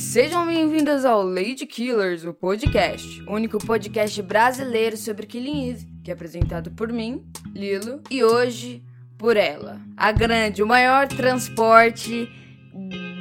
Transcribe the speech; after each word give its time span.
sejam 0.00 0.46
bem-vindas 0.46 1.04
ao 1.04 1.22
Lady 1.22 1.66
Killers, 1.66 2.24
o 2.24 2.32
podcast, 2.32 3.22
o 3.28 3.34
único 3.34 3.58
podcast 3.58 4.20
brasileiro 4.22 4.96
sobre 4.96 5.26
Killing 5.26 5.70
Eve, 5.70 5.86
que 6.02 6.10
é 6.10 6.14
apresentado 6.14 6.70
por 6.70 6.90
mim, 6.90 7.22
Lilo, 7.54 8.00
e 8.10 8.24
hoje 8.24 8.82
por 9.18 9.36
ela, 9.36 9.78
a 9.96 10.10
grande, 10.10 10.62
o 10.62 10.66
maior 10.66 11.06
transporte 11.06 12.28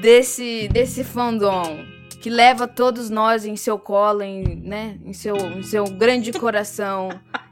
desse 0.02 0.70
desse 0.70 1.04
fandom 1.04 1.86
que 2.21 2.30
leva 2.30 2.66
todos 2.66 3.10
nós 3.10 3.46
em 3.46 3.57
seu 3.57 3.78
colo, 3.78 4.21
em, 4.21 4.43
né, 4.56 4.98
em 5.06 5.14
seu, 5.14 5.36
em 5.36 5.64
seu 5.64 5.84
grande 5.84 6.32
coração, 6.32 7.10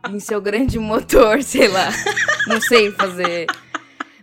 em 0.10 0.20
seu 0.20 0.42
grande 0.42 0.80
motor, 0.80 1.44
sei 1.44 1.68
lá. 1.68 1.90
Não 2.48 2.60
sei 2.62 2.92
fazer 2.92 3.48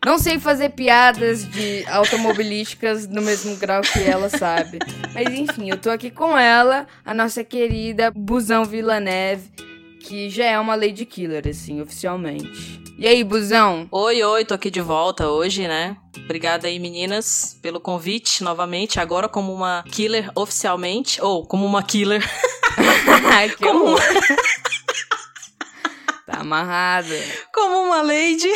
não 0.04 0.18
sei 0.18 0.38
fazer 0.38 0.70
piadas 0.70 1.48
de 1.48 1.84
automobilísticas 1.88 3.08
no 3.08 3.22
mesmo 3.22 3.56
grau 3.56 3.82
que 3.82 4.00
ela 4.00 4.28
sabe. 4.28 4.78
Mas 5.14 5.28
enfim, 5.28 5.70
eu 5.70 5.78
tô 5.78 5.90
aqui 5.90 6.10
com 6.10 6.36
ela, 6.36 6.86
a 7.04 7.14
nossa 7.14 7.42
querida 7.42 8.10
Busão 8.14 8.64
Vila 8.64 9.00
Neve, 9.00 9.50
que 10.00 10.28
já 10.28 10.44
é 10.44 10.58
uma 10.58 10.74
Lady 10.74 11.06
Killer, 11.06 11.48
assim, 11.48 11.80
oficialmente. 11.80 12.82
E 12.96 13.08
aí, 13.08 13.24
Busão? 13.24 13.88
Oi, 13.90 14.22
oi, 14.22 14.44
tô 14.44 14.54
aqui 14.54 14.70
de 14.70 14.80
volta 14.80 15.28
hoje, 15.28 15.66
né? 15.66 15.96
Obrigada 16.16 16.68
aí, 16.68 16.78
meninas, 16.78 17.58
pelo 17.60 17.80
convite 17.80 18.44
novamente. 18.44 19.00
Agora 19.00 19.28
como 19.28 19.52
uma 19.52 19.82
killer 19.90 20.30
oficialmente. 20.34 21.20
Ou 21.20 21.44
como 21.44 21.66
uma 21.66 21.82
killer. 21.82 22.22
como 23.60 23.84
uma... 23.84 23.98
Tá 26.26 26.40
amarrada. 26.40 27.14
Como 27.52 27.80
uma 27.80 28.00
lady. 28.00 28.48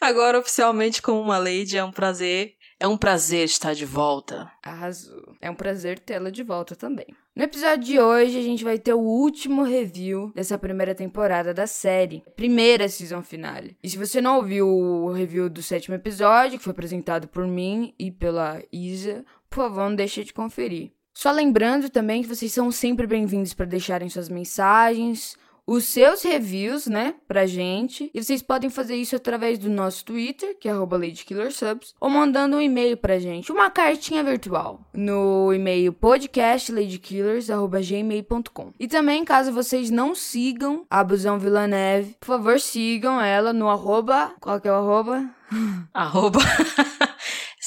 Agora, 0.00 0.38
oficialmente, 0.38 1.00
como 1.00 1.20
uma 1.20 1.38
lady, 1.38 1.76
é 1.76 1.84
um 1.84 1.92
prazer. 1.92 2.54
É 2.78 2.86
um 2.86 2.96
prazer 2.96 3.46
estar 3.46 3.74
de 3.74 3.86
volta. 3.86 4.52
Arrasou. 4.62 5.34
É 5.40 5.50
um 5.50 5.54
prazer 5.54 5.98
tê-la 5.98 6.28
de 6.28 6.42
volta 6.42 6.76
também. 6.76 7.06
No 7.34 7.42
episódio 7.42 7.84
de 7.84 7.98
hoje, 7.98 8.38
a 8.38 8.42
gente 8.42 8.62
vai 8.62 8.78
ter 8.78 8.92
o 8.92 9.00
último 9.00 9.62
review 9.62 10.30
dessa 10.34 10.58
primeira 10.58 10.94
temporada 10.94 11.54
da 11.54 11.66
série. 11.66 12.22
Primeira 12.36 12.86
season 12.86 13.22
finale. 13.22 13.78
E 13.82 13.88
se 13.88 13.96
você 13.96 14.20
não 14.20 14.36
ouviu 14.36 14.68
o 14.68 15.10
review 15.10 15.48
do 15.48 15.62
sétimo 15.62 15.94
episódio, 15.94 16.58
que 16.58 16.64
foi 16.64 16.72
apresentado 16.72 17.28
por 17.28 17.46
mim 17.46 17.94
e 17.98 18.10
pela 18.10 18.62
Isa, 18.70 19.24
por 19.48 19.56
favor, 19.64 19.88
não 19.88 19.96
deixe 19.96 20.22
de 20.22 20.34
conferir. 20.34 20.92
Só 21.14 21.32
lembrando 21.32 21.88
também 21.88 22.20
que 22.20 22.28
vocês 22.28 22.52
são 22.52 22.70
sempre 22.70 23.06
bem-vindos 23.06 23.54
para 23.54 23.64
deixarem 23.64 24.10
suas 24.10 24.28
mensagens, 24.28 25.34
os 25.66 25.86
seus 25.86 26.22
reviews, 26.22 26.86
né, 26.86 27.14
pra 27.26 27.46
gente. 27.46 28.08
E 28.14 28.22
vocês 28.22 28.40
podem 28.42 28.70
fazer 28.70 28.94
isso 28.94 29.16
através 29.16 29.58
do 29.58 29.68
nosso 29.68 30.04
Twitter, 30.04 30.56
que 30.58 30.68
é 30.68 30.74
LadyKillerSubs, 30.74 31.96
ou 32.00 32.08
mandando 32.08 32.56
um 32.56 32.60
e-mail 32.60 32.96
pra 32.96 33.18
gente, 33.18 33.50
uma 33.50 33.68
cartinha 33.70 34.22
virtual, 34.22 34.80
no 34.94 35.52
e-mail 35.52 35.92
podcastladykillers.gmail.com. 35.92 38.72
E 38.78 38.86
também, 38.86 39.24
caso 39.24 39.50
vocês 39.52 39.90
não 39.90 40.14
sigam 40.14 40.86
a 40.88 41.02
Busão 41.02 41.36
Vila 41.38 41.66
Neve, 41.66 42.14
por 42.20 42.26
favor, 42.26 42.60
sigam 42.60 43.20
ela 43.20 43.52
no 43.52 43.68
arroba... 43.68 44.32
Qual 44.40 44.60
que 44.60 44.68
é 44.68 44.72
o 44.72 44.76
arroba? 44.76 45.28
arroba... 45.92 46.38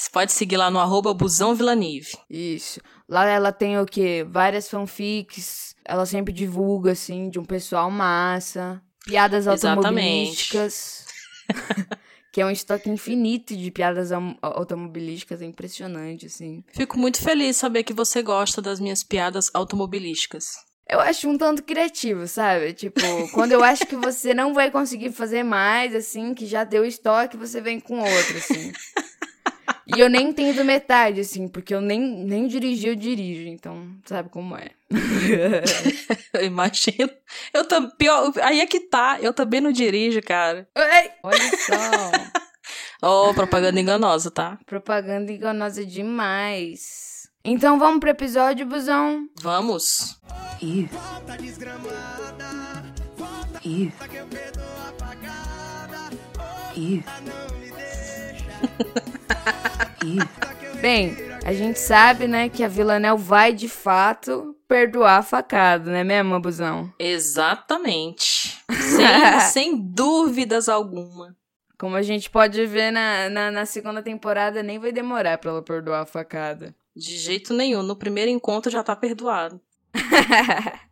Você 0.00 0.10
pode 0.10 0.32
seguir 0.32 0.56
lá 0.56 0.70
no 0.70 0.78
arroba 0.78 1.12
Busão 1.12 1.54
Vilanive. 1.54 2.16
Isso. 2.28 2.80
Lá 3.06 3.26
ela 3.26 3.52
tem 3.52 3.78
o 3.78 3.84
quê? 3.84 4.26
Várias 4.26 4.68
fanfics, 4.68 5.69
ela 5.84 6.06
sempre 6.06 6.32
divulga, 6.32 6.92
assim, 6.92 7.28
de 7.28 7.38
um 7.38 7.44
pessoal 7.44 7.90
massa. 7.90 8.82
Piadas 9.04 9.46
automobilísticas. 9.46 11.06
que 12.32 12.40
é 12.40 12.46
um 12.46 12.50
estoque 12.50 12.88
infinito 12.88 13.56
de 13.56 13.70
piadas 13.70 14.10
automobilísticas, 14.40 15.42
é 15.42 15.44
impressionante, 15.44 16.26
assim. 16.26 16.62
Fico 16.72 16.98
muito 16.98 17.20
feliz 17.20 17.56
saber 17.56 17.82
que 17.82 17.92
você 17.92 18.22
gosta 18.22 18.62
das 18.62 18.78
minhas 18.78 19.02
piadas 19.02 19.50
automobilísticas. 19.52 20.54
Eu 20.88 21.00
acho 21.00 21.28
um 21.28 21.38
tanto 21.38 21.62
criativo, 21.62 22.26
sabe? 22.26 22.72
Tipo, 22.72 23.00
quando 23.32 23.52
eu 23.52 23.62
acho 23.62 23.86
que 23.86 23.94
você 23.94 24.34
não 24.34 24.52
vai 24.52 24.70
conseguir 24.70 25.12
fazer 25.12 25.44
mais, 25.44 25.94
assim, 25.94 26.34
que 26.34 26.46
já 26.46 26.64
deu 26.64 26.84
estoque, 26.84 27.36
você 27.36 27.60
vem 27.60 27.78
com 27.78 28.00
outro, 28.00 28.36
assim. 28.36 28.72
E 29.96 30.00
eu 30.00 30.08
nem 30.08 30.28
entendo 30.28 30.64
metade, 30.64 31.20
assim, 31.20 31.48
porque 31.48 31.74
eu 31.74 31.80
nem, 31.80 32.00
nem 32.00 32.46
dirigi, 32.46 32.88
eu 32.88 32.94
dirijo, 32.94 33.48
então 33.48 33.96
sabe 34.04 34.28
como 34.28 34.56
é. 34.56 34.70
eu 36.34 36.44
imagino. 36.44 37.10
Eu 37.52 37.64
também. 37.64 37.90
Pior, 37.96 38.32
aí 38.42 38.60
é 38.60 38.66
que 38.66 38.80
tá, 38.80 39.18
eu 39.20 39.32
também 39.32 39.60
não 39.60 39.72
dirijo, 39.72 40.20
cara. 40.22 40.68
Ei, 40.76 41.10
olha 41.22 41.58
só. 41.58 42.10
oh, 43.28 43.34
propaganda 43.34 43.80
enganosa, 43.80 44.30
tá? 44.30 44.58
Propaganda 44.66 45.32
enganosa 45.32 45.84
demais. 45.84 47.28
Então 47.44 47.78
vamos 47.78 48.00
pro 48.00 48.10
episódio, 48.10 48.66
busão? 48.66 49.26
Vamos. 49.40 50.20
Ih. 50.60 50.88
Ih. 53.64 53.92
Ih. 56.76 57.04
Bem, 60.80 61.16
a 61.44 61.52
gente 61.52 61.78
sabe, 61.78 62.26
né, 62.26 62.48
que 62.48 62.64
a 62.64 62.68
Villanel 62.68 63.16
vai 63.16 63.52
de 63.52 63.68
fato 63.68 64.56
perdoar 64.66 65.18
a 65.18 65.22
facada, 65.22 65.90
né 65.90 66.04
mesmo, 66.04 66.34
Abusão? 66.34 66.92
Exatamente. 66.98 68.58
Sem, 68.70 69.40
sem 69.52 69.76
dúvidas 69.76 70.68
alguma. 70.68 71.36
Como 71.78 71.96
a 71.96 72.02
gente 72.02 72.28
pode 72.28 72.64
ver 72.66 72.90
na, 72.90 73.30
na, 73.30 73.50
na, 73.50 73.66
segunda 73.66 74.02
temporada, 74.02 74.62
nem 74.62 74.78
vai 74.78 74.92
demorar 74.92 75.38
pra 75.38 75.50
ela 75.50 75.62
perdoar 75.62 76.02
a 76.02 76.06
facada. 76.06 76.74
De 76.94 77.16
jeito 77.16 77.54
nenhum. 77.54 77.82
No 77.82 77.96
primeiro 77.96 78.30
encontro 78.30 78.70
já 78.70 78.82
tá 78.82 78.94
perdoado. 78.94 79.60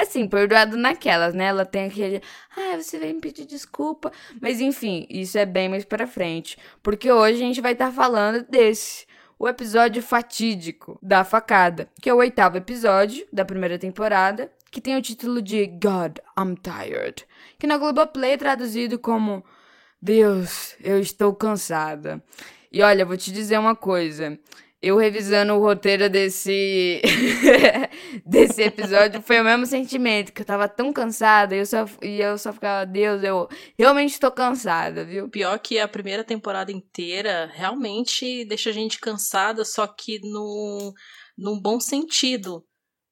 Assim, 0.00 0.28
perdoado 0.28 0.76
naquelas, 0.76 1.34
né? 1.34 1.46
Ela 1.46 1.66
tem 1.66 1.86
aquele, 1.86 2.22
ah, 2.56 2.76
você 2.76 2.98
vai 3.00 3.12
me 3.12 3.20
pedir 3.20 3.44
desculpa. 3.44 4.12
Mas 4.40 4.60
enfim, 4.60 5.06
isso 5.10 5.36
é 5.36 5.44
bem 5.44 5.68
mais 5.68 5.84
pra 5.84 6.06
frente. 6.06 6.56
Porque 6.82 7.10
hoje 7.10 7.42
a 7.42 7.46
gente 7.46 7.60
vai 7.60 7.72
estar 7.72 7.86
tá 7.86 7.92
falando 7.92 8.46
desse. 8.48 9.06
O 9.36 9.48
episódio 9.48 10.02
fatídico 10.02 10.98
da 11.00 11.22
facada, 11.24 11.88
que 12.00 12.10
é 12.10 12.14
o 12.14 12.18
oitavo 12.18 12.56
episódio 12.56 13.26
da 13.32 13.44
primeira 13.44 13.78
temporada, 13.78 14.50
que 14.70 14.80
tem 14.80 14.96
o 14.96 15.02
título 15.02 15.40
de 15.40 15.66
God, 15.66 16.18
I'm 16.38 16.56
Tired, 16.56 17.24
que 17.58 17.66
na 17.66 17.78
Globoplay 17.78 18.32
é 18.32 18.36
traduzido 18.36 18.98
como 18.98 19.44
Deus, 20.00 20.76
eu 20.80 20.98
estou 21.00 21.34
cansada. 21.34 22.22
E 22.70 22.82
olha, 22.82 23.04
vou 23.04 23.16
te 23.16 23.32
dizer 23.32 23.58
uma 23.58 23.74
coisa 23.74 24.38
eu 24.80 24.96
revisando 24.96 25.54
o 25.54 25.60
roteiro 25.60 26.08
desse 26.08 27.02
desse 28.24 28.62
episódio 28.62 29.20
foi 29.20 29.40
o 29.40 29.44
mesmo 29.44 29.66
sentimento, 29.66 30.32
que 30.32 30.42
eu 30.42 30.46
tava 30.46 30.68
tão 30.68 30.92
cansada 30.92 31.54
e 31.54 31.58
eu 31.58 31.66
só, 31.66 31.84
e 32.00 32.20
eu 32.20 32.38
só 32.38 32.52
ficava, 32.52 32.86
Deus, 32.86 33.22
eu 33.24 33.48
realmente 33.76 34.20
tô 34.20 34.30
cansada, 34.30 35.04
viu? 35.04 35.28
Pior 35.28 35.58
que 35.58 35.78
a 35.78 35.88
primeira 35.88 36.22
temporada 36.22 36.70
inteira 36.70 37.50
realmente 37.52 38.44
deixa 38.44 38.70
a 38.70 38.72
gente 38.72 39.00
cansada, 39.00 39.64
só 39.64 39.86
que 39.86 40.20
no, 40.22 40.94
num 41.36 41.60
bom 41.60 41.80
sentido. 41.80 42.64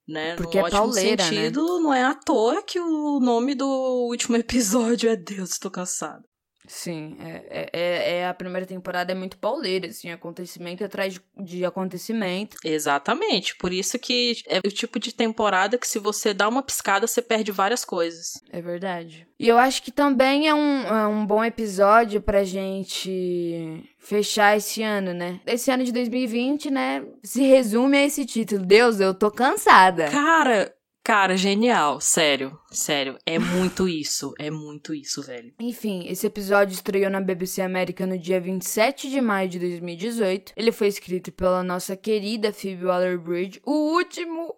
Né? 0.07 0.37
Porque 0.37 0.61
no 0.61 0.67
é 0.67 0.71
pauleira, 0.71 1.21
né? 1.21 1.29
sentido, 1.29 1.61
né? 1.61 1.83
não 1.83 1.93
é 1.93 2.03
à 2.03 2.15
toa 2.15 2.63
que 2.63 2.79
o 2.79 3.19
nome 3.19 3.53
do 3.53 3.67
último 3.67 4.37
episódio 4.37 5.09
é 5.09 5.17
Deus, 5.17 5.59
tô 5.59 5.69
cansada. 5.69 6.23
Sim, 6.67 7.15
é, 7.19 7.69
é, 7.71 8.17
é, 8.17 8.27
a 8.27 8.33
primeira 8.33 8.65
temporada 8.65 9.11
é 9.11 9.15
muito 9.15 9.37
pauleira, 9.37 9.87
assim, 9.87 10.11
acontecimento 10.11 10.83
atrás 10.83 11.13
de, 11.13 11.21
de, 11.39 11.65
acontecimento. 11.65 12.57
Exatamente, 12.63 13.55
por 13.55 13.71
isso 13.71 13.97
que 13.97 14.41
é 14.47 14.59
o 14.59 14.69
tipo 14.69 14.99
de 14.99 15.13
temporada 15.13 15.77
que 15.77 15.87
se 15.87 15.97
você 15.97 16.33
dá 16.33 16.47
uma 16.47 16.61
piscada, 16.61 17.07
você 17.07 17.21
perde 17.21 17.51
várias 17.51 17.85
coisas. 17.85 18.33
É 18.51 18.61
verdade. 18.61 19.25
E 19.39 19.47
eu 19.47 19.57
acho 19.57 19.81
que 19.81 19.91
também 19.91 20.47
é 20.47 20.53
um, 20.53 20.81
é 20.81 21.07
um 21.07 21.25
bom 21.25 21.43
episódio 21.43 22.21
pra 22.21 22.43
gente 22.43 23.87
fechar 23.99 24.57
esse 24.57 24.83
ano, 24.83 25.13
né? 25.13 25.39
Esse 25.45 25.71
ano 25.71 25.83
de 25.83 25.91
2020, 25.91 26.69
né, 26.71 27.05
se 27.23 27.43
resume 27.43 27.97
a 27.97 28.05
esse 28.05 28.25
título, 28.25 28.65
Deus, 28.65 28.99
eu 28.99 29.13
tô 29.13 29.31
cansada. 29.31 30.09
Cara, 30.09 30.73
Cara, 31.07 31.37
genial, 31.37 32.01
sério, 32.01 32.59
sério, 32.69 33.17
é 33.25 33.39
muito 33.39 33.87
isso, 33.87 34.33
é 34.37 34.51
muito 34.51 34.93
isso, 34.93 35.23
velho. 35.23 35.53
Enfim, 35.57 36.05
esse 36.05 36.27
episódio 36.27 36.73
estreou 36.73 37.09
na 37.09 37.21
BBC 37.21 37.61
América 37.61 38.05
no 38.05 38.19
dia 38.19 38.41
27 38.41 39.09
de 39.09 39.21
maio 39.21 39.47
de 39.47 39.57
2018. 39.57 40.51
Ele 40.57 40.69
foi 40.69 40.87
escrito 40.87 41.31
pela 41.31 41.63
nossa 41.63 41.95
querida 41.95 42.51
Phoebe 42.51 42.83
Waller-Bridge, 42.83 43.61
o 43.65 43.93
último, 43.93 44.53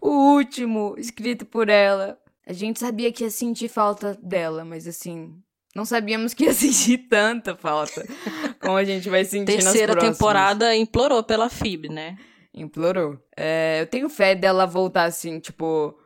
o 0.00 0.08
último 0.36 0.94
escrito 0.96 1.44
por 1.44 1.68
ela. 1.68 2.18
A 2.46 2.54
gente 2.54 2.80
sabia 2.80 3.12
que 3.12 3.24
ia 3.24 3.30
sentir 3.30 3.68
falta 3.68 4.18
dela, 4.22 4.64
mas 4.64 4.88
assim, 4.88 5.34
não 5.76 5.84
sabíamos 5.84 6.32
que 6.32 6.44
ia 6.44 6.54
sentir 6.56 6.96
tanta 7.10 7.54
falta 7.54 8.06
como 8.58 8.78
a 8.78 8.84
gente 8.84 9.10
vai 9.10 9.26
sentir 9.26 9.58
Terceira 9.58 9.94
temporada 9.94 10.74
implorou 10.74 11.22
pela 11.22 11.50
Phoebe, 11.50 11.90
né? 11.90 12.16
Implorou. 12.54 13.18
É, 13.36 13.80
eu 13.80 13.86
tenho 13.86 14.08
fé 14.08 14.34
dela 14.34 14.66
voltar 14.66 15.04
assim, 15.04 15.38
tipo. 15.38 15.98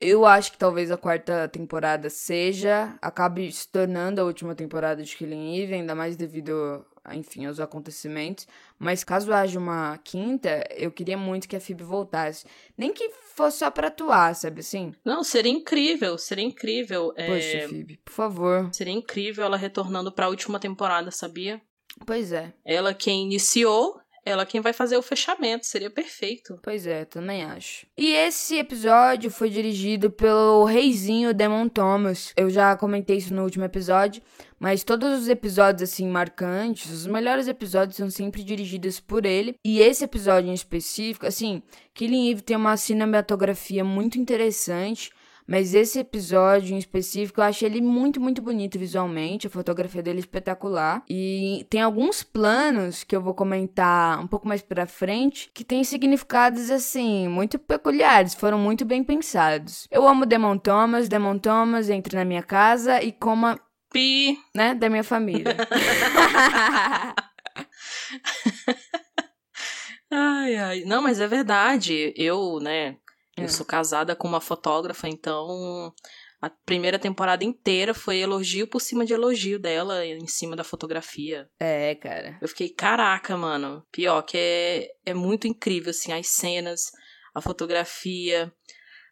Eu 0.00 0.24
acho 0.24 0.52
que 0.52 0.58
talvez 0.58 0.90
a 0.90 0.96
quarta 0.96 1.46
temporada 1.46 2.08
seja, 2.08 2.96
acabe 3.02 3.52
se 3.52 3.68
tornando 3.68 4.18
a 4.18 4.24
última 4.24 4.54
temporada 4.54 5.02
de 5.02 5.14
Killing 5.14 5.60
Eve, 5.60 5.74
ainda 5.74 5.94
mais 5.94 6.16
devido 6.16 6.86
enfim, 7.12 7.46
aos 7.46 7.60
acontecimentos. 7.60 8.46
Mas 8.78 9.04
caso 9.04 9.32
haja 9.32 9.58
uma 9.58 9.98
quinta, 9.98 10.66
eu 10.76 10.90
queria 10.90 11.16
muito 11.16 11.48
que 11.48 11.56
a 11.56 11.60
Phoebe 11.60 11.82
voltasse. 11.82 12.46
Nem 12.76 12.92
que 12.92 13.10
fosse 13.34 13.58
só 13.58 13.70
pra 13.70 13.88
atuar, 13.88 14.34
sabe 14.34 14.60
assim? 14.60 14.94
Não, 15.04 15.24
seria 15.24 15.52
incrível, 15.52 16.18
seria 16.18 16.44
incrível. 16.44 17.12
Poxa, 17.14 17.56
é... 17.58 17.68
Phoebe, 17.68 17.96
por 18.04 18.12
favor. 18.12 18.70
Seria 18.72 18.92
incrível 18.92 19.44
ela 19.44 19.56
retornando 19.56 20.12
pra 20.12 20.28
última 20.28 20.58
temporada, 20.58 21.10
sabia? 21.10 21.60
Pois 22.06 22.32
é. 22.32 22.52
Ela 22.64 22.94
quem 22.94 23.24
iniciou 23.24 23.99
ela 24.24 24.46
quem 24.46 24.60
vai 24.60 24.72
fazer 24.72 24.96
o 24.96 25.02
fechamento, 25.02 25.66
seria 25.66 25.90
perfeito. 25.90 26.58
Pois 26.62 26.86
é, 26.86 27.04
também 27.04 27.44
acho. 27.44 27.86
E 27.96 28.12
esse 28.12 28.56
episódio 28.56 29.30
foi 29.30 29.50
dirigido 29.50 30.10
pelo 30.10 30.64
reizinho 30.64 31.34
Demon 31.34 31.68
Thomas. 31.68 32.32
Eu 32.36 32.50
já 32.50 32.76
comentei 32.76 33.16
isso 33.16 33.34
no 33.34 33.42
último 33.42 33.64
episódio, 33.64 34.22
mas 34.58 34.84
todos 34.84 35.20
os 35.20 35.28
episódios 35.28 35.90
assim 35.90 36.06
marcantes, 36.06 36.90
os 36.90 37.06
melhores 37.06 37.48
episódios 37.48 37.96
são 37.96 38.10
sempre 38.10 38.42
dirigidos 38.42 39.00
por 39.00 39.24
ele. 39.24 39.56
E 39.64 39.80
esse 39.80 40.04
episódio 40.04 40.50
em 40.50 40.54
específico, 40.54 41.26
assim, 41.26 41.62
Killing 41.94 42.30
Eve 42.30 42.42
tem 42.42 42.56
uma 42.56 42.76
cinematografia 42.76 43.84
muito 43.84 44.18
interessante. 44.18 45.10
Mas 45.50 45.74
esse 45.74 45.98
episódio 45.98 46.76
em 46.76 46.78
específico, 46.78 47.40
eu 47.40 47.44
achei 47.44 47.68
ele 47.68 47.80
muito, 47.80 48.20
muito 48.20 48.40
bonito 48.40 48.78
visualmente. 48.78 49.48
A 49.48 49.50
fotografia 49.50 50.00
dele 50.00 50.18
é 50.18 50.20
espetacular. 50.20 51.02
E 51.10 51.66
tem 51.68 51.82
alguns 51.82 52.22
planos 52.22 53.02
que 53.02 53.16
eu 53.16 53.20
vou 53.20 53.34
comentar 53.34 54.20
um 54.20 54.28
pouco 54.28 54.46
mais 54.46 54.62
pra 54.62 54.86
frente 54.86 55.50
que 55.52 55.64
tem 55.64 55.82
significados, 55.82 56.70
assim, 56.70 57.26
muito 57.26 57.58
peculiares. 57.58 58.32
Foram 58.32 58.60
muito 58.60 58.84
bem 58.84 59.02
pensados. 59.02 59.88
Eu 59.90 60.06
amo 60.06 60.24
Demon 60.24 60.56
Thomas. 60.56 61.08
Demon 61.08 61.36
Thomas 61.36 61.90
entre 61.90 62.16
na 62.16 62.24
minha 62.24 62.44
casa 62.44 63.02
e 63.02 63.10
coma. 63.10 63.58
Pi. 63.92 64.38
Né? 64.54 64.72
Da 64.72 64.88
minha 64.88 65.02
família. 65.02 65.56
ai, 70.08 70.54
ai. 70.54 70.84
Não, 70.84 71.02
mas 71.02 71.20
é 71.20 71.26
verdade. 71.26 72.14
Eu, 72.16 72.60
né, 72.60 72.94
eu 73.42 73.46
É. 73.46 73.48
sou 73.48 73.64
casada 73.66 74.14
com 74.16 74.26
uma 74.28 74.40
fotógrafa, 74.40 75.08
então 75.08 75.92
a 76.40 76.48
primeira 76.48 76.98
temporada 76.98 77.44
inteira 77.44 77.92
foi 77.92 78.18
elogio 78.18 78.66
por 78.66 78.80
cima 78.80 79.04
de 79.04 79.12
elogio 79.12 79.58
dela 79.58 80.04
em 80.06 80.26
cima 80.26 80.56
da 80.56 80.64
fotografia. 80.64 81.48
É, 81.58 81.94
cara. 81.96 82.38
Eu 82.40 82.48
fiquei, 82.48 82.68
caraca, 82.70 83.36
mano. 83.36 83.84
Pior 83.92 84.22
que 84.22 84.36
é, 84.38 84.88
é 85.06 85.14
muito 85.14 85.46
incrível, 85.46 85.90
assim, 85.90 86.12
as 86.12 86.28
cenas, 86.28 86.90
a 87.34 87.40
fotografia. 87.40 88.52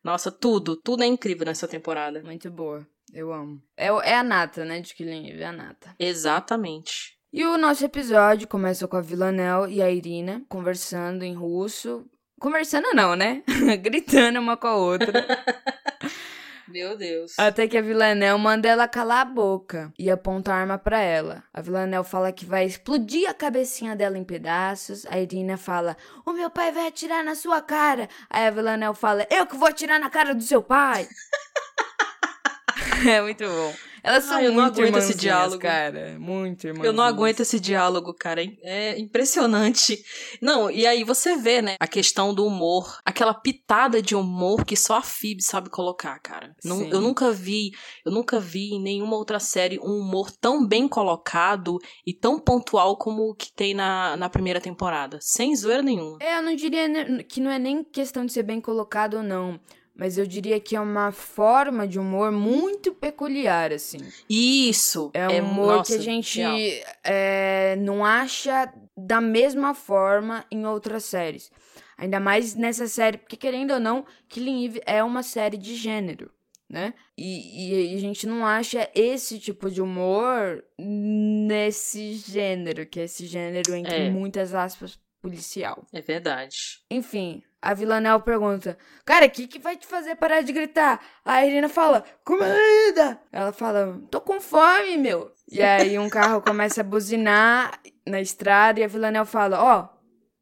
Nossa, 0.02 0.30
tudo, 0.30 0.76
tudo 0.76 1.02
é 1.02 1.06
incrível 1.06 1.44
nessa 1.44 1.68
temporada. 1.68 2.22
Muito 2.22 2.50
boa. 2.50 2.86
Eu 3.12 3.32
amo. 3.32 3.60
É, 3.76 3.86
é 3.88 4.14
a 4.16 4.22
nata, 4.22 4.64
né? 4.64 4.80
De 4.80 4.94
Killing 4.94 5.30
Eve, 5.30 5.42
é 5.42 5.46
a 5.46 5.52
nata. 5.52 5.94
Exatamente. 5.98 7.18
E 7.32 7.44
o 7.44 7.58
nosso 7.58 7.84
episódio 7.84 8.48
começa 8.48 8.88
com 8.88 8.96
a 8.96 9.02
Villanelle 9.02 9.70
e 9.74 9.82
a 9.82 9.90
Irina 9.90 10.42
conversando 10.48 11.24
em 11.24 11.34
russo. 11.34 12.06
Conversando 12.38 12.88
não, 12.94 13.16
né? 13.16 13.42
Gritando 13.82 14.38
uma 14.40 14.56
com 14.56 14.66
a 14.68 14.76
outra. 14.76 15.26
Meu 16.68 16.98
Deus. 16.98 17.38
Até 17.38 17.66
que 17.66 17.78
a 17.78 17.82
Villanelle 17.82 18.38
manda 18.38 18.68
ela 18.68 18.86
calar 18.86 19.22
a 19.22 19.24
boca 19.24 19.90
e 19.98 20.10
aponta 20.10 20.52
a 20.52 20.56
arma 20.56 20.76
pra 20.76 21.00
ela. 21.00 21.42
A 21.52 21.62
Villanelle 21.62 22.04
fala 22.04 22.30
que 22.30 22.44
vai 22.44 22.66
explodir 22.66 23.28
a 23.28 23.32
cabecinha 23.32 23.96
dela 23.96 24.18
em 24.18 24.24
pedaços. 24.24 25.06
A 25.06 25.18
Irina 25.18 25.56
fala: 25.56 25.96
O 26.26 26.32
meu 26.32 26.50
pai 26.50 26.70
vai 26.70 26.86
atirar 26.86 27.24
na 27.24 27.34
sua 27.34 27.62
cara. 27.62 28.06
Aí 28.28 28.46
a 28.46 28.50
Villanelle 28.50 28.94
fala: 28.94 29.26
Eu 29.30 29.46
que 29.46 29.56
vou 29.56 29.66
atirar 29.66 29.98
na 29.98 30.10
cara 30.10 30.34
do 30.34 30.42
seu 30.42 30.62
pai. 30.62 31.08
é 33.08 33.22
muito 33.22 33.44
bom. 33.44 33.74
Elas 34.08 34.24
são 34.24 34.36
Ai, 34.38 34.46
eu 34.46 34.52
não 34.52 34.62
muito 34.62 34.80
aguento 34.80 34.96
esse 34.96 35.14
diálogo. 35.14 35.58
cara. 35.60 36.16
Muito 36.18 36.66
irmãs. 36.66 36.84
Eu 36.86 36.92
não 36.92 37.04
aguento 37.04 37.40
esse 37.40 37.60
diálogo, 37.60 38.14
cara. 38.14 38.42
É 38.62 38.98
impressionante. 38.98 40.02
Não, 40.40 40.70
e 40.70 40.86
aí 40.86 41.04
você 41.04 41.36
vê, 41.36 41.60
né, 41.60 41.76
a 41.78 41.86
questão 41.86 42.32
do 42.32 42.46
humor, 42.46 42.98
aquela 43.04 43.34
pitada 43.34 44.00
de 44.00 44.14
humor 44.14 44.64
que 44.64 44.76
só 44.76 44.94
a 44.96 45.02
Phoebe 45.02 45.42
sabe 45.42 45.68
colocar, 45.68 46.18
cara. 46.20 46.54
Não- 46.64 46.82
eu 46.88 47.00
nunca 47.00 47.30
vi, 47.30 47.70
eu 48.04 48.10
nunca 48.12 48.40
vi 48.40 48.70
em 48.74 48.82
nenhuma 48.82 49.16
outra 49.16 49.38
série 49.38 49.78
um 49.80 49.98
humor 50.00 50.30
tão 50.30 50.66
bem 50.66 50.88
colocado 50.88 51.78
e 52.06 52.14
tão 52.14 52.38
pontual 52.38 52.96
como 52.96 53.30
o 53.30 53.34
que 53.34 53.52
tem 53.52 53.74
na, 53.74 54.16
na 54.16 54.28
primeira 54.30 54.60
temporada. 54.60 55.18
Sem 55.20 55.54
zoeira 55.54 55.82
nenhuma. 55.82 56.16
É, 56.20 56.38
eu 56.38 56.42
não 56.42 56.54
diria 56.54 56.88
que 57.24 57.40
não 57.40 57.50
é 57.50 57.58
nem 57.58 57.84
questão 57.84 58.24
de 58.24 58.32
ser 58.32 58.42
bem 58.42 58.60
colocado 58.60 59.18
ou 59.18 59.22
não. 59.22 59.60
Mas 59.98 60.16
eu 60.16 60.24
diria 60.24 60.60
que 60.60 60.76
é 60.76 60.80
uma 60.80 61.10
forma 61.10 61.86
de 61.86 61.98
humor 61.98 62.30
muito 62.30 62.94
peculiar, 62.94 63.72
assim. 63.72 63.98
Isso. 64.30 65.10
É 65.12 65.28
um 65.28 65.40
humor 65.40 65.78
nossa, 65.78 65.92
que 65.92 65.98
a 65.98 66.02
gente 66.02 66.40
é, 67.02 67.74
não 67.80 68.04
acha 68.04 68.72
da 68.96 69.20
mesma 69.20 69.74
forma 69.74 70.46
em 70.52 70.64
outras 70.64 71.04
séries. 71.04 71.50
Ainda 71.98 72.20
mais 72.20 72.54
nessa 72.54 72.86
série, 72.86 73.18
porque 73.18 73.36
querendo 73.36 73.72
ou 73.74 73.80
não, 73.80 74.06
Killing 74.28 74.66
Eve 74.66 74.80
é 74.86 75.02
uma 75.02 75.24
série 75.24 75.56
de 75.56 75.74
gênero, 75.74 76.30
né? 76.70 76.94
E, 77.16 77.90
e 77.92 77.96
a 77.96 77.98
gente 77.98 78.24
não 78.24 78.46
acha 78.46 78.88
esse 78.94 79.40
tipo 79.40 79.68
de 79.68 79.82
humor 79.82 80.62
nesse 80.78 82.14
gênero, 82.14 82.86
que 82.86 83.00
é 83.00 83.04
esse 83.04 83.26
gênero 83.26 83.74
entre 83.74 83.96
É. 83.96 84.10
muitas 84.10 84.54
aspas 84.54 84.96
policial. 85.20 85.84
É 85.92 86.00
verdade. 86.00 86.80
Enfim, 86.88 87.42
a 87.60 87.74
Villanelle 87.74 88.22
pergunta: 88.22 88.78
Cara, 89.04 89.26
o 89.26 89.30
que, 89.30 89.46
que 89.46 89.58
vai 89.58 89.76
te 89.76 89.86
fazer 89.86 90.16
parar 90.16 90.42
de 90.42 90.52
gritar? 90.52 91.00
A 91.24 91.44
Irina 91.44 91.68
fala: 91.68 92.04
Comida! 92.24 93.20
Ela 93.32 93.52
fala: 93.52 94.00
Tô 94.10 94.20
com 94.20 94.40
fome, 94.40 94.96
meu. 94.96 95.32
E 95.50 95.62
aí 95.62 95.98
um 95.98 96.08
carro 96.08 96.42
começa 96.42 96.80
a 96.80 96.84
buzinar 96.84 97.80
na 98.06 98.20
estrada 98.20 98.80
e 98.80 98.84
a 98.84 98.88
Villanelle 98.88 99.26
fala: 99.26 99.62
Ó, 99.62 99.88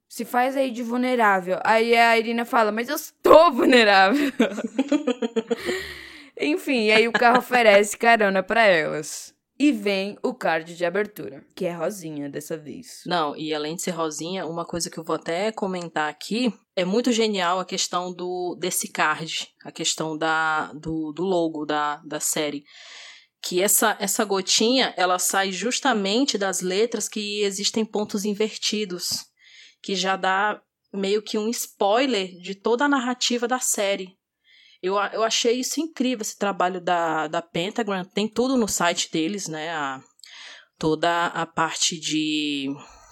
se 0.08 0.24
faz 0.24 0.56
aí 0.56 0.70
de 0.70 0.82
vulnerável. 0.82 1.58
Aí 1.64 1.96
a 1.96 2.18
Irina 2.18 2.44
fala: 2.44 2.72
Mas 2.72 2.88
eu 2.88 2.96
estou 2.96 3.52
vulnerável. 3.52 4.32
Enfim, 6.38 6.86
e 6.86 6.92
aí 6.92 7.08
o 7.08 7.12
carro 7.12 7.38
oferece 7.38 7.96
carona 7.96 8.42
pra 8.42 8.62
elas. 8.62 9.34
E 9.58 9.72
vem 9.72 10.18
o 10.22 10.34
card 10.34 10.76
de 10.76 10.84
abertura, 10.84 11.42
que 11.54 11.64
é 11.64 11.72
rosinha 11.72 12.28
dessa 12.28 12.58
vez. 12.58 13.02
Não, 13.06 13.34
e 13.34 13.54
além 13.54 13.74
de 13.74 13.82
ser 13.82 13.92
rosinha, 13.92 14.46
uma 14.46 14.66
coisa 14.66 14.90
que 14.90 14.98
eu 14.98 15.04
vou 15.04 15.16
até 15.16 15.50
comentar 15.50 16.10
aqui 16.10 16.52
é 16.74 16.84
muito 16.84 17.10
genial 17.10 17.58
a 17.58 17.64
questão 17.64 18.12
do 18.12 18.54
desse 18.60 18.88
card, 18.88 19.48
a 19.64 19.72
questão 19.72 20.16
da, 20.16 20.72
do, 20.74 21.10
do 21.10 21.22
logo 21.24 21.64
da, 21.64 21.96
da 22.04 22.20
série. 22.20 22.64
Que 23.42 23.62
essa, 23.62 23.96
essa 23.98 24.24
gotinha, 24.24 24.92
ela 24.96 25.18
sai 25.18 25.52
justamente 25.52 26.36
das 26.36 26.60
letras 26.60 27.08
que 27.08 27.42
existem 27.42 27.84
pontos 27.84 28.26
invertidos, 28.26 29.24
que 29.82 29.94
já 29.94 30.16
dá 30.16 30.60
meio 30.92 31.22
que 31.22 31.38
um 31.38 31.48
spoiler 31.48 32.28
de 32.42 32.54
toda 32.54 32.84
a 32.84 32.88
narrativa 32.88 33.48
da 33.48 33.58
série. 33.58 34.18
Eu, 34.82 34.94
eu 34.94 35.22
achei 35.22 35.60
isso 35.60 35.80
incrível, 35.80 36.22
esse 36.22 36.38
trabalho 36.38 36.80
da, 36.80 37.26
da 37.28 37.42
Pentagram. 37.42 38.04
Tem 38.04 38.28
tudo 38.28 38.56
no 38.56 38.68
site 38.68 39.10
deles, 39.10 39.48
né? 39.48 39.70
A, 39.70 40.00
toda 40.78 41.26
a 41.26 41.46
parte 41.46 41.98
de 41.98 42.68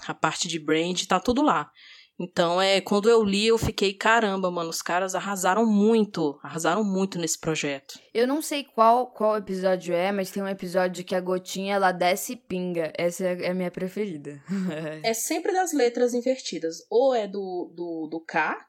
a 0.07 0.15
parte 0.15 0.49
de 0.49 0.59
brand 0.59 1.03
tá 1.07 1.19
tudo 1.19 1.43
lá. 1.43 1.71
Então 2.19 2.63
é 2.63 2.81
quando 2.81 3.11
eu 3.11 3.25
li 3.25 3.47
eu 3.47 3.59
fiquei 3.59 3.93
caramba, 3.93 4.49
mano, 4.51 4.71
os 4.71 4.81
caras 4.81 5.17
arrasaram 5.17 5.67
muito, 5.67 6.39
arrasaram 6.45 6.85
muito 6.85 7.19
nesse 7.19 7.39
projeto. 7.39 7.99
Eu 8.13 8.27
não 8.27 8.41
sei 8.41 8.63
qual 8.63 9.09
qual 9.09 9.37
episódio 9.37 9.95
é, 9.95 10.13
mas 10.13 10.31
tem 10.31 10.43
um 10.43 10.49
episódio 10.49 11.05
que 11.05 11.15
a 11.15 11.21
gotinha 11.21 11.75
ela 11.75 11.91
desce 11.91 12.35
e 12.35 12.37
pinga. 12.37 12.93
Essa 12.97 13.25
é 13.25 13.51
a 13.51 13.55
minha 13.55 13.71
preferida. 13.71 14.41
É 15.03 15.13
sempre 15.13 15.53
das 15.53 15.73
letras 15.73 16.15
invertidas, 16.15 16.77
ou 16.89 17.15
é 17.15 17.27
do 17.27 17.73
do, 17.75 18.09
do 18.11 18.21
K 18.21 18.65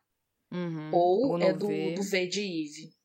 Uhum. 0.55 0.89
ou 0.93 1.41
é 1.41 1.53
do, 1.53 1.67
V. 1.67 1.93
do 1.95 2.03
V 2.03 2.27
de 2.27 2.41
Eve. 2.41 2.95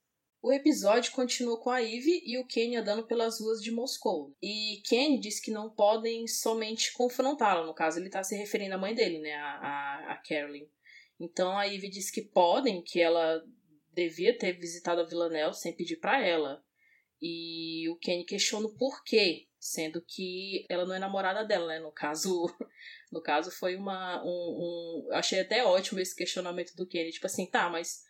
O 0.42 0.52
episódio 0.52 1.12
continua 1.12 1.60
com 1.60 1.68
a 1.68 1.82
Eve 1.82 2.22
e 2.24 2.38
o 2.38 2.46
Kenny 2.46 2.76
andando 2.76 3.06
pelas 3.06 3.40
ruas 3.40 3.62
de 3.62 3.70
Moscou. 3.70 4.34
E 4.42 4.80
Kenny 4.86 5.20
diz 5.20 5.38
que 5.38 5.50
não 5.50 5.68
podem 5.68 6.26
somente 6.26 6.94
confrontá-la. 6.94 7.66
No 7.66 7.74
caso, 7.74 7.98
ele 7.98 8.06
está 8.06 8.22
se 8.22 8.34
referindo 8.34 8.74
à 8.74 8.78
mãe 8.78 8.94
dele, 8.94 9.18
né? 9.18 9.34
A, 9.34 9.50
a, 9.50 10.12
a 10.12 10.16
Carolyn. 10.16 10.66
Então 11.18 11.58
a 11.58 11.68
Eve 11.68 11.90
diz 11.90 12.10
que 12.10 12.22
podem, 12.22 12.82
que 12.82 12.98
ela 12.98 13.44
devia 13.92 14.36
ter 14.38 14.52
visitado 14.54 15.02
a 15.02 15.04
Villanelle 15.04 15.52
sem 15.52 15.76
pedir 15.76 15.96
para 15.96 16.24
ela. 16.24 16.64
E 17.20 17.86
o 17.90 17.96
Kenny 17.96 18.24
questiona 18.24 18.66
o 18.66 18.74
porquê, 18.78 19.46
sendo 19.58 20.00
que 20.00 20.64
ela 20.70 20.86
não 20.86 20.94
é 20.94 20.98
namorada 20.98 21.44
dela, 21.44 21.66
né? 21.66 21.80
No 21.80 21.92
caso, 21.92 22.46
no 23.10 23.20
caso 23.22 23.50
foi 23.50 23.76
uma 23.76 24.22
um, 24.24 24.28
um 25.08 25.08
achei 25.12 25.40
até 25.40 25.64
ótimo 25.64 26.00
esse 26.00 26.14
questionamento 26.14 26.74
do 26.76 26.86
Kenny, 26.86 27.10
tipo 27.10 27.26
assim, 27.26 27.46
tá, 27.46 27.68
mas 27.68 28.02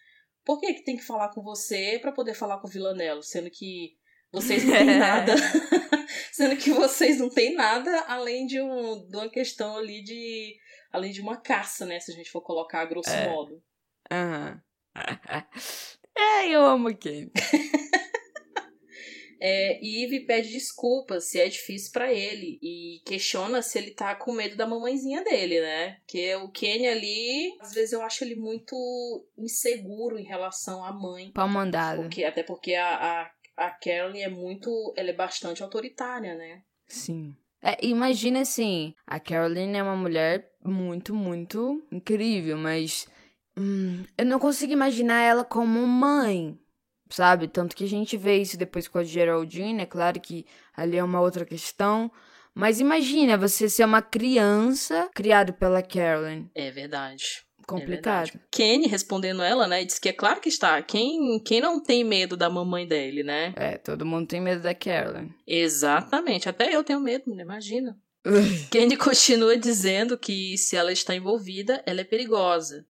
por 0.44 0.60
que 0.60 0.74
que 0.74 0.84
tem 0.84 0.96
que 0.96 1.04
falar 1.04 1.30
com 1.30 1.42
você 1.42 1.98
pra 2.00 2.12
poder 2.12 2.34
falar 2.34 2.58
com 2.58 2.66
o 2.68 2.70
Villanello, 2.70 3.22
sendo 3.22 3.50
que 3.50 3.96
vocês 4.32 4.64
não 4.64 4.72
têm 4.72 4.86
nada, 4.98 5.34
sendo 6.32 6.56
que 6.56 6.70
vocês 6.70 7.18
não 7.18 7.28
têm 7.28 7.54
nada 7.54 8.00
além 8.08 8.46
de, 8.46 8.60
um, 8.60 9.06
de 9.08 9.16
uma 9.16 9.28
questão 9.28 9.76
ali 9.76 10.02
de 10.02 10.56
além 10.92 11.12
de 11.12 11.20
uma 11.20 11.36
caça, 11.36 11.86
né, 11.86 12.00
se 12.00 12.10
a 12.10 12.14
gente 12.14 12.30
for 12.30 12.40
colocar 12.42 12.80
a 12.80 12.84
grosso 12.84 13.10
É. 13.10 13.28
modo. 13.28 13.62
Aham. 14.10 14.62
É, 16.16 16.48
eu 16.48 16.66
amo 16.66 16.94
quem. 16.94 17.30
É, 19.40 19.80
Eve 19.82 20.20
pede 20.26 20.52
desculpas 20.52 21.30
se 21.30 21.40
é 21.40 21.48
difícil 21.48 21.90
para 21.92 22.12
ele 22.12 22.58
e 22.62 23.00
questiona 23.06 23.62
se 23.62 23.78
ele 23.78 23.92
tá 23.92 24.14
com 24.14 24.32
medo 24.32 24.54
da 24.54 24.66
mamãezinha 24.66 25.24
dele, 25.24 25.60
né? 25.60 25.96
Porque 26.00 26.34
o 26.36 26.50
Kenny 26.50 26.86
ali, 26.86 27.56
às 27.60 27.72
vezes 27.72 27.92
eu 27.92 28.02
acho 28.02 28.22
ele 28.22 28.36
muito 28.36 28.74
inseguro 29.38 30.18
em 30.18 30.24
relação 30.24 30.84
à 30.84 30.92
mãe. 30.92 31.32
Pau 31.32 31.48
mandado. 31.48 32.02
Porque, 32.02 32.22
até 32.24 32.42
porque 32.42 32.74
a, 32.74 32.94
a, 32.94 33.30
a 33.56 33.70
Carolyn 33.70 34.20
é 34.20 34.28
muito. 34.28 34.92
Ela 34.96 35.10
é 35.10 35.14
bastante 35.14 35.62
autoritária, 35.62 36.34
né? 36.34 36.62
Sim. 36.86 37.34
É, 37.62 37.76
imagina 37.84 38.40
assim, 38.40 38.94
a 39.06 39.20
Caroline 39.20 39.76
é 39.76 39.82
uma 39.82 39.96
mulher 39.96 40.50
muito, 40.64 41.14
muito 41.14 41.86
incrível, 41.92 42.56
mas 42.56 43.06
hum, 43.56 44.04
eu 44.16 44.24
não 44.24 44.38
consigo 44.38 44.72
imaginar 44.72 45.20
ela 45.20 45.44
como 45.44 45.86
mãe, 45.86 46.58
sabe? 47.10 47.48
Tanto 47.48 47.76
que 47.76 47.84
a 47.84 47.88
gente 47.88 48.16
vê 48.16 48.38
isso 48.38 48.56
depois 48.56 48.88
com 48.88 48.98
a 48.98 49.04
Geraldine, 49.04 49.82
é 49.82 49.86
claro 49.86 50.20
que 50.20 50.46
ali 50.74 50.96
é 50.96 51.04
uma 51.04 51.20
outra 51.20 51.44
questão. 51.44 52.10
Mas 52.54 52.80
imagina 52.80 53.36
você 53.36 53.68
ser 53.68 53.84
uma 53.84 54.02
criança 54.02 55.08
criado 55.14 55.52
pela 55.52 55.82
Caroline. 55.82 56.50
É 56.54 56.70
verdade. 56.70 57.42
Complicado. 57.66 58.30
É 58.34 58.40
Kenny 58.50 58.88
respondendo 58.88 59.42
ela, 59.42 59.68
né? 59.68 59.84
Diz 59.84 59.98
que 59.98 60.08
é 60.08 60.12
claro 60.12 60.40
que 60.40 60.48
está. 60.48 60.82
Quem, 60.82 61.38
quem 61.44 61.60
não 61.60 61.80
tem 61.80 62.02
medo 62.02 62.36
da 62.36 62.50
mamãe 62.50 62.86
dele, 62.86 63.22
né? 63.22 63.54
É, 63.56 63.78
todo 63.78 64.04
mundo 64.04 64.26
tem 64.26 64.40
medo 64.40 64.62
da 64.62 64.74
Caroline. 64.74 65.32
Exatamente. 65.46 66.48
Até 66.48 66.74
eu 66.74 66.82
tenho 66.82 67.00
medo? 67.00 67.30
Imagina. 67.40 67.96
Kenny 68.70 68.96
continua 68.96 69.56
dizendo 69.56 70.18
que 70.18 70.58
se 70.58 70.76
ela 70.76 70.92
está 70.92 71.14
envolvida, 71.14 71.82
ela 71.86 72.00
é 72.00 72.04
perigosa. 72.04 72.84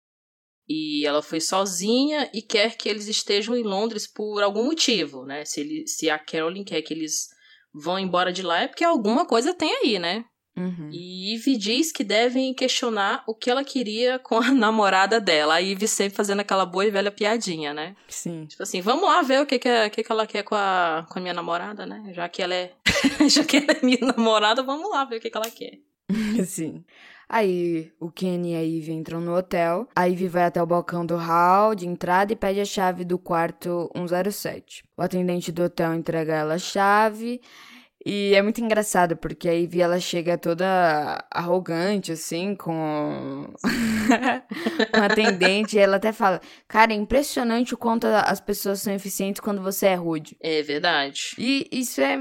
E 0.73 1.05
ela 1.05 1.21
foi 1.21 1.41
sozinha 1.41 2.29
e 2.33 2.41
quer 2.41 2.77
que 2.77 2.87
eles 2.87 3.09
estejam 3.09 3.57
em 3.57 3.63
Londres 3.63 4.07
por 4.07 4.41
algum 4.41 4.63
motivo, 4.63 5.25
né? 5.25 5.43
Se, 5.43 5.59
ele, 5.59 5.85
se 5.85 6.09
a 6.09 6.17
Caroline 6.17 6.63
quer 6.63 6.81
que 6.81 6.93
eles 6.93 7.27
vão 7.73 7.99
embora 7.99 8.31
de 8.31 8.41
lá, 8.41 8.61
é 8.61 8.67
porque 8.69 8.85
alguma 8.85 9.25
coisa 9.25 9.53
tem 9.53 9.69
aí, 9.83 9.99
né? 9.99 10.23
Uhum. 10.55 10.89
E 10.89 11.33
Ivy 11.33 11.57
diz 11.57 11.91
que 11.91 12.05
devem 12.05 12.53
questionar 12.53 13.21
o 13.27 13.35
que 13.35 13.49
ela 13.49 13.65
queria 13.65 14.17
com 14.23 14.37
a 14.37 14.49
namorada 14.49 15.19
dela. 15.19 15.55
A 15.55 15.57
Ivy 15.57 15.89
sempre 15.89 16.15
fazendo 16.15 16.39
aquela 16.39 16.65
boa 16.65 16.85
e 16.85 16.91
velha 16.91 17.11
piadinha, 17.11 17.73
né? 17.73 17.93
Sim. 18.07 18.45
Tipo 18.45 18.63
assim, 18.63 18.79
vamos 18.79 19.03
lá 19.03 19.21
ver 19.21 19.41
o 19.41 19.45
que, 19.45 19.59
que, 19.59 19.67
é, 19.67 19.89
que, 19.89 20.01
que 20.01 20.11
ela 20.11 20.25
quer 20.25 20.43
com 20.43 20.55
a, 20.55 21.05
com 21.09 21.19
a 21.19 21.21
minha 21.21 21.33
namorada, 21.33 21.85
né? 21.85 22.13
Já 22.13 22.29
que 22.29 22.41
ela 22.41 22.55
é. 22.55 22.71
já 23.29 23.43
que 23.43 23.57
ela 23.57 23.73
é 23.73 23.85
minha 23.85 23.99
namorada, 23.99 24.63
vamos 24.63 24.89
lá 24.89 25.03
ver 25.03 25.17
o 25.17 25.19
que, 25.19 25.29
que 25.29 25.37
ela 25.37 25.51
quer. 25.51 25.79
Sim. 26.47 26.85
Aí 27.33 27.89
o 27.97 28.11
Kenny 28.11 28.51
e 28.51 28.55
a 28.57 28.61
Ivy 28.61 28.91
entram 28.91 29.21
no 29.21 29.33
hotel. 29.33 29.87
A 29.95 30.03
Ivy 30.03 30.27
vai 30.27 30.43
até 30.43 30.61
o 30.61 30.65
balcão 30.65 31.05
do 31.05 31.15
hall 31.15 31.73
de 31.73 31.87
entrada 31.87 32.33
e 32.33 32.35
pede 32.35 32.59
a 32.59 32.65
chave 32.65 33.05
do 33.05 33.17
quarto 33.17 33.89
107. 33.95 34.83
O 34.97 35.01
atendente 35.01 35.49
do 35.49 35.63
hotel 35.63 35.93
entrega 35.93 36.35
ela 36.35 36.55
a 36.55 36.59
chave. 36.59 37.39
E 38.05 38.33
é 38.35 38.41
muito 38.41 38.59
engraçado, 38.59 39.15
porque 39.15 39.47
a 39.47 39.53
Ivy 39.53 39.79
ela 39.79 39.99
chega 39.99 40.37
toda 40.37 41.23
arrogante, 41.31 42.11
assim, 42.11 42.53
com, 42.53 43.53
a 44.91 45.05
atendente, 45.05 45.77
e 45.77 45.79
ela 45.79 45.97
até 45.97 46.11
fala: 46.11 46.41
Cara, 46.67 46.91
é 46.91 46.95
impressionante 46.95 47.73
o 47.73 47.77
quanto 47.77 48.07
as 48.07 48.41
pessoas 48.41 48.81
são 48.81 48.93
eficientes 48.93 49.39
quando 49.39 49.61
você 49.61 49.85
é 49.85 49.95
rude. 49.95 50.35
É 50.41 50.61
verdade. 50.63 51.35
E 51.37 51.67
isso 51.71 52.01
é. 52.01 52.19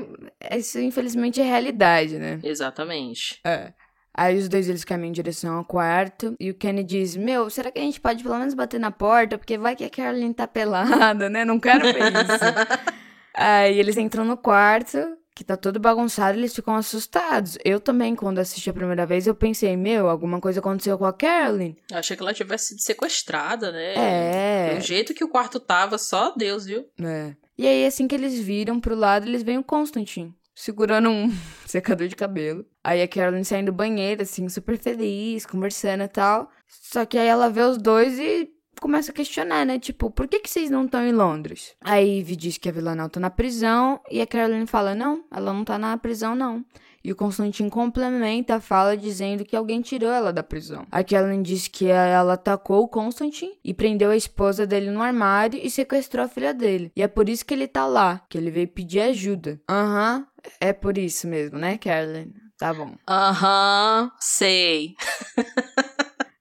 Isso, 0.56 0.78
infelizmente, 0.78 1.40
é 1.40 1.44
realidade, 1.44 2.18
né? 2.18 2.38
Exatamente. 2.44 3.40
É. 3.44 3.72
Aí 4.14 4.36
os 4.36 4.48
dois 4.48 4.68
eles 4.68 4.84
caminham 4.84 5.10
em 5.10 5.12
direção 5.12 5.56
ao 5.56 5.64
quarto 5.64 6.34
e 6.38 6.50
o 6.50 6.54
Kenny 6.54 6.82
diz: 6.82 7.16
Meu, 7.16 7.48
será 7.48 7.70
que 7.70 7.78
a 7.78 7.82
gente 7.82 8.00
pode 8.00 8.22
pelo 8.22 8.38
menos 8.38 8.54
bater 8.54 8.80
na 8.80 8.90
porta? 8.90 9.38
Porque 9.38 9.56
vai 9.56 9.76
que 9.76 9.84
a 9.84 9.90
Caroline 9.90 10.34
tá 10.34 10.46
pelada, 10.46 11.28
né? 11.30 11.44
Não 11.44 11.60
quero 11.60 11.84
ver 11.92 12.12
isso. 12.12 12.90
Aí 13.34 13.78
eles 13.78 13.96
entram 13.96 14.24
no 14.24 14.36
quarto 14.36 14.98
que 15.40 15.44
tá 15.44 15.56
todo 15.56 15.80
bagunçado, 15.80 16.36
eles 16.36 16.54
ficam 16.54 16.74
assustados. 16.74 17.56
Eu 17.64 17.80
também, 17.80 18.14
quando 18.14 18.40
assisti 18.40 18.68
a 18.68 18.74
primeira 18.74 19.06
vez, 19.06 19.26
eu 19.26 19.34
pensei, 19.34 19.74
meu, 19.74 20.10
alguma 20.10 20.38
coisa 20.38 20.60
aconteceu 20.60 20.98
com 20.98 21.06
a 21.06 21.14
Carolyn. 21.14 21.74
Eu 21.90 21.96
achei 21.96 22.14
que 22.14 22.22
ela 22.22 22.34
tivesse 22.34 22.66
sido 22.66 22.80
sequestrada, 22.80 23.72
né? 23.72 23.94
É. 23.94 24.74
Do 24.74 24.82
jeito 24.82 25.14
que 25.14 25.24
o 25.24 25.28
quarto 25.28 25.58
tava, 25.58 25.96
só 25.96 26.34
Deus, 26.36 26.66
viu? 26.66 26.84
É. 27.02 27.34
E 27.56 27.66
aí, 27.66 27.86
assim 27.86 28.06
que 28.06 28.14
eles 28.14 28.38
viram 28.38 28.78
pro 28.78 28.94
lado, 28.94 29.26
eles 29.26 29.42
veem 29.42 29.56
o 29.56 29.64
Constantine. 29.64 30.34
Segurando 30.60 31.08
um 31.08 31.32
secador 31.64 32.06
de 32.06 32.14
cabelo. 32.14 32.66
Aí 32.84 33.00
a 33.00 33.08
Carolyn 33.08 33.42
saindo 33.44 33.72
do 33.72 33.76
banheiro, 33.76 34.20
assim, 34.20 34.46
super 34.46 34.76
feliz, 34.78 35.46
conversando 35.46 36.02
e 36.02 36.08
tal. 36.08 36.50
Só 36.68 37.06
que 37.06 37.16
aí 37.16 37.26
ela 37.26 37.48
vê 37.48 37.62
os 37.62 37.78
dois 37.78 38.18
e 38.18 38.50
começa 38.78 39.10
a 39.10 39.14
questionar, 39.14 39.64
né? 39.64 39.78
Tipo, 39.78 40.10
por 40.10 40.28
que, 40.28 40.38
que 40.38 40.50
vocês 40.50 40.70
não 40.70 40.84
estão 40.84 41.02
em 41.02 41.12
Londres? 41.12 41.74
A 41.80 41.96
Ivy 41.96 42.36
diz 42.36 42.58
que 42.58 42.68
a 42.68 42.72
Villanelle 42.72 43.08
tá 43.08 43.18
na 43.18 43.30
prisão 43.30 44.00
e 44.10 44.20
a 44.20 44.26
Caroline 44.26 44.66
fala, 44.66 44.94
não, 44.94 45.24
ela 45.30 45.50
não 45.52 45.64
tá 45.64 45.78
na 45.78 45.96
prisão, 45.96 46.34
não. 46.34 46.62
E 47.02 47.10
o 47.10 47.16
Constantine 47.16 47.70
complementa 47.70 48.56
a 48.56 48.60
fala 48.60 48.96
dizendo 48.96 49.44
que 49.44 49.56
alguém 49.56 49.80
tirou 49.80 50.10
ela 50.10 50.32
da 50.32 50.42
prisão. 50.42 50.86
A 50.90 51.02
Caroline 51.02 51.42
diz 51.42 51.66
que 51.66 51.86
ela 51.86 52.34
atacou 52.34 52.82
o 52.82 52.88
Constantine 52.88 53.58
e 53.64 53.72
prendeu 53.72 54.10
a 54.10 54.16
esposa 54.16 54.66
dele 54.66 54.90
no 54.90 55.00
armário 55.00 55.58
e 55.62 55.70
sequestrou 55.70 56.24
a 56.24 56.28
filha 56.28 56.52
dele. 56.52 56.92
E 56.94 57.02
é 57.02 57.08
por 57.08 57.28
isso 57.28 57.44
que 57.44 57.54
ele 57.54 57.66
tá 57.66 57.86
lá, 57.86 58.20
que 58.28 58.36
ele 58.36 58.50
veio 58.50 58.68
pedir 58.68 59.00
ajuda. 59.00 59.58
Aham, 59.68 60.18
uhum, 60.18 60.26
é 60.60 60.72
por 60.72 60.98
isso 60.98 61.26
mesmo, 61.26 61.58
né, 61.58 61.78
Caroline? 61.78 62.32
Tá 62.58 62.74
bom. 62.74 62.94
Aham, 63.08 64.04
uhum, 64.04 64.10
sei. 64.20 64.94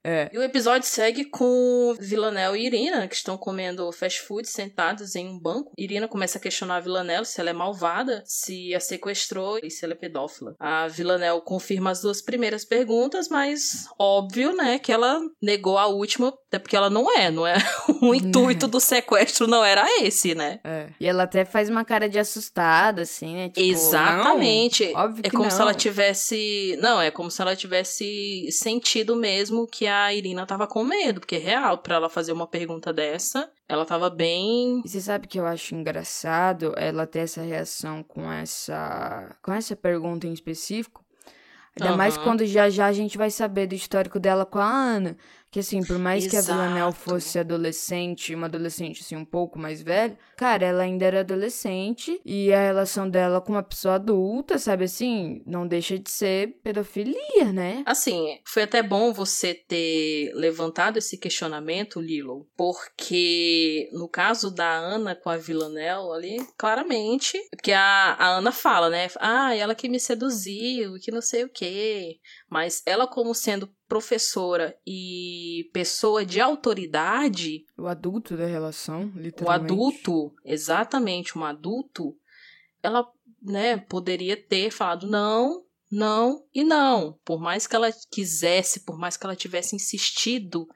É. 0.03 0.29
E 0.33 0.37
o 0.37 0.43
episódio 0.43 0.87
segue 0.87 1.25
com 1.25 1.95
Villanelle 1.99 2.57
e 2.57 2.65
Irina, 2.65 3.07
que 3.07 3.15
estão 3.15 3.37
comendo 3.37 3.91
fast 3.91 4.21
food 4.21 4.47
sentadas 4.47 5.15
em 5.15 5.27
um 5.27 5.37
banco. 5.37 5.71
Irina 5.77 6.07
começa 6.07 6.37
a 6.37 6.41
questionar 6.41 6.77
a 6.77 6.79
Villanelle 6.79 7.25
se 7.25 7.39
ela 7.39 7.49
é 7.49 7.53
malvada, 7.53 8.23
se 8.25 8.73
a 8.73 8.79
sequestrou 8.79 9.59
e 9.61 9.69
se 9.69 9.83
ela 9.83 9.93
é 9.93 9.97
pedófila. 9.97 10.55
A 10.59 10.87
Villanelle 10.87 11.41
confirma 11.41 11.91
as 11.91 12.01
duas 12.01 12.21
primeiras 12.21 12.63
perguntas, 12.63 13.27
mas 13.29 13.87
óbvio, 13.99 14.55
né, 14.55 14.79
que 14.79 14.91
ela 14.91 15.19
negou 15.41 15.77
a 15.77 15.87
última, 15.87 16.29
até 16.47 16.57
porque 16.57 16.75
ela 16.75 16.89
não 16.89 17.11
é, 17.15 17.29
não 17.29 17.45
é? 17.45 17.55
O 18.09 18.15
intuito 18.15 18.67
do 18.67 18.79
sequestro 18.79 19.47
não 19.47 19.63
era 19.63 19.85
esse, 20.01 20.33
né? 20.33 20.59
É. 20.63 20.87
E 20.99 21.05
ela 21.05 21.23
até 21.23 21.43
faz 21.43 21.69
uma 21.69 21.83
cara 21.83 22.07
de 22.07 22.17
assustada, 22.17 23.01
assim, 23.01 23.35
né? 23.35 23.49
Tipo, 23.49 23.59
Exatamente. 23.59 24.91
Não, 24.93 25.01
óbvio 25.01 25.21
é 25.21 25.29
que 25.29 25.35
como 25.35 25.43
não. 25.43 25.51
se 25.51 25.61
ela 25.61 25.73
tivesse. 25.73 26.77
Não, 26.81 27.01
é 27.01 27.11
como 27.11 27.29
se 27.29 27.41
ela 27.41 27.55
tivesse 27.55 28.47
sentido 28.51 29.15
mesmo 29.15 29.67
que 29.67 29.85
a 29.85 30.13
Irina 30.13 30.45
tava 30.45 30.65
com 30.65 30.83
medo, 30.83 31.19
porque 31.19 31.35
é 31.35 31.39
real, 31.39 31.77
para 31.77 31.95
ela 31.95 32.09
fazer 32.09 32.31
uma 32.31 32.47
pergunta 32.47 32.93
dessa, 32.93 33.49
ela 33.67 33.85
tava 33.85 34.09
bem. 34.09 34.81
E 34.83 34.89
você 34.89 35.01
sabe 35.01 35.27
que 35.27 35.39
eu 35.39 35.45
acho 35.45 35.75
engraçado 35.75 36.73
ela 36.77 37.05
ter 37.05 37.19
essa 37.19 37.41
reação 37.41 38.01
com 38.03 38.31
essa 38.31 39.35
com 39.41 39.51
essa 39.51 39.75
pergunta 39.75 40.25
em 40.25 40.33
específico? 40.33 41.03
Ainda 41.79 41.91
uhum. 41.91 41.97
mais 41.97 42.17
quando 42.17 42.45
já 42.45 42.69
já 42.69 42.87
a 42.87 42.93
gente 42.93 43.17
vai 43.17 43.29
saber 43.29 43.67
do 43.67 43.75
histórico 43.75 44.19
dela 44.19 44.45
com 44.45 44.59
a 44.59 44.65
Ana. 44.65 45.17
Que 45.51 45.59
assim, 45.59 45.83
por 45.83 45.97
mais 45.97 46.25
Exato. 46.25 46.45
que 46.45 46.51
a 46.51 46.55
Villanelle 46.55 46.93
fosse 46.93 47.39
adolescente, 47.39 48.35
uma 48.35 48.45
adolescente 48.45 49.01
assim 49.01 49.15
um 49.15 49.25
pouco 49.25 49.57
mais 49.57 49.81
velha, 49.81 50.17
cara, 50.37 50.65
ela 50.65 50.83
ainda 50.83 51.05
era 51.05 51.21
adolescente 51.21 52.21
e 52.23 52.53
a 52.53 52.61
relação 52.61 53.09
dela 53.09 53.41
com 53.41 53.53
uma 53.53 53.63
pessoa 53.63 53.95
adulta, 53.95 54.59
sabe 54.59 54.83
assim, 54.83 55.41
não 55.47 55.67
deixa 55.67 55.97
de 55.97 56.09
ser 56.09 56.59
pedofilia, 56.63 57.51
né? 57.51 57.83
Assim, 57.85 58.39
foi 58.45 58.63
até 58.63 58.83
bom 58.83 59.11
você 59.11 59.53
ter 59.55 60.31
levantado 60.35 60.97
esse 60.97 61.17
questionamento, 61.17 61.99
Lilo, 61.99 62.47
porque 62.55 63.89
no 63.93 64.07
caso 64.07 64.53
da 64.53 64.69
Ana 64.71 65.15
com 65.15 65.29
a 65.29 65.37
Villanelle 65.37 66.11
ali, 66.13 66.47
claramente, 66.57 67.39
porque 67.49 67.71
a, 67.71 68.15
a 68.19 68.37
Ana 68.37 68.51
fala, 68.51 68.89
né? 68.89 69.07
Ah, 69.19 69.55
ela 69.55 69.73
que 69.73 69.89
me 69.89 69.99
seduziu, 69.99 70.93
que 71.01 71.11
não 71.11 71.21
sei 71.21 71.43
o 71.43 71.49
quê. 71.49 72.19
Mas 72.49 72.81
ela 72.85 73.07
como 73.07 73.33
sendo 73.33 73.69
professora 73.89 74.77
e 74.85 75.67
pessoa 75.73 76.23
de 76.23 76.39
autoridade. 76.39 77.65
O 77.75 77.87
adulto 77.87 78.37
da 78.37 78.45
relação, 78.45 79.11
literalmente. 79.15 79.43
O 79.43 79.49
adulto, 79.49 80.33
exatamente, 80.45 81.35
um 81.35 81.43
adulto, 81.43 82.15
ela, 82.83 83.11
né, 83.41 83.77
poderia 83.77 84.37
ter 84.37 84.69
falado 84.69 85.07
não, 85.07 85.65
não 85.91 86.45
e 86.53 86.63
não. 86.63 87.19
Por 87.25 87.41
mais 87.41 87.65
que 87.65 87.75
ela 87.75 87.89
quisesse, 88.11 88.81
por 88.81 88.97
mais 88.97 89.17
que 89.17 89.25
ela 89.25 89.35
tivesse 89.35 89.75
insistido, 89.75 90.67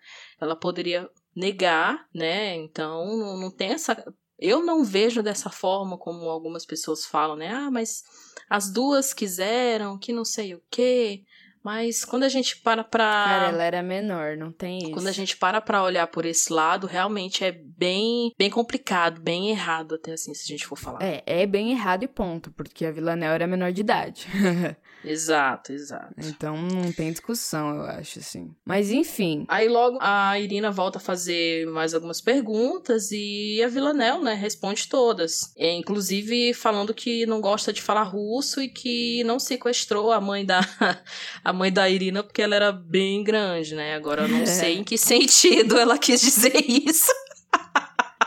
ela 0.42 0.56
poderia 0.56 1.08
negar, 1.36 2.08
né? 2.14 2.56
Então, 2.56 3.16
não, 3.16 3.38
não 3.38 3.52
tem 3.52 3.70
essa. 3.74 4.12
Eu 4.40 4.66
não 4.66 4.84
vejo 4.84 5.22
dessa 5.22 5.52
forma 5.52 6.00
como 6.00 6.28
algumas 6.28 6.66
pessoas 6.66 7.06
falam, 7.06 7.36
né? 7.36 7.50
Ah, 7.50 7.70
mas 7.70 8.04
as 8.50 8.74
duas 8.74 9.14
quiseram, 9.14 10.00
que 10.00 10.12
não 10.12 10.26
sei 10.26 10.56
o 10.56 10.62
quê. 10.72 11.24
Mas 11.64 12.04
quando 12.04 12.24
a 12.24 12.30
gente 12.30 12.58
para 12.58 12.84
pra. 12.84 13.04
Cara, 13.04 13.50
ela 13.50 13.64
era 13.64 13.82
menor, 13.82 14.36
não 14.36 14.52
tem 14.52 14.80
isso. 14.80 14.92
Quando 14.92 15.08
a 15.08 15.12
gente 15.14 15.38
para 15.38 15.62
pra 15.62 15.82
olhar 15.82 16.06
por 16.08 16.26
esse 16.26 16.52
lado, 16.52 16.86
realmente 16.88 17.44
é 17.44 17.52
bem, 17.52 18.34
bem 18.38 18.50
complicado, 18.50 19.22
bem 19.22 19.50
errado, 19.50 19.96
até 19.96 20.12
assim, 20.12 20.34
se 20.34 20.44
a 20.44 20.48
gente 20.48 20.68
for 20.68 20.78
falar. 20.78 21.02
É, 21.02 21.24
é 21.26 21.46
bem 21.46 21.72
errado 21.72 22.04
e 22.04 22.08
ponto, 22.08 22.52
porque 22.52 22.86
a 22.86 22.92
Villanel 22.92 23.32
era 23.32 23.48
menor 23.48 23.72
de 23.72 23.82
idade. 23.82 24.28
exato, 25.06 25.72
exato. 25.72 26.14
Então 26.18 26.58
não 26.58 26.92
tem 26.92 27.12
discussão, 27.12 27.76
eu 27.78 27.84
acho, 27.84 28.20
assim. 28.20 28.54
Mas 28.66 28.92
enfim. 28.92 29.46
Aí 29.48 29.70
logo 29.70 29.98
a 30.02 30.38
Irina 30.38 30.70
volta 30.70 30.98
a 30.98 31.02
fazer 31.02 31.66
mais 31.68 31.94
algumas 31.94 32.20
perguntas 32.20 33.10
e 33.12 33.62
a 33.64 33.70
Villanel, 33.70 34.22
né, 34.22 34.34
responde 34.34 34.90
todas. 34.90 35.54
É, 35.58 35.72
inclusive 35.72 36.54
falando 36.54 36.94
que 36.94 37.26
não 37.26 37.40
gosta 37.40 37.72
de 37.72 37.82
falar 37.82 38.04
russo 38.04 38.62
e 38.62 38.68
que 38.68 39.24
não 39.24 39.40
sequestrou 39.40 40.12
a 40.12 40.20
mãe 40.20 40.46
da 40.46 40.60
a 41.54 41.56
mãe 41.56 41.72
da 41.72 41.88
Irina 41.90 42.24
porque 42.24 42.42
ela 42.42 42.56
era 42.56 42.72
bem 42.72 43.24
grande, 43.24 43.76
né? 43.76 43.96
Agora 43.96 44.24
eu 44.24 44.28
não 44.28 44.46
sei 44.46 44.80
em 44.80 44.84
que 44.84 44.98
sentido 44.98 45.78
ela 45.80 45.98
quis 45.98 46.20
dizer 46.20 46.54
isso. 46.68 47.12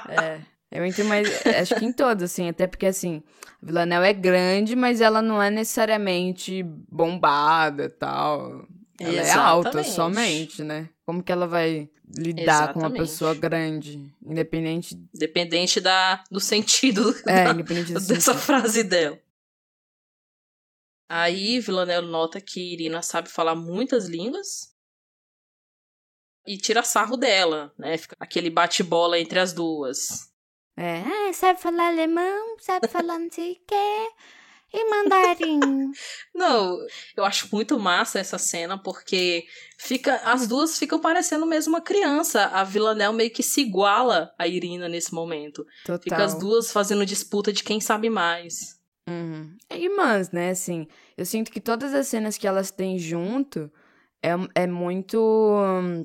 é. 0.08 0.40
Eu 0.70 0.84
entendo, 0.84 1.08
mas 1.08 1.28
acho 1.46 1.74
que 1.76 1.84
em 1.84 1.92
todos, 1.92 2.24
assim, 2.24 2.48
até 2.48 2.66
porque 2.66 2.86
assim, 2.86 3.22
a 3.62 3.66
Villanel 3.66 4.02
é 4.02 4.12
grande, 4.12 4.76
mas 4.76 5.00
ela 5.00 5.22
não 5.22 5.42
é 5.42 5.50
necessariamente 5.50 6.62
bombada 6.62 7.84
e 7.84 7.88
tal. 7.88 8.66
Ela 9.00 9.12
Exatamente. 9.12 9.28
é 9.28 9.34
alta 9.34 9.84
somente, 9.84 10.62
né? 10.62 10.88
Como 11.04 11.22
que 11.22 11.32
ela 11.32 11.46
vai 11.46 11.88
lidar 12.16 12.42
Exatamente. 12.42 12.72
com 12.74 12.80
uma 12.80 12.90
pessoa 12.90 13.34
grande, 13.34 14.12
independente... 14.24 14.96
Independente 15.14 15.80
da, 15.80 16.22
do 16.30 16.40
sentido 16.40 17.14
é, 17.26 17.44
da, 17.44 17.50
independente 17.52 17.92
do 17.92 18.00
dessa 18.00 18.32
sentido. 18.32 18.38
frase 18.38 18.82
dela. 18.82 19.18
Aí 21.08 21.60
Villanel 21.60 22.02
nota 22.02 22.40
que 22.40 22.72
Irina 22.72 23.02
sabe 23.02 23.28
falar 23.28 23.54
muitas 23.54 24.06
línguas 24.06 24.74
e 26.46 26.56
tira 26.56 26.82
sarro 26.82 27.16
dela, 27.16 27.72
né? 27.78 27.96
Fica 27.96 28.16
aquele 28.18 28.50
bate-bola 28.50 29.18
entre 29.18 29.38
as 29.38 29.52
duas. 29.52 30.30
É, 30.76 31.00
ah, 31.00 31.32
sabe 31.32 31.60
falar 31.60 31.88
alemão, 31.88 32.56
sabe 32.60 32.86
falar 32.86 33.18
não 33.18 33.30
sei 33.30 33.52
o 33.52 33.60
quê. 33.66 34.08
E 34.72 34.90
mandarim. 34.90 35.60
não, 36.34 36.76
eu 37.16 37.24
acho 37.24 37.48
muito 37.52 37.78
massa 37.78 38.18
essa 38.18 38.36
cena 38.36 38.76
porque 38.76 39.46
fica 39.78 40.16
as 40.16 40.46
duas 40.46 40.78
ficam 40.78 41.00
parecendo 41.00 41.46
mesmo 41.46 41.74
uma 41.74 41.80
criança. 41.80 42.46
A 42.46 42.64
Villanel 42.64 43.12
meio 43.12 43.30
que 43.30 43.42
se 43.42 43.60
iguala 43.60 44.34
a 44.38 44.46
Irina 44.46 44.88
nesse 44.88 45.14
momento. 45.14 45.64
Total. 45.84 46.02
Fica 46.02 46.24
as 46.24 46.34
duas 46.34 46.72
fazendo 46.72 47.06
disputa 47.06 47.52
de 47.52 47.62
quem 47.62 47.80
sabe 47.80 48.10
mais. 48.10 48.75
Uhum. 49.08 49.56
É 49.70 49.78
irmãs, 49.78 50.30
né? 50.30 50.50
Assim, 50.50 50.86
eu 51.16 51.24
sinto 51.24 51.50
que 51.50 51.60
todas 51.60 51.94
as 51.94 52.08
cenas 52.08 52.36
que 52.36 52.46
elas 52.46 52.70
têm 52.70 52.98
junto 52.98 53.70
é, 54.22 54.30
é 54.62 54.66
muito. 54.66 55.18
Hum, 55.20 56.04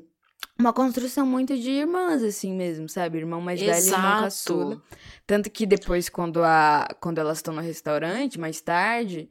uma 0.58 0.72
construção 0.72 1.26
muito 1.26 1.56
de 1.58 1.70
irmãs, 1.70 2.22
assim 2.22 2.52
mesmo, 2.52 2.88
sabe? 2.88 3.18
Irmão 3.18 3.40
mais 3.40 3.60
Exato. 3.60 3.82
velho 3.82 3.90
e 3.90 3.94
irmão 3.94 4.22
caçula. 4.22 4.82
Tanto 5.26 5.50
que 5.50 5.66
depois, 5.66 6.08
quando, 6.08 6.42
a, 6.44 6.88
quando 7.00 7.18
elas 7.18 7.38
estão 7.38 7.54
no 7.54 7.60
restaurante, 7.60 8.38
mais 8.38 8.60
tarde, 8.60 9.28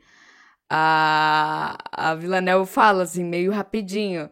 a, 0.69 1.77
a 1.91 2.15
Villanelle 2.15 2.65
fala, 2.65 3.03
assim, 3.03 3.23
meio 3.23 3.51
rapidinho. 3.51 4.29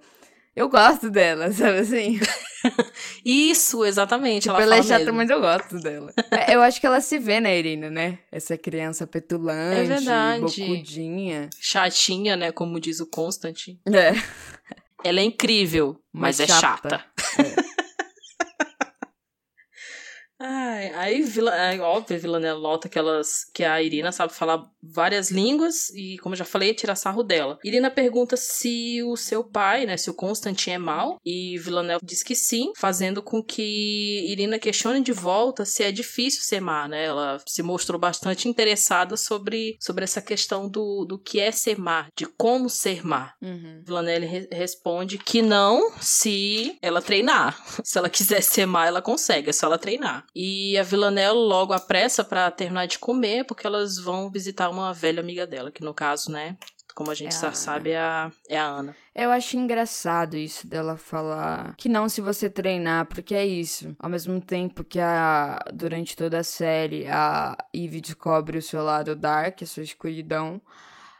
Eu 0.60 0.68
gosto 0.68 1.10
dela, 1.10 1.50
sabe 1.54 1.78
assim? 1.78 2.20
Isso, 3.24 3.86
exatamente. 3.86 4.44
Tipo, 4.44 4.56
ela, 4.56 4.64
ela 4.64 4.76
é 4.76 4.84
chata, 4.84 5.06
mesmo. 5.06 5.16
mas 5.16 5.30
eu 5.30 5.40
gosto 5.40 5.80
dela. 5.80 6.12
É, 6.32 6.54
eu 6.54 6.62
acho 6.62 6.82
que 6.82 6.86
ela 6.86 7.00
se 7.00 7.18
vê 7.18 7.40
na 7.40 7.54
Irina, 7.54 7.90
né? 7.90 8.20
Essa 8.30 8.58
criança 8.58 9.08
petulante, 9.08 9.80
é 9.80 9.84
verdade. 9.86 10.42
bocudinha. 10.42 11.50
Chatinha, 11.62 12.36
né? 12.36 12.52
Como 12.52 12.78
diz 12.78 13.00
o 13.00 13.08
Constantine. 13.08 13.80
É. 13.88 14.12
Ela 15.02 15.22
é 15.22 15.24
incrível, 15.24 15.98
mas, 16.12 16.40
mas 16.40 16.42
é 16.42 16.48
chata. 16.48 16.90
chata. 16.90 17.06
É. 17.40 17.69
Ai, 20.42 20.94
aí, 20.96 21.22
Vila, 21.22 21.54
é 21.54 21.78
óbvio, 21.82 22.16
a 22.16 22.20
Villanelle 22.20 22.62
nota 22.62 22.88
que, 22.88 22.98
elas, 22.98 23.44
que 23.54 23.64
a 23.64 23.82
Irina 23.82 24.10
sabe 24.10 24.34
falar 24.34 24.72
várias 24.82 25.30
línguas 25.30 25.90
e, 25.90 26.18
como 26.20 26.34
eu 26.34 26.38
já 26.40 26.46
falei, 26.46 26.74
tira 26.74 26.96
sarro 26.96 27.24
dela. 27.24 27.60
Irina 27.62 27.92
pergunta 27.92 28.38
se 28.38 29.04
o 29.04 29.18
seu 29.18 29.44
pai, 29.44 29.86
né, 29.86 29.98
se 29.98 30.10
o 30.10 30.14
Constantin 30.14 30.72
é 30.72 30.78
mal, 30.78 31.20
e 31.26 31.58
Villanelle 31.58 32.00
diz 32.02 32.24
que 32.24 32.36
sim, 32.36 32.72
fazendo 32.78 33.22
com 33.22 33.44
que 33.44 34.26
Irina 34.30 34.58
questione 34.58 35.02
de 35.02 35.12
volta 35.12 35.66
se 35.66 35.84
é 35.84 35.92
difícil 35.92 36.42
ser 36.42 36.62
má, 36.62 36.88
né? 36.88 37.04
Ela 37.04 37.42
se 37.46 37.62
mostrou 37.62 38.00
bastante 38.00 38.48
interessada 38.48 39.18
sobre, 39.18 39.76
sobre 39.78 40.06
essa 40.06 40.22
questão 40.22 40.70
do, 40.70 41.04
do 41.04 41.20
que 41.20 41.42
é 41.42 41.52
ser 41.52 41.78
má, 41.78 42.08
de 42.16 42.26
como 42.26 42.70
ser 42.70 43.06
má. 43.06 43.34
Uhum. 43.42 43.82
Villanelle 43.86 44.26
re 44.26 44.48
responde 44.52 45.18
que 45.18 45.42
não 45.42 45.92
se 46.00 46.78
ela 46.82 47.02
treinar. 47.02 47.62
Se 47.84 47.98
ela 47.98 48.10
quiser 48.10 48.42
ser 48.42 48.66
má, 48.66 48.86
ela 48.86 49.02
consegue, 49.02 49.50
é 49.50 49.54
só 49.54 49.66
ela 49.66 49.78
treinar. 49.78 50.26
E 50.36 50.78
a 50.78 50.84
Villanelle 50.84 51.38
logo 51.38 51.74
apressa 51.74 52.24
para 52.24 52.50
terminar 52.52 52.86
de 52.86 53.00
comer, 53.00 53.46
porque 53.46 53.66
elas 53.66 53.98
vão 53.98 54.30
visitar 54.30 54.70
uma 54.70 54.94
velha 54.94 55.20
amiga 55.20 55.48
dela, 55.48 55.72
que 55.72 55.84
no 55.84 55.94
caso, 55.94 56.32
né, 56.32 56.56
como 57.00 57.12
a 57.12 57.16
gente 57.16 57.36
é 57.36 57.40
já 57.40 57.48
a 57.48 57.54
sabe, 57.54 57.92
é 57.92 58.00
a, 58.00 58.32
é 58.50 58.58
a 58.58 58.66
Ana. 58.66 58.96
Eu 59.16 59.32
acho 59.32 59.58
engraçado 59.58 60.36
isso 60.36 60.68
dela 60.68 60.98
falar 60.98 61.74
que 61.78 61.88
não 61.88 62.10
se 62.10 62.20
você 62.20 62.50
treinar, 62.50 63.06
porque 63.06 63.34
é 63.34 63.46
isso. 63.46 63.96
Ao 63.98 64.10
mesmo 64.10 64.40
tempo 64.42 64.84
que 64.84 65.00
a 65.00 65.60
durante 65.74 66.16
toda 66.16 66.40
a 66.40 66.44
série 66.44 67.08
a 67.08 67.58
Eve 67.74 68.02
descobre 68.02 68.58
o 68.58 68.62
seu 68.62 68.84
lado 68.84 69.16
dark, 69.16 69.62
a 69.62 69.66
sua 69.66 69.84
escuridão, 69.84 70.62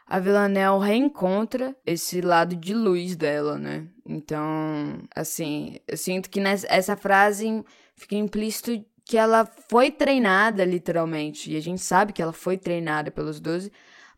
a 0.06 0.18
Villanelle 0.18 0.84
reencontra 0.84 1.74
esse 1.86 2.20
lado 2.20 2.56
de 2.56 2.74
luz 2.74 3.16
dela, 3.16 3.56
né? 3.56 3.86
Então, 4.04 5.00
assim, 5.14 5.78
eu 5.86 5.96
sinto 5.96 6.28
que 6.28 6.40
nessa 6.40 6.66
essa 6.68 6.96
frase 6.96 7.64
fica 7.94 8.16
implícito 8.16 8.84
que 9.10 9.18
ela 9.18 9.44
foi 9.68 9.90
treinada, 9.90 10.64
literalmente, 10.64 11.50
e 11.50 11.56
a 11.56 11.60
gente 11.60 11.80
sabe 11.82 12.12
que 12.12 12.22
ela 12.22 12.32
foi 12.32 12.56
treinada 12.56 13.10
pelos 13.10 13.40
Doze 13.40 13.72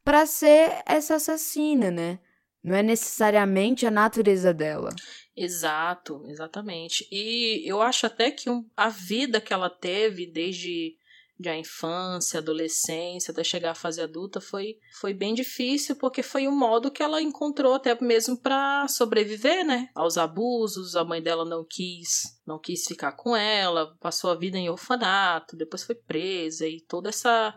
para 0.04 0.26
ser 0.26 0.82
essa 0.84 1.14
assassina, 1.14 1.90
né? 1.90 2.18
Não 2.62 2.76
é 2.76 2.82
necessariamente 2.82 3.86
a 3.86 3.90
natureza 3.90 4.52
dela. 4.52 4.90
Exato, 5.34 6.22
exatamente. 6.26 7.08
E 7.10 7.62
eu 7.64 7.80
acho 7.80 8.04
até 8.04 8.30
que 8.30 8.50
a 8.76 8.90
vida 8.90 9.40
que 9.40 9.54
ela 9.54 9.70
teve 9.70 10.26
desde 10.26 10.94
de 11.38 11.48
a 11.48 11.56
infância, 11.56 12.38
adolescência, 12.38 13.32
até 13.32 13.42
chegar 13.42 13.72
à 13.72 13.74
fase 13.74 14.00
adulta, 14.00 14.40
foi, 14.40 14.76
foi 15.00 15.12
bem 15.12 15.34
difícil, 15.34 15.96
porque 15.96 16.22
foi 16.22 16.46
um 16.46 16.56
modo 16.56 16.90
que 16.90 17.02
ela 17.02 17.20
encontrou 17.20 17.74
até 17.74 17.98
mesmo 18.00 18.36
para 18.36 18.86
sobreviver, 18.88 19.64
né? 19.64 19.88
Aos 19.94 20.16
abusos, 20.16 20.94
a 20.94 21.04
mãe 21.04 21.22
dela 21.22 21.44
não 21.44 21.66
quis, 21.68 22.40
não 22.46 22.58
quis 22.58 22.86
ficar 22.86 23.12
com 23.12 23.36
ela, 23.36 23.96
passou 24.00 24.30
a 24.30 24.36
vida 24.36 24.58
em 24.58 24.70
orfanato, 24.70 25.56
depois 25.56 25.82
foi 25.82 25.94
presa 25.94 26.66
e 26.66 26.80
toda 26.80 27.08
essa 27.08 27.54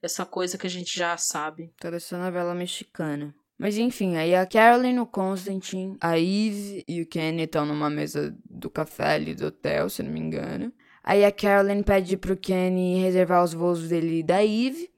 essa 0.00 0.24
coisa 0.24 0.56
que 0.56 0.66
a 0.66 0.70
gente 0.70 0.96
já 0.96 1.16
sabe. 1.16 1.72
Toda 1.80 1.96
essa 1.96 2.16
novela 2.16 2.54
mexicana. 2.54 3.34
Mas 3.58 3.76
enfim, 3.76 4.16
aí 4.16 4.34
a 4.34 4.46
Carolyn, 4.46 5.00
o 5.00 5.06
Constantine, 5.06 5.96
a 6.00 6.16
Eve 6.16 6.84
e 6.86 7.02
o 7.02 7.06
Kenny 7.06 7.42
estão 7.42 7.66
numa 7.66 7.90
mesa 7.90 8.32
do 8.48 8.70
café 8.70 9.14
ali 9.14 9.34
do 9.34 9.46
hotel, 9.46 9.90
se 9.90 10.00
não 10.02 10.12
me 10.12 10.20
engano. 10.20 10.72
Aí 11.08 11.24
a 11.24 11.32
Carolyn 11.32 11.82
pede 11.82 12.18
pro 12.18 12.36
Kenny 12.36 13.00
reservar 13.00 13.42
os 13.42 13.54
voos 13.54 13.88
dele 13.88 14.18
e 14.18 14.22
da 14.22 14.44
Eve, 14.44 14.90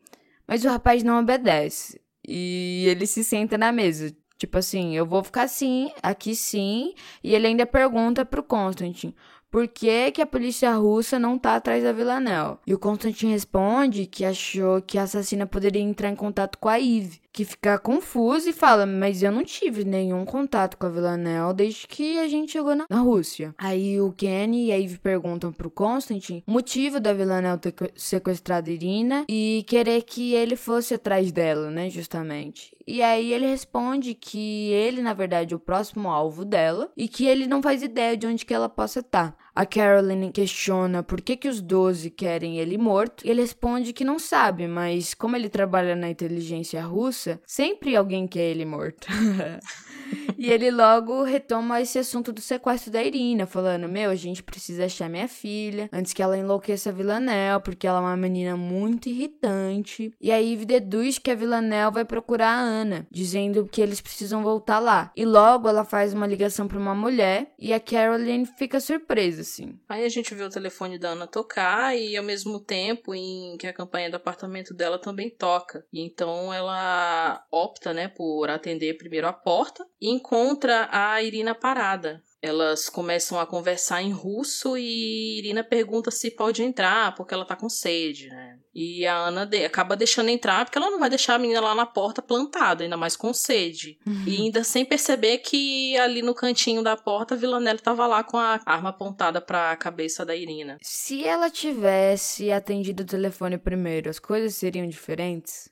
mas 0.45 0.65
o 0.65 0.69
rapaz 0.69 1.05
não 1.05 1.21
obedece. 1.21 2.01
E 2.27 2.85
ele 2.89 3.07
se 3.07 3.23
senta 3.23 3.57
na 3.57 3.71
mesa. 3.71 4.13
Tipo 4.37 4.59
assim, 4.59 4.97
eu 4.97 5.07
vou 5.07 5.23
ficar 5.23 5.45
assim, 5.45 5.93
aqui 6.03 6.35
sim. 6.35 6.95
E 7.23 7.33
ele 7.33 7.47
ainda 7.47 7.65
pergunta 7.65 8.25
pro 8.25 8.43
Constantine 8.43 9.15
por 9.53 9.69
que, 9.69 10.11
que 10.11 10.21
a 10.21 10.27
polícia 10.27 10.73
russa 10.75 11.17
não 11.17 11.39
tá 11.39 11.55
atrás 11.55 11.85
da 11.85 11.93
Villanelle. 11.93 12.59
E 12.67 12.75
o 12.75 12.79
Constantine 12.79 13.31
responde 13.31 14.07
que 14.07 14.25
achou 14.25 14.83
que 14.83 14.99
a 14.99 15.05
assassina 15.05 15.47
poderia 15.47 15.81
entrar 15.81 16.09
em 16.09 16.17
contato 16.17 16.59
com 16.59 16.69
a 16.69 16.81
Eve 16.81 17.21
que 17.33 17.45
fica 17.45 17.79
confuso 17.79 18.49
e 18.49 18.53
fala: 18.53 18.87
Mas 18.87 19.23
eu 19.23 19.33
não 19.33 19.45
tive 19.45 19.85
nenhum 19.85 20.25
contato 20.25 20.77
com 20.77 20.87
a 20.87 20.91
Villanelle 20.91 21.55
desde 21.55 21.87
que 21.87 22.19
a 22.19 22.29
gente 22.29 22.53
chegou 22.53 22.75
na, 22.75 22.87
na 22.89 23.01
Rússia. 23.01 23.55
Aí 23.59 24.01
o 24.01 24.13
Kenny 24.13 24.67
e 24.67 24.73
a 24.73 24.81
Eve 24.81 24.99
perguntam 24.99 25.53
pro 25.53 25.71
Constantine 25.71 26.45
o 26.47 26.53
motivo 26.53 27.01
da 27.01 27.13
Villanelle 27.13 27.59
ter 27.59 27.75
sequestrado 27.95 28.71
Irina 28.71 29.25
e 29.29 29.65
querer 29.67 30.03
que 30.03 30.35
ele 30.35 30.57
fosse 30.57 30.95
atrás 30.95 31.31
dela, 31.33 31.71
né? 31.71 31.89
Justamente. 31.89 32.77
E 32.87 33.03
aí 33.03 33.33
ele 33.33 33.47
responde 33.47 34.15
que 34.15 34.73
ele, 34.73 35.01
na 35.01 35.15
verdade, 35.15 35.55
é 35.55 35.57
o 35.57 35.61
próximo 35.61 36.09
alvo 36.09 36.45
dela 36.45 36.91
e 36.97 37.07
que 37.07 37.25
ele 37.25 37.47
não 37.47 37.63
faz 37.63 37.83
ideia 37.83 38.17
de 38.17 38.27
onde 38.27 38.45
que 38.45 38.53
ela 38.53 38.69
possa 38.69 39.01
estar. 39.01 39.33
Tá. 39.33 39.50
A 39.55 39.67
Carolyn 39.67 40.31
questiona 40.31 41.03
por 41.03 41.21
que, 41.21 41.37
que 41.37 41.49
os 41.49 41.61
Doze 41.61 42.11
querem 42.11 42.59
ele 42.59 42.79
morto, 42.79 43.27
e 43.27 43.31
ele 43.31 43.41
responde 43.41 43.93
que 43.93 44.05
não 44.05 44.19
sabe, 44.19 44.69
mas 44.69 45.15
como 45.15 45.37
ele 45.37 45.49
trabalha 45.49 45.97
na 45.97 46.11
inteligência 46.11 46.83
russa, 46.83 47.41
sempre 47.47 47.97
alguém 47.97 48.27
quer 48.27 48.51
ele 48.51 48.65
morto. 48.65 49.09
e 50.39 50.51
ele 50.51 50.71
logo 50.71 51.23
retoma 51.23 51.81
esse 51.81 51.99
assunto 51.99 52.33
do 52.33 52.41
sequestro 52.41 52.91
da 52.91 53.03
Irina, 53.03 53.47
falando: 53.47 53.89
Meu, 53.89 54.11
a 54.11 54.15
gente 54.15 54.43
precisa 54.43 54.85
achar 54.85 55.09
minha 55.09 55.29
filha 55.29 55.89
antes 55.93 56.13
que 56.13 56.23
ela 56.23 56.39
enlouqueça 56.39 56.91
a 56.91 56.93
Villanelle, 56.93 57.63
porque 57.63 57.87
ela 57.87 57.99
é 57.99 58.03
uma 58.03 58.17
menina 58.17 58.57
muito 58.57 59.09
irritante. 59.09 60.13
E 60.21 60.31
aí 60.31 60.51
Eve 60.51 60.65
deduz 60.65 61.19
que 61.19 61.31
a 61.31 61.35
Villanelle 61.35 61.93
vai 61.93 62.05
procurar 62.05 62.49
a 62.49 62.61
Ana, 62.61 63.07
dizendo 63.11 63.69
que 63.71 63.81
eles 63.81 64.01
precisam 64.01 64.43
voltar 64.43 64.79
lá. 64.79 65.13
E 65.17 65.25
logo 65.25 65.69
ela 65.69 65.85
faz 65.85 66.13
uma 66.13 66.27
ligação 66.27 66.67
para 66.67 66.79
uma 66.79 66.95
mulher 66.95 67.53
e 67.59 67.73
a 67.73 67.81
Caroline 67.81 68.47
fica 68.47 68.81
surpresa, 68.81 69.40
assim. 69.41 69.79
Aí 69.89 70.05
a 70.05 70.09
gente 70.09 70.35
vê 70.35 70.43
o 70.43 70.51
telefone 70.51 70.99
da 70.99 71.11
Ana 71.11 71.27
tocar 71.27 71.97
e 71.97 72.17
ao 72.17 72.25
mesmo 72.25 72.61
tempo 72.61 73.15
em 73.15 73.57
que 73.59 73.67
a 73.67 73.73
campanha 73.73 74.11
do 74.11 74.17
apartamento 74.17 74.75
dela 74.75 74.99
também 74.99 75.31
toca. 75.31 75.85
E 75.93 76.01
então 76.01 76.53
ela 76.53 77.45
opta, 77.51 77.93
né, 77.93 78.09
por 78.09 78.49
atender 78.51 78.97
primeiro 78.97 79.27
a 79.27 79.33
porta 79.33 79.87
e 80.01 80.11
encontra 80.11 80.89
a 80.91 81.23
Irina 81.23 81.55
parada. 81.55 82.23
Elas 82.43 82.89
começam 82.89 83.39
a 83.39 83.47
conversar 83.47 84.03
em 84.03 84.13
russo 84.13 84.77
e 84.77 85.39
Irina 85.39 85.63
pergunta 85.63 86.11
se 86.11 86.31
pode 86.31 86.63
entrar 86.63 87.15
porque 87.15 87.35
ela 87.35 87.45
tá 87.45 87.55
com 87.55 87.69
sede, 87.69 88.29
né? 88.29 88.59
E 88.75 89.05
a 89.05 89.15
Ana 89.15 89.45
de 89.45 89.65
acaba 89.65 89.97
deixando 89.97 90.31
entrar 90.31 90.65
porque 90.65 90.79
ela 90.79 90.91
não 90.91 90.99
vai 90.99 91.11
deixar 91.11 91.35
a 91.35 91.39
menina 91.39 91.61
lá 91.61 91.75
na 91.75 91.85
porta 91.85 92.23
plantada, 92.23 92.83
ainda 92.83 92.97
mais 92.97 93.15
com 93.15 93.35
sede. 93.35 93.99
Uhum. 94.07 94.25
E 94.27 94.37
ainda 94.37 94.65
sem 94.65 94.87
perceber 94.87 95.39
que 95.39 95.99
ali 95.99 96.23
no 96.23 96.35
cantinho 96.35 96.83
da 96.83 96.97
porta 96.97 97.35
a 97.35 97.39
Villanelle 97.39 97.81
tava 97.81 98.07
lá 98.07 98.25
com 98.25 98.39
a 98.39 98.61
arma 98.65 98.89
apontada 98.89 99.41
para 99.41 99.73
a 99.73 99.77
cabeça 99.77 100.25
da 100.25 100.35
Irina. 100.35 100.79
Se 100.81 101.25
ela 101.25 101.51
tivesse 101.51 102.51
atendido 102.51 103.03
o 103.03 103.07
telefone 103.07 103.59
primeiro, 103.59 104.09
as 104.09 104.19
coisas 104.19 104.55
seriam 104.55 104.89
diferentes? 104.89 105.69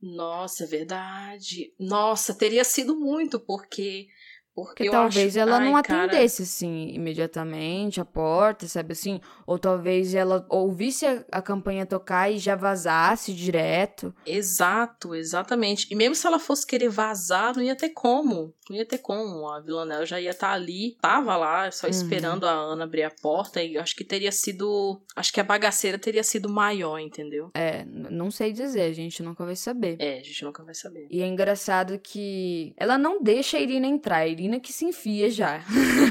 Nossa, 0.00 0.64
é 0.64 0.66
verdade. 0.66 1.74
Nossa, 1.78 2.34
teria 2.34 2.64
sido 2.64 2.96
muito, 2.96 3.38
porque 3.38 4.06
porque 4.54 4.90
talvez 4.90 5.36
acho... 5.36 5.38
ela 5.38 5.58
Ai, 5.58 5.64
não 5.64 5.76
atendesse, 5.76 6.38
cara... 6.38 6.48
assim, 6.48 6.88
imediatamente 6.94 8.00
a 8.00 8.04
porta, 8.04 8.66
sabe 8.66 8.92
assim? 8.92 9.20
Ou 9.46 9.58
talvez 9.58 10.14
ela 10.14 10.44
ouvisse 10.48 11.06
a, 11.06 11.24
a, 11.30 11.42
campanha 11.42 11.86
tocar 11.86 12.30
e 12.30 12.38
já 12.38 12.56
vazasse 12.56 13.32
direto. 13.32 14.14
Exato, 14.26 15.14
exatamente. 15.14 15.86
E 15.90 15.94
mesmo 15.94 16.14
se 16.14 16.26
ela 16.26 16.38
fosse 16.38 16.66
querer 16.66 16.88
vazar, 16.88 17.54
não 17.54 17.62
ia 17.62 17.76
ter 17.76 17.90
como. 17.90 18.54
Não 18.70 18.76
ia 18.76 18.86
ter 18.86 18.98
como. 18.98 19.48
A 19.48 19.58
Villanelle 19.58 20.06
já 20.06 20.20
ia 20.20 20.30
estar 20.30 20.50
tá 20.50 20.54
ali, 20.54 20.96
tava 21.00 21.36
lá, 21.36 21.68
só 21.72 21.88
uhum. 21.88 21.90
esperando 21.90 22.46
a 22.46 22.52
Ana 22.52 22.84
abrir 22.84 23.02
a 23.02 23.10
porta. 23.10 23.60
E 23.60 23.76
acho 23.76 23.96
que 23.96 24.04
teria 24.04 24.30
sido. 24.30 25.00
Acho 25.16 25.32
que 25.32 25.40
a 25.40 25.44
bagaceira 25.44 25.98
teria 25.98 26.22
sido 26.22 26.48
maior, 26.48 27.00
entendeu? 27.00 27.50
É, 27.52 27.84
não 27.84 28.30
sei 28.30 28.52
dizer, 28.52 28.82
a 28.82 28.92
gente 28.92 29.24
nunca 29.24 29.44
vai 29.44 29.56
saber. 29.56 29.96
É, 29.98 30.20
a 30.20 30.22
gente 30.22 30.44
nunca 30.44 30.62
vai 30.62 30.74
saber. 30.74 31.08
E 31.10 31.20
é 31.20 31.26
engraçado 31.26 31.98
que 31.98 32.72
ela 32.76 32.96
não 32.96 33.20
deixa 33.20 33.56
a 33.56 33.60
Irina 33.60 33.88
entrar. 33.88 34.18
A 34.18 34.28
Irina 34.28 34.60
que 34.60 34.72
se 34.72 34.84
enfia 34.84 35.28
já. 35.30 35.64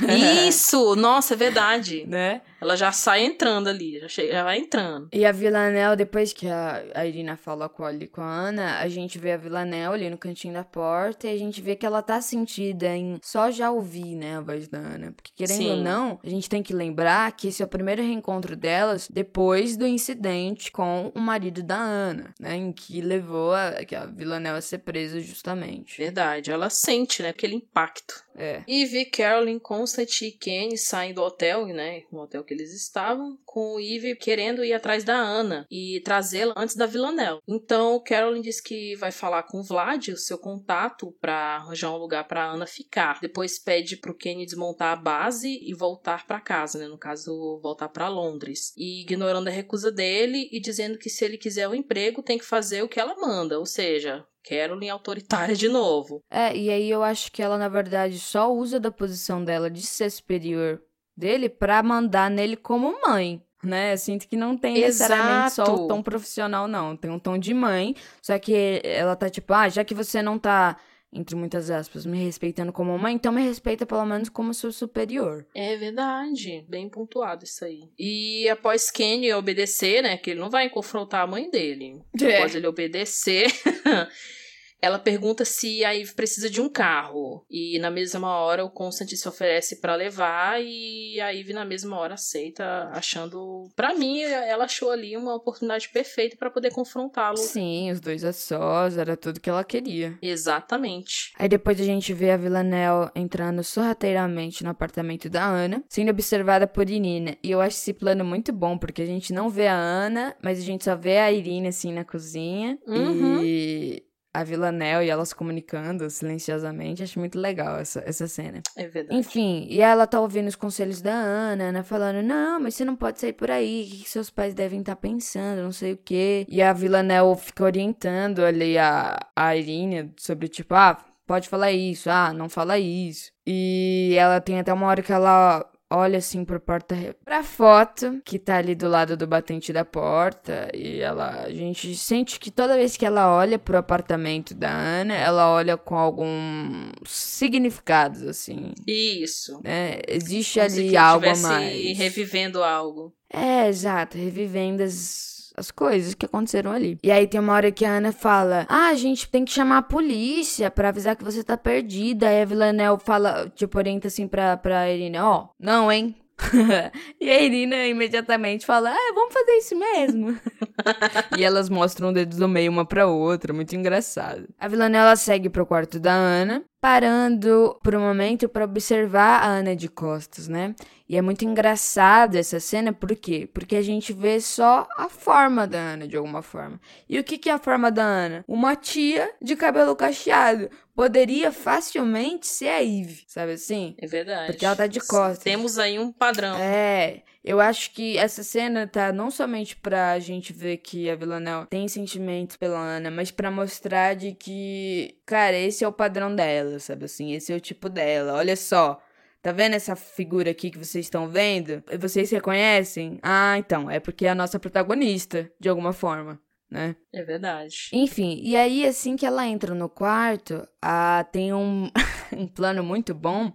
Isso! 0.45 0.97
Nossa, 0.97 1.35
é 1.35 1.37
verdade. 1.37 2.05
né? 2.05 2.41
Ela 2.61 2.75
já 2.75 2.91
sai 2.91 3.23
entrando 3.23 3.69
ali, 3.69 3.99
já, 3.99 4.07
chega, 4.07 4.33
já 4.33 4.43
vai 4.43 4.57
entrando. 4.57 5.07
E 5.13 5.25
a 5.25 5.31
Villanelle, 5.31 5.95
depois 5.95 6.33
que 6.33 6.47
a, 6.47 6.83
a 6.93 7.05
Irina 7.05 7.37
fala 7.37 7.69
com, 7.69 7.85
ali, 7.85 8.07
com 8.07 8.21
a 8.21 8.29
Ana, 8.29 8.79
a 8.79 8.87
gente 8.89 9.17
vê 9.17 9.31
a 9.31 9.37
Villanelle 9.37 9.93
ali 9.93 10.09
no 10.09 10.17
cantinho 10.17 10.53
da 10.53 10.63
porta 10.63 11.27
e 11.27 11.33
a 11.33 11.37
gente 11.37 11.61
vê 11.61 11.75
que 11.75 11.85
ela 11.85 12.01
tá 12.01 12.19
em 12.57 13.19
só 13.23 13.51
já 13.51 13.71
ouvir, 13.71 14.15
né, 14.15 14.37
a 14.37 14.41
voz 14.41 14.67
da 14.67 14.77
Ana. 14.77 15.11
Porque 15.11 15.31
querendo 15.35 15.57
Sim. 15.57 15.71
ou 15.71 15.77
não, 15.77 16.19
a 16.23 16.29
gente 16.29 16.49
tem 16.49 16.63
que 16.63 16.73
lembrar 16.73 17.31
que 17.33 17.47
esse 17.47 17.61
é 17.61 17.65
o 17.65 17.69
primeiro 17.69 18.01
reencontro 18.01 18.55
delas 18.55 19.07
depois 19.09 19.77
do 19.77 19.85
incidente 19.85 20.71
com 20.71 21.11
o 21.13 21.19
marido 21.19 21.61
da 21.61 21.77
Ana, 21.77 22.33
né, 22.39 22.55
em 22.55 22.71
que 22.71 23.01
levou 23.01 23.53
a, 23.53 23.69
a 23.79 24.05
Villanelle 24.05 24.57
a 24.57 24.61
ser 24.61 24.79
presa 24.79 25.19
justamente. 25.19 25.97
Verdade, 25.97 26.51
ela 26.51 26.69
sente, 26.69 27.21
né, 27.21 27.29
aquele 27.29 27.55
impacto. 27.55 28.29
É. 28.39 28.63
Eve, 28.65 29.03
Carolyn, 29.03 29.59
Constant 29.59 30.21
e 30.21 30.31
Kenny 30.31 30.77
saem 30.77 31.13
do 31.13 31.21
hotel, 31.21 31.65
né? 31.67 32.03
No 32.09 32.21
hotel 32.21 32.41
que 32.41 32.53
eles 32.53 32.73
estavam, 32.73 33.37
com 33.45 33.75
o 33.75 33.79
Eve 33.81 34.15
querendo 34.15 34.63
ir 34.63 34.71
atrás 34.71 35.03
da 35.03 35.15
Ana 35.15 35.67
e 35.69 36.01
trazê-la 36.05 36.53
antes 36.55 36.77
da 36.77 36.85
Villanelle. 36.85 37.39
Então, 37.45 38.01
Carolyn 38.01 38.41
diz 38.41 38.61
que 38.61 38.95
vai 38.95 39.11
falar 39.11 39.43
com 39.43 39.59
o 39.59 39.63
Vlad, 39.63 40.07
o 40.07 40.17
seu 40.17 40.37
contato, 40.37 41.13
para 41.19 41.57
arranjar 41.57 41.91
um 41.91 41.97
lugar 41.97 42.25
para 42.29 42.38
Ana 42.45 42.65
ficar. 42.65 43.19
Depois 43.21 43.59
pede 43.59 43.97
pro 43.97 44.15
Kenny 44.15 44.45
desmontar 44.45 44.93
a 44.93 45.01
base 45.01 45.59
e 45.61 45.73
voltar 45.73 46.25
para 46.27 46.39
casa, 46.39 46.79
né? 46.79 46.87
No 46.87 46.97
caso, 46.97 47.59
voltar 47.61 47.89
para 47.89 48.07
Londres. 48.07 48.73
E 48.77 49.01
ignorando 49.01 49.47
a 49.47 49.51
recusa 49.51 49.91
dele 49.91 50.49
e 50.51 50.59
dizendo 50.59 50.97
que 50.97 51.09
se 51.09 51.25
ele 51.25 51.37
quiser 51.37 51.67
o 51.67 51.75
emprego, 51.75 52.23
tem 52.23 52.37
que 52.37 52.45
fazer 52.45 52.83
o 52.83 52.87
que 52.87 52.99
ela 52.99 53.15
manda, 53.15 53.59
ou 53.59 53.65
seja, 53.65 54.25
Carolyn 54.47 54.89
autoritária 54.89 55.55
de 55.55 55.69
novo. 55.69 56.23
É, 56.29 56.55
e 56.55 56.69
aí 56.69 56.89
eu 56.89 57.03
acho 57.03 57.31
que 57.31 57.41
ela, 57.41 57.57
na 57.57 57.69
verdade, 57.69 58.19
só 58.19 58.51
usa 58.53 58.79
da 58.79 58.91
posição 58.91 59.43
dela 59.43 59.69
de 59.69 59.81
ser 59.81 60.09
superior 60.09 60.81
dele 61.15 61.49
para 61.49 61.83
mandar 61.83 62.29
nele 62.31 62.55
como 62.55 62.99
mãe. 63.01 63.43
Né? 63.61 63.93
Eu 63.93 63.97
sinto 63.97 64.25
que 64.25 64.37
não 64.37 64.57
tem 64.57 64.77
Exato. 64.77 65.11
necessariamente 65.11 65.53
só 65.53 65.75
o 65.75 65.87
tom 65.87 66.01
profissional, 66.01 66.65
não. 66.65 66.95
Tem 66.95 67.11
um 67.11 67.19
tom 67.19 67.37
de 67.37 67.53
mãe. 67.53 67.93
Só 68.21 68.39
que 68.39 68.81
ela 68.85 69.17
tá 69.17 69.29
tipo, 69.29 69.53
ah, 69.53 69.67
já 69.67 69.83
que 69.83 69.93
você 69.93 70.21
não 70.21 70.39
tá 70.39 70.77
entre 71.11 71.35
muitas 71.35 71.71
aspas, 71.71 72.05
me 72.05 72.23
respeitando 72.23 72.71
como 72.71 72.97
mãe, 72.97 73.15
então 73.15 73.31
me 73.31 73.41
respeita 73.41 73.85
pelo 73.85 74.05
menos 74.05 74.29
como 74.29 74.53
seu 74.53 74.71
superior. 74.71 75.45
É 75.55 75.75
verdade, 75.75 76.63
bem 76.67 76.87
pontuado 76.87 77.43
isso 77.43 77.65
aí. 77.65 77.89
E 77.97 78.47
após 78.49 78.91
Kenny 78.91 79.33
obedecer, 79.33 80.03
né, 80.03 80.17
que 80.17 80.31
ele 80.31 80.39
não 80.39 80.49
vai 80.49 80.69
confrontar 80.69 81.21
a 81.21 81.27
mãe 81.27 81.49
dele, 81.49 82.01
é. 82.21 82.37
após 82.37 82.55
ele 82.55 82.67
obedecer, 82.67 83.47
Ela 84.81 84.99
pergunta 84.99 85.43
se 85.43 85.83
a 85.83 85.95
Eve 85.95 86.13
precisa 86.13 86.49
de 86.49 86.61
um 86.61 86.69
carro. 86.69 87.45
E 87.49 87.77
na 87.79 87.91
mesma 87.91 88.35
hora 88.39 88.63
o 88.63 88.69
Constant 88.69 89.09
se 89.09 89.27
oferece 89.27 89.77
para 89.77 89.95
levar 89.95 90.61
e 90.61 91.19
a 91.19 91.33
Eve 91.33 91.53
na 91.53 91.65
mesma 91.65 91.97
hora 91.97 92.13
aceita, 92.13 92.89
achando, 92.93 93.69
para 93.75 93.93
mim, 93.93 94.21
ela 94.21 94.65
achou 94.65 94.91
ali 94.91 95.17
uma 95.17 95.35
oportunidade 95.35 95.89
perfeita 95.89 96.37
para 96.37 96.49
poder 96.49 96.71
confrontá-lo. 96.71 97.37
Sim, 97.37 97.91
os 97.91 97.99
dois 97.99 98.23
a 98.23 98.33
sós, 98.33 98.97
era 98.97 99.17
tudo 99.17 99.39
que 99.39 99.49
ela 99.49 99.63
queria. 99.63 100.17
Exatamente. 100.21 101.33
Aí 101.37 101.49
depois 101.49 101.79
a 101.79 101.83
gente 101.83 102.13
vê 102.13 102.31
a 102.31 102.37
Villanelle 102.37 103.09
entrando 103.15 103.63
sorrateiramente 103.63 104.63
no 104.63 104.69
apartamento 104.69 105.29
da 105.29 105.45
Ana, 105.45 105.83
sendo 105.89 106.11
observada 106.11 106.67
por 106.67 106.89
Irina. 106.89 107.37
E 107.43 107.51
eu 107.51 107.61
acho 107.61 107.77
esse 107.77 107.93
plano 107.93 108.23
muito 108.23 108.53
bom, 108.53 108.77
porque 108.77 109.01
a 109.01 109.05
gente 109.05 109.33
não 109.33 109.49
vê 109.49 109.67
a 109.67 109.75
Ana, 109.75 110.35
mas 110.41 110.59
a 110.59 110.63
gente 110.63 110.83
só 110.83 110.95
vê 110.95 111.17
a 111.17 111.31
Irina 111.31 111.69
assim 111.69 111.91
na 111.91 112.05
cozinha. 112.05 112.77
Uhum. 112.87 113.43
E 113.43 114.03
a 114.39 114.43
Villanelle 114.43 115.05
e 115.05 115.09
elas 115.09 115.33
comunicando 115.33 116.09
silenciosamente. 116.09 117.03
Acho 117.03 117.19
muito 117.19 117.39
legal 117.39 117.77
essa, 117.77 118.01
essa 118.05 118.27
cena. 118.27 118.61
É 118.75 118.87
verdade. 118.87 119.19
Enfim, 119.19 119.67
e 119.69 119.81
ela 119.81 120.07
tá 120.07 120.19
ouvindo 120.19 120.47
os 120.47 120.55
conselhos 120.55 121.01
da 121.01 121.13
Ana, 121.13 121.71
né? 121.71 121.83
Falando, 121.83 122.23
não, 122.23 122.59
mas 122.59 122.75
você 122.75 122.85
não 122.85 122.95
pode 122.95 123.19
sair 123.19 123.33
por 123.33 123.51
aí. 123.51 123.83
O 123.83 124.03
que 124.03 124.09
seus 124.09 124.29
pais 124.29 124.53
devem 124.53 124.79
estar 124.79 124.95
tá 124.95 125.01
pensando? 125.01 125.61
Não 125.61 125.71
sei 125.71 125.93
o 125.93 125.97
quê. 125.97 126.45
E 126.47 126.61
a 126.61 126.73
Villanelle 126.73 127.35
fica 127.35 127.63
orientando 127.63 128.43
ali 128.43 128.77
a, 128.77 129.17
a 129.35 129.55
Irina 129.55 130.11
sobre, 130.17 130.47
tipo, 130.47 130.73
ah, 130.73 130.97
pode 131.27 131.49
falar 131.49 131.71
isso. 131.71 132.09
Ah, 132.09 132.33
não 132.33 132.49
fala 132.49 132.79
isso. 132.79 133.31
E 133.45 134.15
ela 134.17 134.39
tem 134.39 134.59
até 134.59 134.73
uma 134.73 134.87
hora 134.87 135.01
que 135.01 135.11
ela 135.11 135.65
olha 135.89 136.19
assim 136.19 136.45
pro 136.45 136.59
porta 136.59 136.95
pra 137.25 137.43
foto 137.43 138.21
que 138.23 138.37
tá 138.37 138.57
ali 138.57 138.75
do 138.75 138.87
lado 138.87 139.17
do 139.17 139.25
batente 139.25 139.73
da 139.73 139.83
porta 139.83 140.69
e 140.73 140.99
ela 140.99 141.43
a 141.45 141.51
gente 141.51 141.95
sente 141.95 142.39
que 142.39 142.51
toda 142.51 142.75
vez 142.75 142.95
que 142.95 143.05
ela 143.05 143.33
olha 143.35 143.57
pro 143.57 143.77
apartamento 143.77 144.53
da 144.53 144.69
Ana, 144.69 145.15
ela 145.15 145.49
olha 145.51 145.77
com 145.77 145.95
alguns 145.95 146.91
significados 147.05 148.21
assim. 148.23 148.73
Isso. 148.87 149.59
Né? 149.63 149.99
Existe 150.07 150.59
Como 150.59 150.71
ali 150.71 150.97
algo 150.97 151.27
a 151.29 151.35
mais. 151.37 151.97
revivendo 151.97 152.63
algo. 152.63 153.13
É, 153.31 153.67
exato, 153.67 154.17
revivendo 154.17 154.83
as 154.83 155.28
as 155.59 155.71
coisas 155.71 156.13
que 156.13 156.25
aconteceram 156.25 156.71
ali. 156.71 156.97
E 157.03 157.11
aí 157.11 157.27
tem 157.27 157.39
uma 157.39 157.53
hora 157.53 157.71
que 157.71 157.85
a 157.85 157.91
Ana 157.91 158.11
fala: 158.11 158.65
Ah, 158.69 158.87
a 158.87 158.95
gente 158.95 159.29
tem 159.29 159.45
que 159.45 159.51
chamar 159.51 159.79
a 159.79 159.83
polícia 159.83 160.71
para 160.71 160.89
avisar 160.89 161.15
que 161.15 161.23
você 161.23 161.43
tá 161.43 161.57
perdida. 161.57 162.29
Aí 162.29 162.41
a 162.41 162.45
Villanelle 162.45 162.97
fala, 163.03 163.51
tipo, 163.55 163.77
orienta 163.77 164.07
assim 164.07 164.27
pra, 164.27 164.57
pra 164.57 164.89
Irina: 164.89 165.25
Ó, 165.25 165.43
oh, 165.43 165.49
não, 165.59 165.91
hein? 165.91 166.15
e 167.19 167.29
a 167.29 167.41
Irina 167.41 167.85
imediatamente 167.87 168.65
fala: 168.65 168.91
Ah, 168.91 169.11
vamos 169.13 169.33
fazer 169.33 169.51
isso 169.53 169.77
mesmo. 169.77 170.39
e 171.37 171.43
elas 171.43 171.69
mostram 171.69 172.09
o 172.09 172.13
dedo 172.13 172.37
do 172.37 172.47
meio 172.47 172.71
uma 172.71 172.85
pra 172.85 173.07
outra, 173.07 173.53
muito 173.53 173.75
engraçado. 173.75 174.47
A 174.57 174.67
Villanelle 174.67 175.17
segue 175.17 175.49
pro 175.49 175.65
quarto 175.65 175.99
da 175.99 176.13
Ana, 176.13 176.63
parando 176.81 177.77
por 177.83 177.93
um 177.95 177.99
momento 177.99 178.47
para 178.47 178.63
observar 178.63 179.43
a 179.43 179.47
Ana 179.47 179.75
de 179.75 179.89
costas, 179.89 180.47
né? 180.47 180.73
E 181.07 181.17
é 181.17 181.21
muito 181.21 181.43
engraçado 181.43 182.35
essa 182.35 182.59
cena, 182.59 182.93
por 182.93 183.15
quê? 183.15 183.49
Porque 183.51 183.75
a 183.75 183.81
gente 183.81 184.13
vê 184.13 184.39
só 184.39 184.87
a 184.95 185.09
forma 185.09 185.65
da 185.65 185.79
Ana, 185.79 186.07
de 186.07 186.15
alguma 186.15 186.41
forma. 186.41 186.79
E 187.09 187.17
o 187.17 187.23
que, 187.23 187.37
que 187.37 187.49
é 187.49 187.53
a 187.53 187.59
forma 187.59 187.91
da 187.91 188.03
Ana? 188.03 188.45
Uma 188.47 188.75
tia 188.75 189.31
de 189.41 189.55
cabelo 189.55 189.95
cacheado. 189.95 190.69
Poderia 190.95 191.51
facilmente 191.51 192.45
ser 192.45 192.67
a 192.67 192.83
Eve, 192.83 193.23
sabe 193.27 193.53
assim? 193.53 193.95
É 193.97 194.05
verdade. 194.05 194.51
Porque 194.51 194.65
ela 194.65 194.75
tá 194.75 194.85
de 194.85 194.99
costas. 194.99 195.39
Temos 195.39 195.79
aí 195.79 195.97
um 195.97 196.11
padrão. 196.11 196.57
É. 196.57 197.23
Eu 197.49 197.59
acho 197.59 197.91
que 197.93 198.15
essa 198.15 198.43
cena 198.43 198.85
tá 198.85 199.11
não 199.11 199.31
somente 199.31 199.75
pra 199.75 200.19
gente 200.19 200.53
ver 200.53 200.77
que 200.77 201.09
a 201.09 201.15
Villanelle 201.15 201.65
tem 201.65 201.87
sentimento 201.87 202.59
pela 202.59 202.77
Ana, 202.77 203.09
mas 203.09 203.31
para 203.31 203.49
mostrar 203.49 204.15
de 204.15 204.33
que, 204.33 205.17
cara, 205.25 205.57
esse 205.57 205.83
é 205.83 205.87
o 205.87 205.91
padrão 205.91 206.35
dela, 206.35 206.77
sabe 206.77 207.05
assim? 207.05 207.33
Esse 207.33 207.51
é 207.51 207.55
o 207.55 207.59
tipo 207.59 207.89
dela. 207.89 208.35
Olha 208.35 208.55
só. 208.55 209.01
Tá 209.41 209.51
vendo 209.51 209.73
essa 209.73 209.95
figura 209.95 210.51
aqui 210.51 210.69
que 210.69 210.77
vocês 210.77 211.07
estão 211.07 211.27
vendo? 211.27 211.83
Vocês 211.99 212.29
reconhecem? 212.29 213.17
Ah, 213.23 213.57
então, 213.57 213.89
é 213.89 213.99
porque 213.99 214.27
é 214.27 214.29
a 214.29 214.35
nossa 214.35 214.59
protagonista, 214.59 215.51
de 215.59 215.69
alguma 215.69 215.91
forma 215.91 216.39
né? 216.69 216.95
É 217.11 217.23
verdade. 217.23 217.89
Enfim, 217.91 218.39
e 218.43 218.55
aí 218.55 218.85
assim 218.85 219.15
que 219.15 219.25
ela 219.25 219.47
entra 219.47 219.73
no 219.73 219.89
quarto, 219.89 220.67
ah, 220.79 221.25
tem 221.31 221.51
um, 221.51 221.89
um 222.31 222.45
plano 222.47 222.83
muito 222.83 223.11
bom 223.11 223.51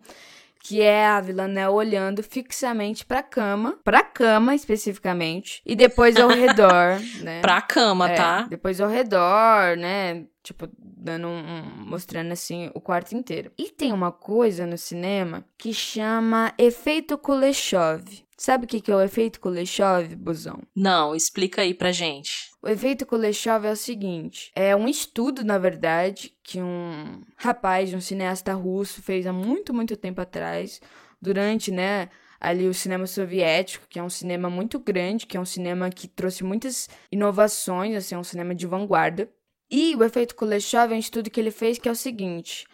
que 0.64 0.80
é 0.80 1.06
a 1.06 1.20
Villanelle 1.20 1.74
olhando 1.74 2.22
fixamente 2.22 3.04
pra 3.04 3.22
cama, 3.22 3.78
pra 3.84 4.02
cama 4.02 4.54
especificamente, 4.54 5.60
e 5.64 5.76
depois 5.76 6.16
ao 6.16 6.28
redor, 6.32 6.98
né? 7.20 7.42
Pra 7.42 7.60
cama, 7.60 8.08
é, 8.08 8.14
tá? 8.14 8.42
Depois 8.48 8.80
ao 8.80 8.88
redor, 8.88 9.76
né? 9.76 10.24
Tipo, 10.42 10.66
dando 10.78 11.28
um, 11.28 11.38
um, 11.38 11.62
mostrando 11.86 12.32
assim 12.32 12.70
o 12.74 12.80
quarto 12.80 13.14
inteiro. 13.14 13.52
E 13.58 13.70
tem 13.70 13.92
uma 13.92 14.10
coisa 14.10 14.66
no 14.66 14.78
cinema 14.78 15.44
que 15.58 15.74
chama 15.74 16.54
efeito 16.56 17.18
Kuleshov. 17.18 18.23
Sabe 18.36 18.64
o 18.64 18.68
que 18.68 18.90
é 18.90 18.94
o 18.94 19.00
efeito 19.00 19.40
Kuleshov, 19.40 20.14
busão? 20.16 20.60
Não, 20.74 21.14
explica 21.14 21.62
aí 21.62 21.72
pra 21.72 21.92
gente. 21.92 22.50
O 22.60 22.68
efeito 22.68 23.06
Kuleshov 23.06 23.66
é 23.66 23.70
o 23.70 23.76
seguinte: 23.76 24.50
é 24.54 24.74
um 24.74 24.88
estudo, 24.88 25.44
na 25.44 25.58
verdade, 25.58 26.32
que 26.42 26.60
um 26.60 27.22
rapaz, 27.36 27.92
um 27.94 28.00
cineasta 28.00 28.52
russo, 28.54 29.02
fez 29.02 29.26
há 29.26 29.32
muito, 29.32 29.72
muito 29.72 29.96
tempo 29.96 30.20
atrás, 30.20 30.80
durante, 31.20 31.70
né, 31.70 32.08
ali 32.40 32.68
o 32.68 32.74
cinema 32.74 33.06
soviético, 33.06 33.86
que 33.88 33.98
é 33.98 34.02
um 34.02 34.10
cinema 34.10 34.50
muito 34.50 34.78
grande, 34.78 35.26
que 35.26 35.36
é 35.36 35.40
um 35.40 35.44
cinema 35.44 35.88
que 35.90 36.08
trouxe 36.08 36.42
muitas 36.42 36.88
inovações, 37.10 37.96
assim, 37.96 38.14
é 38.14 38.18
um 38.18 38.24
cinema 38.24 38.54
de 38.54 38.66
vanguarda. 38.66 39.30
E 39.70 39.94
o 39.96 40.04
efeito 40.04 40.34
Kuleshov 40.34 40.92
é 40.92 40.96
um 40.96 40.98
estudo 40.98 41.30
que 41.30 41.40
ele 41.40 41.50
fez 41.50 41.78
que 41.78 41.88
é 41.88 41.92
o 41.92 41.96
seguinte: 41.96 42.66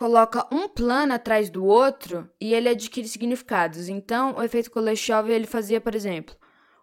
coloca 0.00 0.46
um 0.50 0.66
plano 0.66 1.12
atrás 1.12 1.50
do 1.50 1.62
outro 1.62 2.26
e 2.40 2.54
ele 2.54 2.70
adquire 2.70 3.06
significados. 3.06 3.90
Então, 3.90 4.34
o 4.34 4.42
efeito 4.42 4.70
Kuleshov 4.70 5.30
ele 5.30 5.46
fazia, 5.46 5.78
por 5.78 5.94
exemplo, 5.94 6.34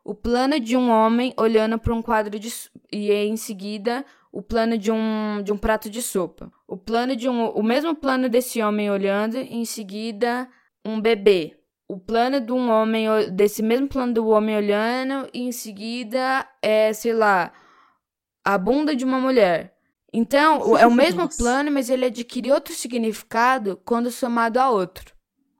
o 0.05 0.13
plano 0.13 0.59
de 0.59 0.77
um 0.77 0.91
homem 0.91 1.33
olhando 1.35 1.79
para 1.79 1.95
um 1.95 2.01
quadro 2.03 2.37
de 2.39 2.53
e 2.91 3.11
em 3.11 3.35
seguida 3.35 4.05
o 4.31 4.43
plano 4.43 4.77
de 4.77 4.91
um, 4.91 5.41
de 5.43 5.51
um 5.51 5.57
prato 5.57 5.89
de 5.89 5.99
sopa. 5.99 6.51
O 6.67 6.77
plano 6.77 7.15
de 7.15 7.27
um 7.27 7.47
o 7.47 7.63
mesmo 7.63 7.95
plano 7.95 8.29
desse 8.29 8.61
homem 8.61 8.91
olhando 8.91 9.37
em 9.37 9.65
seguida 9.65 10.47
um 10.85 11.01
bebê. 11.01 11.57
O 11.87 11.99
plano 11.99 12.39
de 12.39 12.51
um 12.51 12.69
homem 12.69 13.07
desse 13.31 13.63
mesmo 13.63 13.87
plano 13.87 14.13
do 14.13 14.27
homem 14.27 14.55
olhando 14.55 15.27
e 15.33 15.41
em 15.41 15.51
seguida 15.51 16.47
é, 16.61 16.93
sei 16.93 17.13
lá, 17.13 17.51
a 18.45 18.59
bunda 18.59 18.95
de 18.95 19.03
uma 19.03 19.19
mulher. 19.19 19.76
Então, 20.13 20.77
é 20.77 20.85
o 20.87 20.91
mesmo 20.93 21.21
Nossa. 21.21 21.37
plano, 21.37 21.71
mas 21.71 21.89
ele 21.89 22.05
adquire 22.05 22.51
outro 22.51 22.73
significado 22.73 23.79
quando 23.83 24.11
somado 24.11 24.59
a 24.59 24.69
outro, 24.69 25.13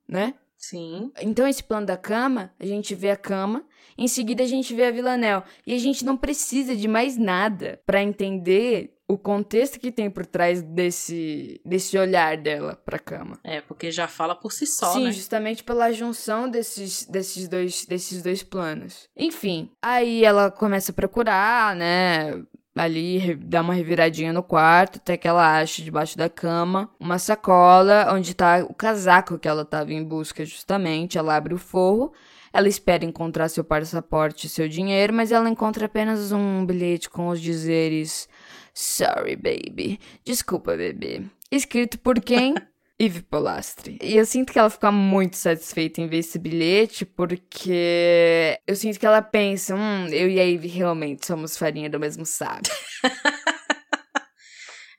né? 0.08 0.34
Sim. 0.58 1.12
Então, 1.22 1.48
esse 1.48 1.64
plano 1.64 1.86
da 1.86 1.96
cama, 1.96 2.52
a 2.60 2.66
gente 2.66 2.96
vê 2.96 3.12
a 3.12 3.16
cama, 3.16 3.64
em 3.98 4.08
seguida, 4.08 4.44
a 4.44 4.48
gente 4.48 4.74
vê 4.76 4.86
a 4.86 4.92
Villanelle. 4.92 5.44
E 5.66 5.74
a 5.74 5.80
gente 5.80 6.06
não 6.06 6.18
precisa 6.18 6.76
de 6.76 6.88
mais 6.88 7.18
nada 7.18 7.82
para 7.86 8.02
entender 8.02 8.98
o 9.08 9.18
contexto 9.18 9.80
que 9.80 9.92
tem 9.92 10.10
por 10.10 10.26
trás 10.26 10.62
desse, 10.62 11.62
desse 11.66 11.98
olhar 11.98 12.36
dela 12.38 12.76
pra 12.86 13.00
cama. 13.00 13.40
É, 13.44 13.62
porque 13.62 13.90
já 13.90 14.08
fala 14.08 14.36
por 14.36 14.52
si 14.52 14.68
só, 14.68 14.94
Sim, 14.94 15.06
né? 15.06 15.12
justamente 15.12 15.64
pela 15.64 15.92
junção 15.92 16.50
desses, 16.50 17.06
desses, 17.06 17.48
dois, 17.48 17.86
desses 17.86 18.22
dois 18.22 18.44
planos. 18.44 19.08
Enfim, 19.16 19.72
aí 19.82 20.26
ela 20.26 20.52
começa 20.52 20.92
a 20.92 20.96
procurar, 20.96 21.76
né? 21.76 22.44
Ali 22.78 23.36
dá 23.36 23.62
uma 23.62 23.74
reviradinha 23.74 24.32
no 24.32 24.44
quarto, 24.44 24.98
até 24.98 25.18
que 25.18 25.28
ela 25.28 25.60
acha 25.60 25.82
debaixo 25.82 26.18
da 26.18 26.30
cama 26.30 26.90
uma 27.00 27.20
sacola 27.20 28.14
onde 28.14 28.34
tá 28.34 28.66
o 28.70 28.74
casaco 28.74 29.38
que 29.40 29.48
ela 29.48 29.66
tava 29.66 29.94
em 29.94 30.04
busca 30.04 30.46
justamente. 30.46 31.18
Ela 31.18 31.36
abre 31.36 31.54
o 31.54 31.58
forro 31.58 32.14
ela 32.54 32.68
espera 32.68 33.06
encontrar 33.06 33.50
seu 33.50 33.64
passaporte 33.64 34.48
e 34.48 34.50
seu 34.50 34.68
dinheiro, 34.68 35.14
mas 35.14 35.32
ela 35.32 35.48
encontra 35.48 35.86
apenas 35.86 36.32
um 36.32 36.66
bilhete 36.66 37.08
com 37.08 37.28
os 37.28 37.40
dizeres 37.40 38.28
Sorry, 38.74 39.36
baby. 39.36 40.00
Desculpa, 40.24 40.78
bebê. 40.78 41.24
Escrito 41.52 41.98
por 41.98 42.22
quem? 42.22 42.54
Eve 43.00 43.22
Polastri. 43.22 44.00
E 44.02 44.18
eu 44.18 44.26
sinto 44.26 44.52
que 44.52 44.58
ela 44.58 44.70
fica 44.70 44.92
muito 44.92 45.38
satisfeita 45.38 46.02
em 46.02 46.08
ver 46.08 46.18
esse 46.18 46.40
bilhete, 46.40 47.06
porque 47.06 48.60
eu 48.66 48.76
sinto 48.76 49.00
que 49.00 49.06
ela 49.06 49.22
pensa, 49.22 49.76
hum, 49.76 50.08
eu 50.08 50.28
e 50.30 50.40
a 50.40 50.48
Eve 50.48 50.68
realmente 50.68 51.26
somos 51.26 51.56
farinha 51.56 51.90
do 51.90 52.00
mesmo 52.00 52.26
saco. 52.26 52.64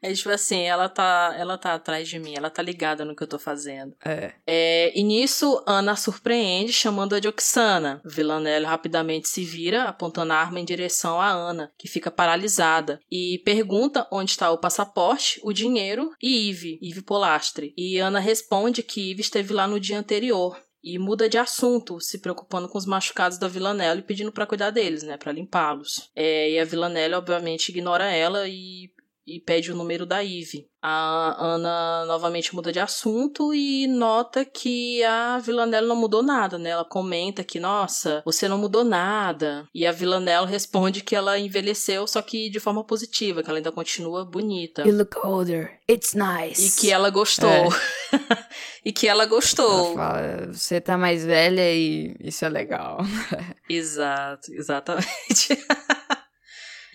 É 0.01 0.13
tipo 0.13 0.31
assim, 0.31 0.63
ela 0.63 0.89
tá, 0.89 1.35
ela 1.37 1.59
tá 1.59 1.75
atrás 1.75 2.09
de 2.09 2.19
mim, 2.19 2.35
ela 2.37 2.51
tá 2.51 2.63
ligada 2.63 3.05
no 3.05 3.17
que 3.17 3.23
eu 3.23 3.27
tô 3.27 3.39
fazendo. 3.39 3.95
É. 4.05 4.33
é 4.47 4.99
e 4.99 5.03
nisso, 5.03 5.63
Ana 5.67 5.97
surpreende, 5.97 6.73
chamando-a 6.73 7.21
de 7.21 7.29
Oxana. 7.29 8.01
Villanelle 8.05 8.67
rapidamente 8.67 9.29
se 9.29 9.45
vira, 9.45 9.85
apontando 9.85 10.33
a 10.33 10.37
arma 10.37 10.61
em 10.61 10.65
direção 10.65 11.21
a 11.21 11.29
Ana, 11.29 11.73
que 11.77 11.89
fica 11.89 12.11
paralisada, 12.11 13.01
e 13.11 13.43
pergunta 13.45 14.07
onde 14.13 14.31
está 14.31 14.51
o 14.51 14.59
passaporte, 14.59 15.41
o 15.43 15.53
dinheiro 15.53 16.13
e 16.23 16.51
Eve, 16.51 16.79
Eve 16.83 17.03
Polastre. 17.03 17.75
E 17.77 17.99
Ana 17.99 18.21
responde 18.21 18.83
que 18.83 19.11
Eve 19.11 19.21
esteve 19.21 19.53
lá 19.53 19.67
no 19.67 19.81
dia 19.81 19.99
anterior, 19.99 20.57
e 20.83 20.99
muda 20.99 21.29
de 21.29 21.37
assunto, 21.37 22.01
se 22.01 22.19
preocupando 22.19 22.69
com 22.69 22.79
os 22.79 22.87
machucados 22.87 23.37
da 23.37 23.49
Villanelle 23.49 24.01
e 24.01 24.05
pedindo 24.05 24.31
para 24.31 24.47
cuidar 24.47 24.71
deles, 24.71 25.03
né, 25.03 25.17
para 25.17 25.33
limpá-los. 25.33 26.11
É, 26.15 26.53
e 26.53 26.59
a 26.59 26.65
Villanelle 26.65 27.15
obviamente 27.15 27.71
ignora 27.71 28.11
ela 28.11 28.49
e 28.49 28.91
e 29.29 29.41
pede 29.41 29.71
o 29.71 29.77
número 29.77 30.07
da 30.07 30.25
Eve. 30.25 30.67
A 30.81 31.37
Ana 31.39 32.07
novamente 32.07 32.55
muda 32.55 32.73
de 32.73 32.79
assunto 32.79 33.53
e 33.53 33.87
nota 33.89 34.45
que 34.45 35.03
a 35.03 35.39
Villanelle 35.39 35.89
não 35.89 35.97
mudou 35.97 36.23
nada, 36.23 36.57
né? 36.57 36.71
Ela 36.71 36.85
comenta 36.85 37.43
que, 37.43 37.59
nossa, 37.59 38.23
você 38.25 38.47
não 38.47 38.57
mudou 38.57 38.85
nada. 38.85 39.67
E 39.75 39.85
a 39.85 39.93
Villanelle 39.93 40.47
responde 40.51 41.03
que 41.03 41.17
ela 41.17 41.39
envelheceu, 41.39 42.07
só 42.07 42.23
que 42.23 42.49
de 42.49 42.61
forma 42.61 42.85
positiva, 42.85 43.43
que 43.43 43.51
ela 43.51 43.59
ainda 43.59 43.73
continua 43.73 44.25
bonita. 44.25 44.83
You 44.83 44.97
look 44.97 45.17
older. 45.23 45.79
It's 45.91 46.15
nice. 46.15 46.67
E 46.67 46.81
que 46.81 46.93
ela 46.93 47.11
gostou. 47.11 47.51
É. 47.51 47.69
e 48.85 48.93
que 48.93 49.09
ela 49.09 49.27
gostou. 49.27 49.89
Ela 49.89 49.95
fala, 49.95 50.53
você 50.53 50.81
tá 50.81 50.97
mais 50.97 51.25
velha 51.25 51.73
e 51.73 52.17
isso 52.21 52.45
é 52.45 52.49
legal. 52.49 52.99
Exato, 53.69 54.53
exatamente. 54.53 55.59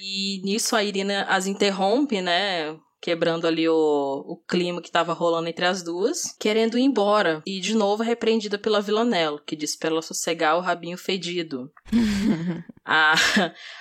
E 0.05 0.41
nisso 0.43 0.75
a 0.75 0.83
Irina 0.83 1.23
as 1.29 1.47
interrompe, 1.47 2.21
né? 2.21 2.77
Quebrando 3.01 3.47
ali 3.47 3.69
o, 3.69 3.73
o 3.73 4.37
clima 4.45 4.81
que 4.81 4.89
estava 4.89 5.13
rolando 5.13 5.47
entre 5.47 5.65
as 5.65 5.81
duas, 5.81 6.35
querendo 6.37 6.77
ir 6.77 6.83
embora. 6.83 7.41
E 7.45 7.61
de 7.61 7.73
novo 7.73 8.03
repreendida 8.03 8.57
pela 8.57 8.81
Villanelle, 8.81 9.39
que 9.45 9.55
diz 9.55 9.77
pra 9.77 9.89
ela 9.89 10.01
sossegar 10.01 10.57
o 10.57 10.61
rabinho 10.61 10.97
fedido. 10.97 11.71
a, 12.85 13.13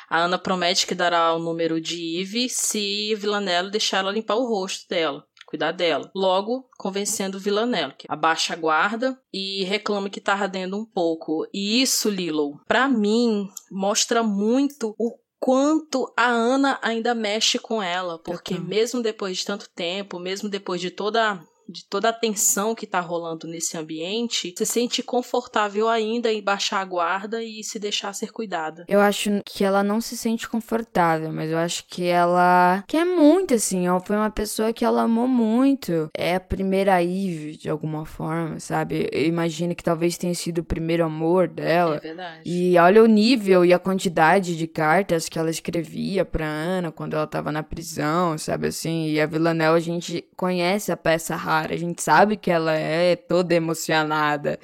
a 0.09 0.21
Ana 0.21 0.39
promete 0.39 0.87
que 0.87 0.95
dará 0.95 1.35
o 1.35 1.41
número 1.41 1.81
de 1.81 2.21
Eve 2.21 2.49
se 2.49 3.17
Villanelle 3.17 3.71
deixar 3.71 3.99
ela 3.99 4.13
limpar 4.13 4.37
o 4.37 4.47
rosto 4.47 4.89
dela 4.89 5.25
cuidar 5.53 5.73
dela. 5.73 6.11
Logo, 6.15 6.67
convencendo 6.79 7.39
Villanelle, 7.39 7.95
que 7.99 8.07
abaixa 8.09 8.55
a 8.55 8.57
guarda 8.57 9.21
e 9.31 9.65
reclama 9.65 10.09
que 10.09 10.19
tá 10.19 10.33
ardendo 10.33 10.79
um 10.79 10.85
pouco. 10.87 11.47
E 11.53 11.83
isso, 11.83 12.09
Lilo, 12.09 12.59
para 12.67 12.89
mim, 12.89 13.47
mostra 13.71 14.23
muito 14.23 14.95
o 14.99 15.15
quanto 15.43 16.09
a 16.17 16.29
Ana 16.29 16.79
ainda 16.81 17.17
mexe 17.17 17.59
com 17.59 17.83
ela, 17.83 18.17
porque 18.17 18.57
mesmo 18.57 19.03
depois 19.03 19.39
de 19.39 19.45
tanto 19.45 19.69
tempo, 19.71 20.21
mesmo 20.21 20.49
depois 20.49 20.81
de 20.81 20.89
toda 20.89 21.43
de 21.69 21.85
toda 21.85 22.09
a 22.09 22.13
tensão 22.13 22.75
que 22.75 22.87
tá 22.87 23.01
rolando 23.01 23.47
nesse 23.47 23.77
ambiente, 23.77 24.55
se 24.57 24.67
sente 24.67 25.03
confortável 25.03 25.89
ainda 25.89 26.33
em 26.33 26.43
baixar 26.43 26.81
a 26.81 26.85
guarda 26.85 27.43
e 27.43 27.63
se 27.65 27.79
deixar 27.79 28.13
ser 28.13 28.33
cuidada. 28.33 28.85
Eu 28.89 29.01
acho 29.01 29.31
que 29.45 29.65
ela 29.65 29.83
não 29.83 30.01
se 30.01 30.17
sente 30.17 30.49
confortável, 30.49 31.33
mas 31.33 31.51
eu 31.51 31.59
acho 31.59 31.85
que 31.87 32.07
ela 32.07 32.85
quer 32.87 33.05
muito, 33.05 33.55
assim. 33.55 33.87
Ela 33.87 34.01
foi 34.01 34.17
uma 34.17 34.31
pessoa 34.31 34.73
que 34.73 34.85
ela 34.85 35.03
amou 35.03 35.29
muito. 35.29 36.11
É 36.15 36.37
a 36.37 36.41
primeira 36.41 37.03
Eve, 37.03 37.57
de 37.57 37.69
alguma 37.71 38.05
forma, 38.05 38.61
sabe? 38.61 39.09
Eu 39.13 39.27
imagino 39.27 39.75
que 39.75 39.85
talvez 39.85 40.17
tenha 40.17 40.35
sido 40.35 40.59
o 40.59 40.65
primeiro 40.65 41.05
amor 41.05 41.49
dela. 41.49 41.97
É 41.97 42.01
verdade. 42.01 42.41
E 42.45 42.77
olha 42.79 43.03
o 43.03 43.07
nível 43.07 43.65
e 43.65 43.73
a 43.73 43.79
quantidade 43.79 44.57
de 44.57 44.67
cartas 44.67 45.29
que 45.29 45.39
ela 45.39 45.51
escrevia 45.51 46.25
pra 46.25 46.47
Ana 46.47 46.93
quando 46.93 47.15
ela 47.15 47.27
tava 47.27 47.53
na 47.53 47.63
prisão, 47.63 48.37
sabe 48.39 48.69
assim? 48.69 49.09
E 49.09 49.21
a 49.21 49.27
Villanelle, 49.27 49.77
a 49.77 49.81
gente 49.81 50.25
conhece 50.37 50.91
a 50.93 50.97
peça 50.97 51.37
a 51.61 51.77
gente 51.77 52.03
sabe 52.03 52.37
que 52.37 52.51
ela 52.51 52.75
é 52.75 53.17
toda 53.17 53.55
emocionada. 53.55 54.59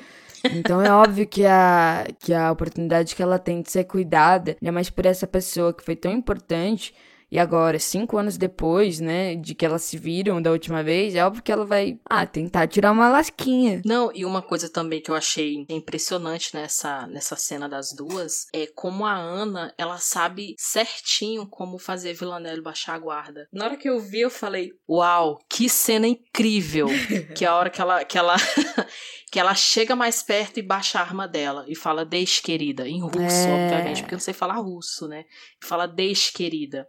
Então 0.45 0.83
é 0.83 0.91
óbvio 0.93 1.27
que 1.27 1.45
a, 1.45 2.07
que 2.19 2.33
a 2.33 2.51
oportunidade 2.51 3.15
que 3.15 3.23
ela 3.23 3.39
tem 3.39 3.61
de 3.63 3.71
ser 3.71 3.85
cuidada, 3.85 4.57
ainda 4.61 4.73
mais 4.73 4.89
por 4.91 5.07
essa 5.07 5.27
pessoa 5.27 5.73
que 5.73 5.85
foi 5.85 5.97
tão 5.97 6.13
importante, 6.13 6.95
E 7.31 7.39
agora, 7.39 7.79
cinco 7.79 8.17
anos 8.17 8.39
depois, 8.39 9.01
né, 9.01 9.35
de 9.35 9.55
que 9.55 9.67
elas 9.67 9.83
se 9.83 9.99
viram 9.99 10.41
da 10.41 10.51
última 10.51 10.83
vez, 10.83 11.15
é 11.15 11.25
óbvio 11.25 11.43
que 11.43 11.53
ela 11.53 11.65
vai, 11.65 11.99
ah, 12.09 12.27
tentar 12.27 12.67
tirar 12.67 12.93
uma 12.93 13.09
lasquinha. 13.11 13.83
Não, 13.85 14.11
e 14.15 14.25
uma 14.25 14.41
coisa 14.41 14.69
também 14.69 15.01
que 15.03 15.11
eu 15.11 15.15
achei 15.15 15.67
impressionante 15.69 16.55
nessa, 16.55 17.07
nessa 17.07 17.37
cena 17.37 17.69
das 17.69 17.93
duas 17.93 18.47
é 18.53 18.67
como 18.67 19.05
a 19.05 19.15
Ana, 19.15 19.75
ela 19.77 19.99
sabe 19.99 20.55
certinho 20.59 21.47
como 21.47 21.79
fazer 21.79 22.15
Villanelle 22.15 22.63
baixar 22.63 22.95
a 22.95 22.99
guarda. 22.99 23.47
Na 23.53 23.67
hora 23.67 23.77
que 23.77 23.89
eu 23.89 24.01
vi, 24.01 24.21
eu 24.21 24.31
falei, 24.31 24.73
uau, 24.89 25.39
que 25.49 25.69
cena 25.69 26.07
incrível! 26.07 26.89
que 27.37 27.45
é 27.45 27.49
a 27.49 27.55
hora 27.55 27.71
que 27.71 27.81
ela, 27.81 28.05
que 28.05 28.17
ela 28.17 28.37
que 29.31 29.39
ela 29.39 29.55
chega 29.55 29.95
mais 29.95 30.23
perto 30.23 30.59
e 30.59 30.63
baixa 30.63 30.99
a 30.99 31.03
arma 31.03 31.29
dela 31.29 31.65
e 31.69 31.75
fala 31.75 32.05
deixe 32.05 32.41
querida, 32.43 32.89
em 32.89 33.01
russo, 33.01 33.19
é... 33.19 33.65
obviamente, 33.65 34.03
porque 34.03 34.15
eu 34.15 34.19
não 34.19 34.25
sei 34.25 34.35
falar 34.35 34.57
russo, 34.57 35.07
né? 35.07 35.25
Fala 35.63 35.87
deixe 35.87 36.33
querida. 36.33 36.89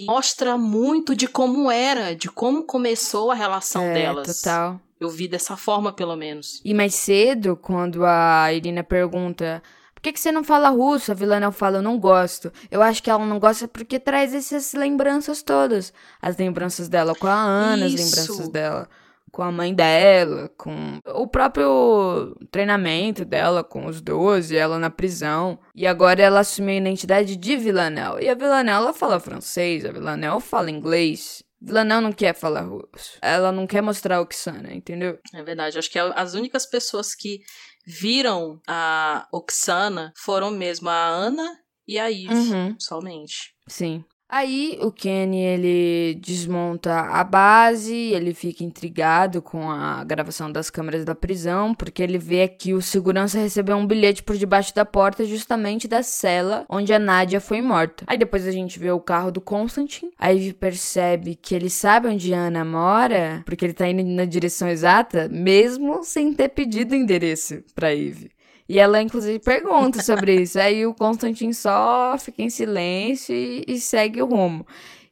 Mostra 0.00 0.56
muito 0.58 1.14
de 1.14 1.28
como 1.28 1.70
era, 1.70 2.14
de 2.14 2.28
como 2.28 2.64
começou 2.64 3.30
a 3.30 3.34
relação 3.34 3.84
é, 3.84 3.94
delas. 3.94 4.40
Total. 4.40 4.80
Eu 4.98 5.08
vi 5.08 5.28
dessa 5.28 5.56
forma, 5.56 5.92
pelo 5.92 6.16
menos. 6.16 6.60
E 6.64 6.74
mais 6.74 6.94
cedo, 6.94 7.56
quando 7.56 8.04
a 8.04 8.52
Irina 8.52 8.82
pergunta 8.82 9.62
por 9.94 10.02
que, 10.02 10.12
que 10.12 10.20
você 10.20 10.30
não 10.30 10.44
fala 10.44 10.68
russo? 10.68 11.12
A 11.12 11.14
Villanelle 11.14 11.52
fala, 11.52 11.78
eu 11.78 11.82
não 11.82 11.98
gosto. 11.98 12.52
Eu 12.70 12.82
acho 12.82 13.02
que 13.02 13.08
ela 13.08 13.24
não 13.24 13.38
gosta 13.38 13.66
porque 13.66 13.98
traz 13.98 14.34
essas 14.34 14.74
lembranças 14.74 15.42
todas. 15.42 15.94
As 16.20 16.36
lembranças 16.36 16.88
dela 16.88 17.14
com 17.14 17.26
a 17.26 17.32
Ana, 17.32 17.86
Isso. 17.86 17.96
as 17.96 18.04
lembranças 18.04 18.48
dela 18.48 18.88
com 19.34 19.42
a 19.42 19.50
mãe 19.50 19.74
dela, 19.74 20.48
com 20.56 21.00
o 21.04 21.26
próprio 21.26 22.36
treinamento 22.52 23.24
dela 23.24 23.64
com 23.64 23.86
os 23.86 24.00
12, 24.00 24.56
ela 24.56 24.78
na 24.78 24.90
prisão. 24.90 25.58
E 25.74 25.88
agora 25.88 26.22
ela 26.22 26.38
assumiu 26.38 26.76
a 26.76 26.78
identidade 26.78 27.34
de 27.34 27.56
Villanelle. 27.56 28.24
E 28.24 28.28
a 28.28 28.34
Villanelle 28.34 28.84
ela 28.84 28.92
fala 28.92 29.18
francês, 29.18 29.84
a 29.84 29.90
Villanelle 29.90 30.40
fala 30.40 30.70
inglês. 30.70 31.42
Villanelle 31.60 32.04
não 32.04 32.12
quer 32.12 32.32
falar 32.32 32.60
russo. 32.60 33.18
Ela 33.20 33.50
não 33.50 33.66
quer 33.66 33.82
mostrar 33.82 34.20
o 34.20 34.22
Oksana, 34.22 34.72
entendeu? 34.72 35.18
É 35.34 35.42
verdade. 35.42 35.80
Acho 35.80 35.90
que 35.90 35.98
as 35.98 36.34
únicas 36.34 36.64
pessoas 36.64 37.12
que 37.12 37.40
viram 37.84 38.60
a 38.68 39.26
Oksana 39.32 40.12
foram 40.16 40.52
mesmo 40.52 40.88
a 40.88 41.06
Ana 41.08 41.58
e 41.88 41.98
a 41.98 42.08
Eve, 42.08 42.32
uhum. 42.32 42.76
somente. 42.78 43.52
Sim. 43.66 44.04
Aí 44.34 44.76
o 44.80 44.90
Kenny 44.90 45.38
ele 45.38 46.14
desmonta 46.16 47.02
a 47.02 47.22
base, 47.22 47.94
ele 47.94 48.34
fica 48.34 48.64
intrigado 48.64 49.40
com 49.40 49.70
a 49.70 50.02
gravação 50.02 50.50
das 50.50 50.68
câmeras 50.68 51.04
da 51.04 51.14
prisão, 51.14 51.72
porque 51.72 52.02
ele 52.02 52.18
vê 52.18 52.48
que 52.48 52.74
o 52.74 52.82
segurança 52.82 53.38
recebeu 53.38 53.76
um 53.76 53.86
bilhete 53.86 54.24
por 54.24 54.36
debaixo 54.36 54.74
da 54.74 54.84
porta 54.84 55.24
justamente 55.24 55.86
da 55.86 56.02
cela 56.02 56.66
onde 56.68 56.92
a 56.92 56.98
Nadia 56.98 57.40
foi 57.40 57.62
morta. 57.62 58.02
Aí 58.08 58.18
depois 58.18 58.44
a 58.44 58.50
gente 58.50 58.76
vê 58.76 58.90
o 58.90 58.98
carro 58.98 59.30
do 59.30 59.40
Constantine, 59.40 60.10
aí 60.18 60.52
percebe 60.52 61.36
que 61.36 61.54
ele 61.54 61.70
sabe 61.70 62.08
onde 62.08 62.34
a 62.34 62.48
Ana 62.48 62.64
mora, 62.64 63.40
porque 63.46 63.64
ele 63.64 63.72
tá 63.72 63.88
indo 63.88 64.02
na 64.02 64.24
direção 64.24 64.66
exata, 64.66 65.28
mesmo 65.28 66.02
sem 66.02 66.34
ter 66.34 66.48
pedido 66.48 66.96
endereço 66.96 67.62
pra 67.72 67.94
Eve. 67.94 68.33
E 68.68 68.78
ela, 68.78 69.02
inclusive, 69.02 69.38
pergunta 69.38 70.02
sobre 70.02 70.42
isso. 70.42 70.58
Aí 70.58 70.86
o 70.86 70.94
Constantin 70.94 71.52
só 71.52 72.16
fica 72.18 72.42
em 72.42 72.50
silêncio 72.50 73.34
e, 73.34 73.64
e 73.68 73.78
segue 73.78 74.22
o 74.22 74.26
rumo. 74.26 74.66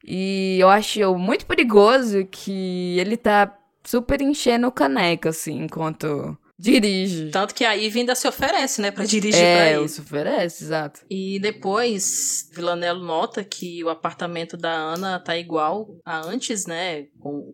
E 0.05 0.59
eu 0.61 0.69
acho 0.69 1.15
muito 1.17 1.47
perigoso 1.47 2.27
que 2.31 2.99
ele 2.99 3.17
tá 3.17 3.57
super 3.85 4.21
enchendo 4.21 4.67
o 4.67 4.73
caneco, 4.73 5.29
assim, 5.29 5.65
enquanto 5.65 6.37
dirige. 6.63 7.31
Tanto 7.31 7.55
que 7.55 7.65
a 7.65 7.73
Ivy 7.75 8.01
ainda 8.01 8.15
se 8.15 8.29
oferece, 8.29 8.81
né, 8.81 8.91
para 8.93 9.05
dirigir 9.05 9.43
é, 9.43 9.57
pra 9.57 9.71
ele. 9.73 9.85
É, 9.85 9.89
se 9.89 10.01
oferece, 10.01 10.65
exato. 10.65 11.01
E 11.11 11.41
depois, 11.41 12.49
Villanello 12.53 13.05
nota 13.05 13.43
que 13.43 13.83
o 13.83 13.89
apartamento 13.89 14.57
da 14.57 14.73
Ana 14.73 15.19
tá 15.19 15.37
igual 15.37 15.97
a 16.05 16.25
antes, 16.25 16.67
né, 16.67 17.07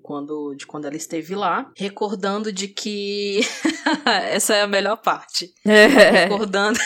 quando, 0.03 0.55
de 0.55 0.67
quando 0.67 0.85
ela 0.85 0.97
esteve 0.97 1.35
lá, 1.35 1.71
recordando 1.75 2.53
de 2.53 2.69
que 2.69 3.41
essa 4.31 4.55
é 4.55 4.63
a 4.63 4.69
melhor 4.69 4.99
parte. 4.99 5.53
É. 5.65 5.87
Recordando 6.29 6.79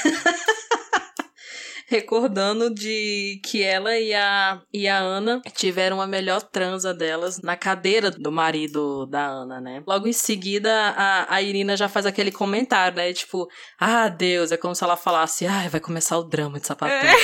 recordando 1.93 2.75
de 2.75 3.39
que 3.45 3.63
ela 3.63 3.97
e 3.99 4.15
a, 4.15 4.63
e 4.73 4.89
a 4.89 4.97
Ana 4.97 5.43
tiveram 5.55 6.01
a 6.01 6.07
melhor 6.07 6.41
transa 6.41 6.95
delas 6.95 7.43
na 7.43 7.55
cadeira 7.55 8.11
do 8.11 8.33
marido 8.33 9.05
da 9.05 9.27
Ana, 9.27 9.61
né? 9.61 9.83
Logo 9.87 10.09
em 10.09 10.13
seguida, 10.13 10.73
a, 10.97 11.35
a 11.35 11.43
Irina 11.43 11.77
já 11.77 11.91
faz 11.91 12.07
aquele 12.07 12.33
comentário, 12.33 12.97
né? 12.97 13.13
Tipo, 13.13 13.47
ah, 13.79 14.09
Deus, 14.09 14.53
é 14.53 14.57
como 14.57 14.75
se 14.75 14.83
ela 14.83 14.97
falasse, 14.97 15.47
ah, 15.47 15.69
vai 15.69 15.81
começar 15.81 16.17
o 16.17 16.25
drama 16.25 16.59
de 16.59 16.67
sapatão. 16.67 16.97
É. 16.97 17.13
eu 17.13 17.19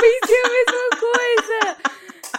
pensei 0.00 0.40
a 0.42 0.48
mesma 0.48 0.88
coisa. 0.98 1.76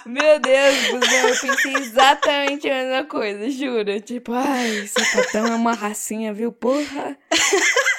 Meu 0.08 0.39
Deus 0.39 0.76
eu 0.91 1.00
pensei 1.41 1.76
exatamente 1.76 2.67
a 2.67 2.74
mesma 2.74 3.04
coisa, 3.04 3.48
juro. 3.52 4.02
Tipo, 4.02 4.34
ai, 4.34 4.88
sapatão 4.88 5.46
é 5.46 5.56
uma 5.56 5.74
racinha, 5.74 6.34
viu? 6.34 6.52
Porra. 6.52 7.15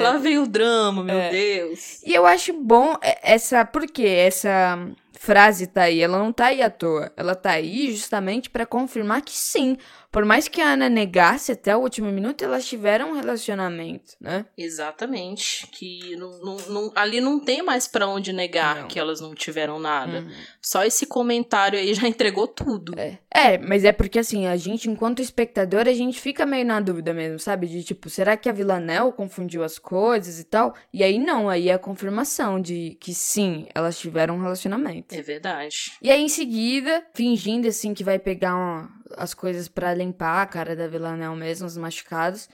Lá 0.00 0.16
vem 0.18 0.38
o 0.38 0.46
drama, 0.46 1.02
meu 1.02 1.18
é. 1.18 1.30
Deus. 1.30 2.02
E 2.04 2.14
eu 2.14 2.26
acho 2.26 2.52
bom 2.52 2.96
essa. 3.22 3.64
Por 3.64 3.86
quê? 3.86 4.06
Essa 4.06 4.78
frase 5.18 5.66
tá 5.66 5.82
aí. 5.82 6.00
Ela 6.00 6.18
não 6.18 6.32
tá 6.32 6.46
aí 6.46 6.62
à 6.62 6.70
toa. 6.70 7.12
Ela 7.16 7.34
tá 7.34 7.50
aí 7.50 7.92
justamente 7.92 8.50
para 8.50 8.66
confirmar 8.66 9.22
que 9.22 9.32
sim, 9.32 9.76
por 10.14 10.24
mais 10.24 10.46
que 10.46 10.60
a 10.60 10.74
Ana 10.74 10.88
negasse 10.88 11.50
até 11.50 11.76
o 11.76 11.80
último 11.80 12.08
minuto, 12.12 12.44
elas 12.44 12.64
tiveram 12.64 13.10
um 13.10 13.14
relacionamento, 13.14 14.12
né? 14.20 14.46
Exatamente. 14.56 15.66
Que 15.72 16.14
não, 16.14 16.38
não, 16.38 16.56
não, 16.68 16.92
ali 16.94 17.20
não 17.20 17.40
tem 17.40 17.64
mais 17.64 17.88
para 17.88 18.06
onde 18.06 18.32
negar 18.32 18.86
que 18.86 18.96
elas 18.96 19.20
não 19.20 19.34
tiveram 19.34 19.80
nada. 19.80 20.20
Uhum. 20.20 20.30
Só 20.62 20.84
esse 20.84 21.04
comentário 21.04 21.76
aí 21.76 21.92
já 21.94 22.06
entregou 22.06 22.46
tudo. 22.46 22.94
É. 22.96 23.18
é, 23.28 23.58
mas 23.58 23.82
é 23.82 23.90
porque 23.90 24.20
assim, 24.20 24.46
a 24.46 24.56
gente, 24.56 24.88
enquanto 24.88 25.20
espectador, 25.20 25.88
a 25.88 25.92
gente 25.92 26.20
fica 26.20 26.46
meio 26.46 26.64
na 26.64 26.78
dúvida 26.78 27.12
mesmo, 27.12 27.40
sabe? 27.40 27.66
De 27.66 27.82
tipo, 27.82 28.08
será 28.08 28.36
que 28.36 28.48
a 28.48 28.52
Villanelle 28.52 29.10
confundiu 29.10 29.64
as 29.64 29.80
coisas 29.80 30.38
e 30.38 30.44
tal? 30.44 30.76
E 30.92 31.02
aí 31.02 31.18
não, 31.18 31.48
aí 31.48 31.70
é 31.70 31.72
a 31.74 31.78
confirmação 31.78 32.60
de 32.60 32.96
que 33.00 33.12
sim, 33.12 33.66
elas 33.74 33.98
tiveram 33.98 34.36
um 34.36 34.42
relacionamento. 34.42 35.12
É 35.12 35.22
verdade. 35.22 35.90
E 36.00 36.08
aí 36.08 36.22
em 36.22 36.28
seguida, 36.28 37.04
fingindo 37.14 37.66
assim 37.66 37.92
que 37.92 38.04
vai 38.04 38.20
pegar 38.20 38.54
uma 38.54 39.02
as 39.16 39.34
coisas 39.34 39.68
para 39.68 39.94
limpar 39.94 40.42
a 40.42 40.46
cara 40.46 40.76
da 40.76 40.86
Villanelle 40.86 41.36
mesmo, 41.36 41.66
os 41.66 41.76
machucados. 41.76 42.48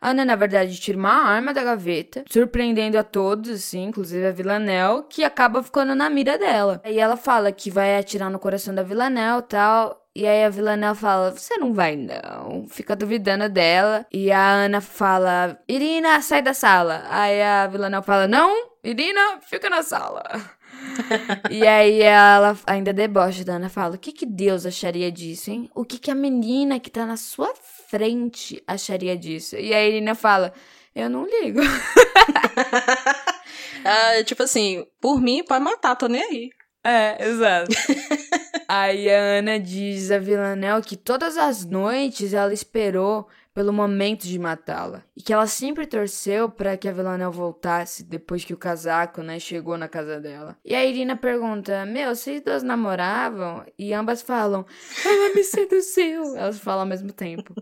Ana, 0.00 0.24
na 0.24 0.36
verdade, 0.36 0.78
tira 0.78 0.96
uma 0.96 1.10
arma 1.12 1.52
da 1.52 1.64
gaveta, 1.64 2.24
surpreendendo 2.30 2.96
a 2.96 3.02
todos, 3.02 3.50
assim, 3.50 3.84
inclusive 3.84 4.26
a 4.26 4.30
Villanelle, 4.30 5.04
que 5.10 5.24
acaba 5.24 5.62
ficando 5.62 5.94
na 5.94 6.08
mira 6.08 6.38
dela. 6.38 6.80
Aí 6.84 6.98
ela 6.98 7.16
fala 7.16 7.50
que 7.50 7.70
vai 7.70 7.98
atirar 7.98 8.30
no 8.30 8.38
coração 8.38 8.74
da 8.74 8.82
Villanelle 8.82 9.40
e 9.40 9.42
tal. 9.42 10.04
E 10.14 10.26
aí 10.26 10.44
a 10.44 10.50
Villanelle 10.50 10.96
fala, 10.96 11.30
você 11.32 11.56
não 11.58 11.72
vai 11.72 11.96
não. 11.96 12.66
Fica 12.68 12.94
duvidando 12.94 13.48
dela. 13.48 14.06
E 14.12 14.30
a 14.30 14.50
Ana 14.50 14.80
fala, 14.80 15.58
Irina, 15.68 16.20
sai 16.20 16.42
da 16.42 16.54
sala. 16.54 17.04
Aí 17.08 17.42
a 17.42 17.66
Villanelle 17.66 18.04
fala, 18.04 18.28
não, 18.28 18.70
Irina, 18.82 19.40
fica 19.42 19.68
na 19.68 19.82
sala. 19.82 20.22
e 21.50 21.66
aí 21.66 22.02
ela 22.02 22.56
ainda 22.66 22.92
debocha 22.92 23.44
da 23.44 23.54
Ana 23.54 23.68
fala: 23.68 23.96
O 23.96 23.98
que, 23.98 24.12
que 24.12 24.26
Deus 24.26 24.66
acharia 24.66 25.10
disso, 25.10 25.50
hein? 25.50 25.70
O 25.74 25.84
que, 25.84 25.98
que 25.98 26.10
a 26.10 26.14
menina 26.14 26.80
que 26.80 26.90
tá 26.90 27.06
na 27.06 27.16
sua 27.16 27.52
frente 27.88 28.62
acharia 28.66 29.16
disso? 29.16 29.56
E 29.56 29.74
a 29.74 29.86
Irina 29.86 30.14
fala: 30.14 30.52
Eu 30.94 31.08
não 31.08 31.26
ligo. 31.26 31.60
ah, 33.84 34.22
tipo 34.24 34.42
assim, 34.42 34.86
por 35.00 35.20
mim, 35.20 35.44
pode 35.44 35.64
matar, 35.64 35.96
tô 35.96 36.08
nem 36.08 36.22
aí. 36.22 36.50
É, 36.84 37.28
exato. 37.28 37.70
aí 38.68 39.10
a 39.10 39.38
Ana 39.38 39.58
diz 39.58 40.10
a 40.10 40.18
Villanelle 40.18 40.82
que 40.82 40.96
todas 40.96 41.36
as 41.36 41.64
noites 41.64 42.32
ela 42.32 42.52
esperou 42.52 43.28
pelo 43.58 43.72
momento 43.72 44.22
de 44.22 44.38
matá-la. 44.38 45.02
E 45.16 45.20
que 45.20 45.32
ela 45.32 45.48
sempre 45.48 45.84
torceu 45.84 46.48
para 46.48 46.76
que 46.76 46.88
a 46.88 46.92
Villanelle 46.92 47.32
voltasse 47.32 48.04
depois 48.04 48.44
que 48.44 48.54
o 48.54 48.56
casaco, 48.56 49.20
né, 49.20 49.40
chegou 49.40 49.76
na 49.76 49.88
casa 49.88 50.20
dela. 50.20 50.56
E 50.64 50.76
a 50.76 50.84
Irina 50.84 51.16
pergunta: 51.16 51.84
Meu, 51.84 52.14
vocês 52.14 52.40
duas 52.40 52.62
namoravam? 52.62 53.66
E 53.76 53.92
ambas 53.92 54.22
falam: 54.22 54.64
Ela 55.04 55.34
me 55.34 55.42
seduziu. 55.42 56.22
Elas 56.38 56.60
falam 56.60 56.82
ao 56.82 56.86
mesmo 56.86 57.12
tempo. 57.12 57.52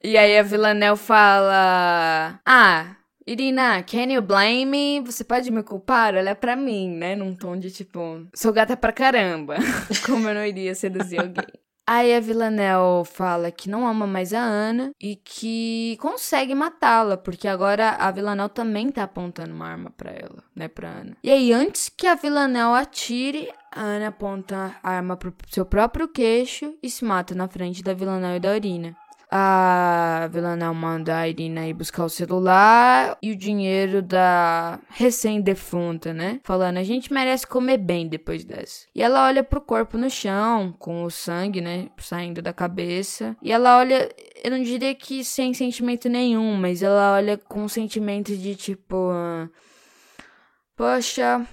e 0.00 0.16
aí 0.16 0.38
a 0.38 0.44
Villanelle 0.44 0.96
fala: 0.96 2.40
Ah. 2.46 2.96
Irina, 3.26 3.82
can 3.82 4.12
you 4.12 4.22
blame 4.22 4.64
me? 4.64 5.00
Você 5.00 5.24
pode 5.24 5.50
me 5.50 5.64
culpar? 5.64 6.14
Olha 6.14 6.36
pra 6.36 6.54
mim, 6.54 6.88
né? 6.88 7.16
Num 7.16 7.34
tom 7.34 7.56
de 7.56 7.70
tipo, 7.70 8.26
sou 8.32 8.52
gata 8.52 8.76
pra 8.76 8.92
caramba. 8.92 9.56
Como 10.06 10.28
eu 10.28 10.34
não 10.34 10.44
iria 10.44 10.74
seduzir 10.74 11.18
alguém. 11.18 11.46
Aí 11.92 12.14
a 12.14 12.20
Villanelle 12.20 13.04
fala 13.04 13.50
que 13.50 13.68
não 13.68 13.84
ama 13.84 14.06
mais 14.06 14.32
a 14.32 14.38
Ana 14.38 14.92
e 15.00 15.16
que 15.16 15.98
consegue 16.00 16.54
matá-la, 16.54 17.16
porque 17.16 17.48
agora 17.48 17.96
a 17.98 18.12
Villanelle 18.12 18.48
também 18.48 18.92
tá 18.92 19.02
apontando 19.02 19.52
uma 19.52 19.66
arma 19.66 19.90
para 19.90 20.12
ela, 20.12 20.44
né, 20.54 20.68
pra 20.68 20.88
Ana. 20.88 21.16
E 21.20 21.28
aí, 21.28 21.52
antes 21.52 21.88
que 21.88 22.06
a 22.06 22.14
Villanelle 22.14 22.80
atire, 22.80 23.52
a 23.72 23.80
Ana 23.80 24.06
aponta 24.06 24.76
a 24.80 24.88
arma 24.88 25.16
pro 25.16 25.34
seu 25.48 25.66
próprio 25.66 26.06
queixo 26.06 26.72
e 26.80 26.88
se 26.88 27.04
mata 27.04 27.34
na 27.34 27.48
frente 27.48 27.82
da 27.82 27.92
Villanelle 27.92 28.36
e 28.36 28.40
da 28.40 28.54
Urina. 28.54 28.96
A 29.30 30.28
Villanelle 30.32 30.74
manda 30.74 31.16
a 31.16 31.28
Irina 31.28 31.68
ir 31.68 31.72
buscar 31.72 32.04
o 32.04 32.08
celular 32.08 33.16
e 33.22 33.30
o 33.30 33.36
dinheiro 33.36 34.02
da 34.02 34.80
recém-defunta, 34.88 36.12
né? 36.12 36.40
Falando, 36.42 36.78
a 36.78 36.82
gente 36.82 37.12
merece 37.12 37.46
comer 37.46 37.78
bem 37.78 38.08
depois 38.08 38.44
dessa. 38.44 38.86
E 38.92 39.00
ela 39.00 39.26
olha 39.26 39.44
pro 39.44 39.60
corpo 39.60 39.96
no 39.96 40.10
chão, 40.10 40.74
com 40.78 41.04
o 41.04 41.10
sangue, 41.10 41.60
né? 41.60 41.88
Saindo 41.98 42.42
da 42.42 42.52
cabeça. 42.52 43.36
E 43.40 43.52
ela 43.52 43.78
olha, 43.78 44.08
eu 44.42 44.50
não 44.50 44.62
diria 44.62 44.94
que 44.94 45.22
sem 45.24 45.54
sentimento 45.54 46.08
nenhum, 46.08 46.56
mas 46.56 46.82
ela 46.82 47.14
olha 47.14 47.38
com 47.38 47.62
um 47.62 47.68
sentimento 47.68 48.36
de 48.36 48.56
tipo. 48.56 49.12
Poxa, 50.76 51.46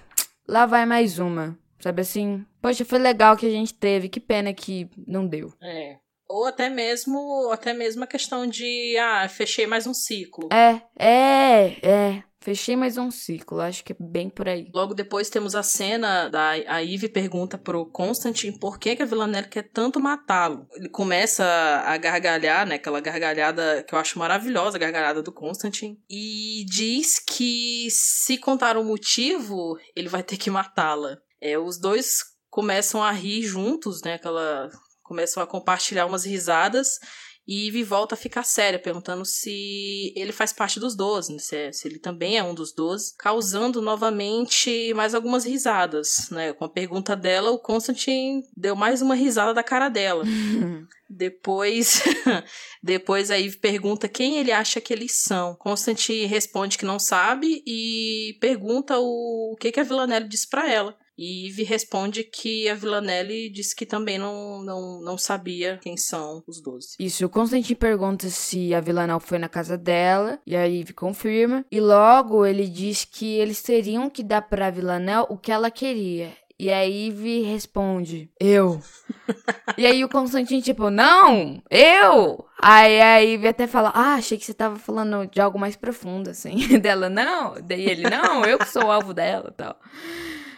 lá 0.48 0.66
vai 0.66 0.86
mais 0.86 1.20
uma. 1.20 1.58
Sabe 1.80 2.02
assim? 2.02 2.44
Poxa, 2.60 2.84
foi 2.84 2.98
legal 2.98 3.38
que 3.38 3.46
a 3.46 3.52
gente 3.52 3.74
teve, 3.74 4.10
que 4.10 4.20
pena 4.20 4.52
que 4.52 4.90
não 5.06 5.28
deu. 5.28 5.54
É. 5.62 5.98
Ou 6.30 6.46
até 6.46 6.70
mesmo, 6.70 7.50
até 7.52 7.74
mesmo 7.74 8.04
a 8.04 8.08
questão 8.08 8.46
de, 8.46 8.98
ah, 8.98 9.28
fechei 9.30 9.66
mais 9.66 9.88
um 9.88 9.94
ciclo. 9.94 10.50
É, 10.52 10.82
é, 10.98 11.88
é. 11.88 12.24
Fechei 12.48 12.78
mais 12.78 12.98
um 12.98 13.12
ciclo, 13.12 13.60
acho 13.60 13.84
que 13.84 13.92
é 13.92 13.96
bem 14.00 14.30
por 14.30 14.48
aí. 14.48 14.70
Logo 14.74 14.94
depois 14.94 15.30
temos 15.30 15.54
a 15.54 15.62
cena 15.62 16.30
da 16.30 16.52
a 16.52 16.82
Eve 16.82 17.10
pergunta 17.10 17.58
pro 17.58 17.86
Constantine 17.88 18.58
por 18.58 18.80
que, 18.80 18.96
que 18.96 19.04
a 19.04 19.06
Villanelle 19.06 19.50
quer 19.50 19.64
tanto 19.64 20.00
matá-lo. 20.00 20.66
Ele 20.74 20.88
começa 20.88 21.44
a 21.44 21.98
gargalhar, 21.98 22.66
né, 22.66 22.76
aquela 22.76 23.02
gargalhada 23.02 23.84
que 23.84 23.94
eu 23.94 24.00
acho 24.00 24.18
maravilhosa, 24.18 24.78
a 24.78 24.80
gargalhada 24.80 25.22
do 25.22 25.34
Constantine, 25.34 26.00
e 26.10 26.64
diz 26.70 27.20
que 27.20 27.90
se 27.92 28.38
contar 28.38 28.78
o 28.78 28.84
motivo, 28.86 29.78
ele 29.94 30.08
vai 30.08 30.24
ter 30.24 30.38
que 30.38 30.50
matá-la. 30.50 31.18
É, 31.42 31.60
os 31.60 31.78
dois 31.78 32.20
começam 32.50 33.04
a 33.04 33.12
rir 33.12 33.44
juntos, 33.44 34.02
né, 34.06 34.14
aquela 34.14 34.70
começam 35.08 35.42
a 35.42 35.48
compartilhar 35.48 36.06
umas 36.06 36.26
risadas 36.26 37.00
e 37.48 37.70
Eve 37.70 37.82
volta 37.82 38.14
a 38.14 38.18
ficar 38.18 38.44
séria, 38.44 38.78
perguntando 38.78 39.24
se 39.24 40.14
ele 40.18 40.34
faz 40.34 40.52
parte 40.52 40.82
dos 40.82 40.98
doze, 40.98 41.32
né? 41.32 41.40
se, 41.40 41.56
é, 41.56 41.72
se, 41.72 41.88
ele 41.88 41.98
também 41.98 42.38
é 42.38 42.44
um 42.44 42.54
dos 42.54 42.74
doze, 42.74 43.16
causando 43.18 43.82
novamente 43.82 44.94
mais 44.94 45.16
algumas 45.16 45.46
risadas. 45.46 46.30
Né? 46.30 46.52
Com 46.52 46.66
a 46.66 46.70
pergunta 46.70 47.16
dela, 47.16 47.52
o 47.52 47.60
Constantine 47.60 48.44
deu 48.56 48.76
mais 48.76 49.02
uma 49.02 49.16
risada 49.16 49.54
da 49.54 49.64
cara 49.64 49.88
dela. 49.88 50.26
Depois, 51.10 52.04
depois 52.84 53.32
a 53.32 53.40
Eve 53.40 53.56
pergunta 53.60 54.10
quem 54.10 54.40
ele 54.40 54.52
acha 54.52 54.82
que 54.82 54.92
eles 54.92 55.14
são. 55.24 55.56
Constantine 55.56 56.26
responde 56.26 56.78
que 56.78 56.84
não 56.84 57.00
sabe 57.00 57.64
e 57.66 58.38
pergunta 58.42 59.00
o, 59.00 59.54
o 59.54 59.56
que, 59.56 59.72
que 59.72 59.80
a 59.80 59.84
Villanelle 59.84 60.28
disse 60.28 60.50
para 60.50 60.70
ela. 60.70 60.98
E 61.18 61.48
Eve 61.48 61.64
responde 61.64 62.24
que 62.24 62.70
a 62.70 62.76
Villanelle 62.76 63.50
disse 63.50 63.76
que 63.76 63.86
também 63.86 64.18
não, 64.18 64.62
não, 64.64 65.02
não 65.02 65.18
sabia 65.18 65.80
quem 65.82 65.98
são 65.98 66.44
os 66.46 66.62
doze. 66.62 66.96
Isso, 67.00 67.26
o 67.26 67.30
Constantine 67.30 67.76
pergunta 67.76 68.30
se 68.30 68.74
a 68.74 68.80
Villanelle 68.80 69.20
foi 69.20 69.40
na 69.40 69.50
casa 69.50 69.78
dela, 69.78 70.40
e 70.46 70.56
a 70.56 70.68
Eve 70.68 70.94
confirma. 70.94 71.66
E 71.72 71.80
logo 71.80 72.46
ele 72.46 72.68
diz 72.68 73.04
que 73.04 73.36
eles 73.36 73.62
teriam 73.62 74.10
que 74.10 74.22
dar 74.22 74.44
pra 74.44 74.70
Villanelle 74.70 75.26
o 75.30 75.38
que 75.38 75.52
ela 75.52 75.72
queria. 75.72 76.32
E 76.60 76.72
a 76.72 76.88
Eve 76.88 77.44
responde, 77.44 78.32
eu. 78.40 78.82
e 79.78 79.86
aí 79.86 80.04
o 80.04 80.10
Constantine, 80.10 80.60
tipo, 80.60 80.90
não, 80.90 81.62
eu. 81.70 82.46
Aí 82.60 83.00
a 83.00 83.24
Eve 83.24 83.48
até 83.48 83.68
fala, 83.68 83.92
ah, 83.94 84.16
achei 84.16 84.40
que 84.40 84.46
você 84.46 84.56
tava 84.56 84.76
falando 84.78 85.28
de 85.28 85.40
algo 85.40 85.60
mais 85.60 85.76
profundo, 85.76 86.32
assim. 86.32 86.58
dela, 86.82 87.10
não. 87.10 87.56
Daí 87.62 87.88
ele, 87.88 88.10
não, 88.10 88.44
eu 88.44 88.58
que 88.58 88.70
sou 88.70 88.86
o 88.86 88.92
alvo 88.92 89.14
dela 89.14 89.54
tal. 89.56 89.80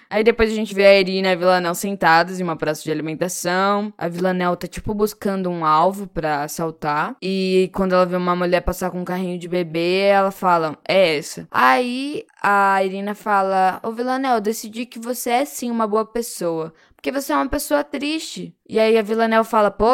Aí 0.09 0.23
depois 0.23 0.51
a 0.51 0.55
gente 0.55 0.73
vê 0.73 0.85
a 0.87 0.99
Irina 0.99 1.27
e 1.27 1.31
a 1.33 1.35
Villanelle 1.35 1.75
sentadas 1.75 2.39
em 2.39 2.43
uma 2.43 2.55
praça 2.55 2.81
de 2.81 2.91
alimentação. 2.91 3.93
A 3.95 4.07
Villanelle 4.07 4.57
tá, 4.57 4.67
tipo, 4.67 4.93
buscando 4.93 5.49
um 5.51 5.63
alvo 5.63 6.07
para 6.07 6.43
assaltar. 6.43 7.15
E 7.21 7.69
quando 7.75 7.93
ela 7.93 8.07
vê 8.07 8.15
uma 8.15 8.35
mulher 8.35 8.61
passar 8.61 8.89
com 8.89 9.01
um 9.01 9.05
carrinho 9.05 9.37
de 9.37 9.47
bebê, 9.47 10.07
ela 10.07 10.31
fala, 10.31 10.77
é 10.87 11.17
essa. 11.17 11.47
Aí 11.51 12.25
a 12.41 12.83
Irina 12.83 13.13
fala, 13.13 13.79
ô 13.83 13.91
Villanelle, 13.91 14.37
eu 14.37 14.41
decidi 14.41 14.87
que 14.87 14.97
você 14.97 15.29
é 15.29 15.45
sim 15.45 15.69
uma 15.69 15.85
boa 15.85 16.05
pessoa. 16.05 16.73
Porque 16.95 17.11
você 17.11 17.31
é 17.31 17.35
uma 17.35 17.47
pessoa 17.47 17.83
triste. 17.83 18.53
E 18.67 18.79
aí 18.79 18.97
a 18.97 19.01
Villanelle 19.03 19.45
fala, 19.45 19.69
pô, 19.69 19.85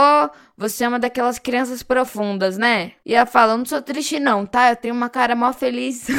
você 0.58 0.86
é 0.86 0.88
uma 0.88 0.98
daquelas 0.98 1.38
crianças 1.38 1.84
profundas, 1.84 2.58
né? 2.58 2.94
E 3.06 3.14
ela 3.14 3.26
fala, 3.26 3.54
eu 3.54 3.58
não 3.58 3.66
sou 3.66 3.82
triste 3.82 4.20
não, 4.20 4.46
tá? 4.46 4.72
Eu 4.72 4.76
tenho 4.78 4.96
uma 4.96 5.10
cara 5.10 5.36
mó 5.36 5.52
feliz. 5.52 6.08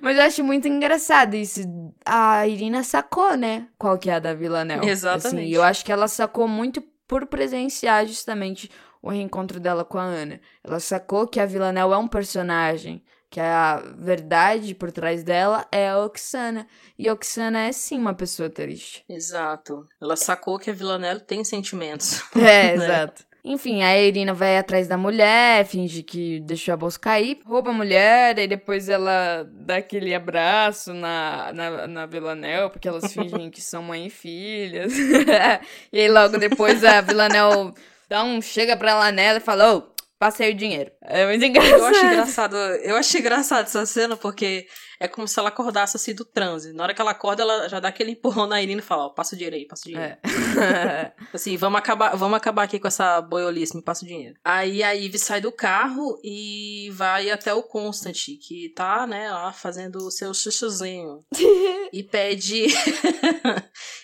Mas 0.00 0.16
eu 0.16 0.22
acho 0.22 0.44
muito 0.44 0.68
engraçado 0.68 1.34
isso. 1.34 1.60
A 2.04 2.46
Irina 2.46 2.82
sacou, 2.82 3.36
né? 3.36 3.68
Qual 3.78 3.98
que 3.98 4.10
é 4.10 4.14
a 4.14 4.18
da 4.18 4.34
Villanelle. 4.34 4.88
Exatamente. 4.88 5.42
Assim, 5.42 5.54
eu 5.54 5.62
acho 5.62 5.84
que 5.84 5.92
ela 5.92 6.08
sacou 6.08 6.46
muito 6.48 6.82
por 7.06 7.26
presenciar 7.26 8.06
justamente 8.06 8.70
o 9.02 9.10
reencontro 9.10 9.58
dela 9.58 9.84
com 9.84 9.98
a 9.98 10.04
Ana. 10.04 10.40
Ela 10.62 10.80
sacou 10.80 11.26
que 11.26 11.40
a 11.40 11.46
Villanelle 11.46 11.92
é 11.92 11.96
um 11.96 12.08
personagem, 12.08 13.02
que 13.30 13.40
a 13.40 13.82
verdade 13.96 14.74
por 14.74 14.90
trás 14.90 15.22
dela 15.22 15.66
é 15.72 15.88
a 15.88 15.98
Oxana. 15.98 16.66
E 16.98 17.08
a 17.08 17.12
Oxana 17.12 17.60
é 17.60 17.72
sim 17.72 17.98
uma 17.98 18.14
pessoa 18.14 18.50
triste. 18.50 19.04
Exato. 19.08 19.86
Ela 20.00 20.16
sacou 20.16 20.58
que 20.58 20.70
a 20.70 20.74
Villanelle 20.74 21.20
tem 21.20 21.44
sentimentos. 21.44 22.22
É, 22.36 22.38
né? 22.76 22.84
exato. 22.84 23.27
Enfim, 23.48 23.82
a 23.82 23.98
Irina 23.98 24.34
vai 24.34 24.58
atrás 24.58 24.86
da 24.86 24.98
mulher, 24.98 25.64
finge 25.64 26.02
que 26.02 26.38
deixou 26.40 26.74
a 26.74 26.76
bolsa 26.76 26.98
cair, 26.98 27.40
rouba 27.46 27.70
a 27.70 27.72
mulher, 27.72 28.38
e 28.38 28.46
depois 28.46 28.90
ela 28.90 29.48
dá 29.50 29.76
aquele 29.76 30.14
abraço 30.14 30.92
na, 30.92 31.50
na, 31.54 31.86
na 31.86 32.04
Villanelle, 32.04 32.68
porque 32.68 32.86
elas 32.86 33.10
fingem 33.10 33.50
que 33.50 33.62
são 33.62 33.82
mãe 33.82 34.06
e 34.06 34.10
filhas. 34.10 34.92
e 35.90 35.98
aí 35.98 36.08
logo 36.08 36.36
depois 36.36 36.84
a 36.84 37.00
Villanelle 37.00 37.72
dá 38.06 38.22
um 38.22 38.42
chega 38.42 38.76
pra 38.76 38.94
lá 38.98 39.10
nela 39.10 39.38
e 39.38 39.40
fala, 39.40 39.76
ô, 39.76 39.82
passei 40.18 40.50
o 40.50 40.54
dinheiro. 40.54 40.92
É 41.00 41.26
muito 41.26 41.42
engraçado. 41.42 41.78
Eu 41.78 41.86
acho 41.86 42.04
engraçado, 42.04 42.56
eu 42.56 42.96
acho 42.96 43.18
engraçado 43.18 43.64
essa 43.64 43.86
cena, 43.86 44.14
porque 44.14 44.66
é 45.00 45.06
como 45.06 45.28
se 45.28 45.38
ela 45.38 45.48
acordasse 45.48 45.96
assim 45.96 46.14
do 46.14 46.24
transe. 46.24 46.72
Na 46.72 46.82
hora 46.82 46.94
que 46.94 47.00
ela 47.00 47.12
acorda, 47.12 47.42
ela 47.42 47.68
já 47.68 47.78
dá 47.78 47.88
aquele 47.88 48.12
empurrão 48.18 48.46
na 48.46 48.60
Irina 48.60 48.80
e 48.80 48.84
fala, 48.84 49.06
ó, 49.06 49.08
passa 49.10 49.34
o 49.34 49.38
dinheiro 49.38 49.56
aí, 49.56 49.66
passa 49.66 49.88
o 49.88 49.92
dinheiro. 49.92 50.16
É. 50.22 51.12
assim, 51.32 51.56
vamos 51.56 51.78
acabar, 51.78 52.16
vamos 52.16 52.36
acabar 52.36 52.64
aqui 52.64 52.78
com 52.78 52.88
essa 52.88 53.20
boiolice, 53.20 53.76
me 53.76 53.82
passa 53.82 54.04
o 54.04 54.08
dinheiro. 54.08 54.36
Aí 54.44 54.82
a 54.82 54.92
Ivy 54.92 55.18
sai 55.18 55.40
do 55.40 55.52
carro 55.52 56.18
e 56.24 56.90
vai 56.92 57.30
até 57.30 57.54
o 57.54 57.62
Constant, 57.62 58.18
que 58.40 58.72
tá, 58.74 59.06
né, 59.06 59.30
lá 59.30 59.52
fazendo 59.52 59.96
o 60.06 60.10
seu 60.10 60.34
chuchuzinho. 60.34 61.24
e 61.92 62.02
pede... 62.02 62.66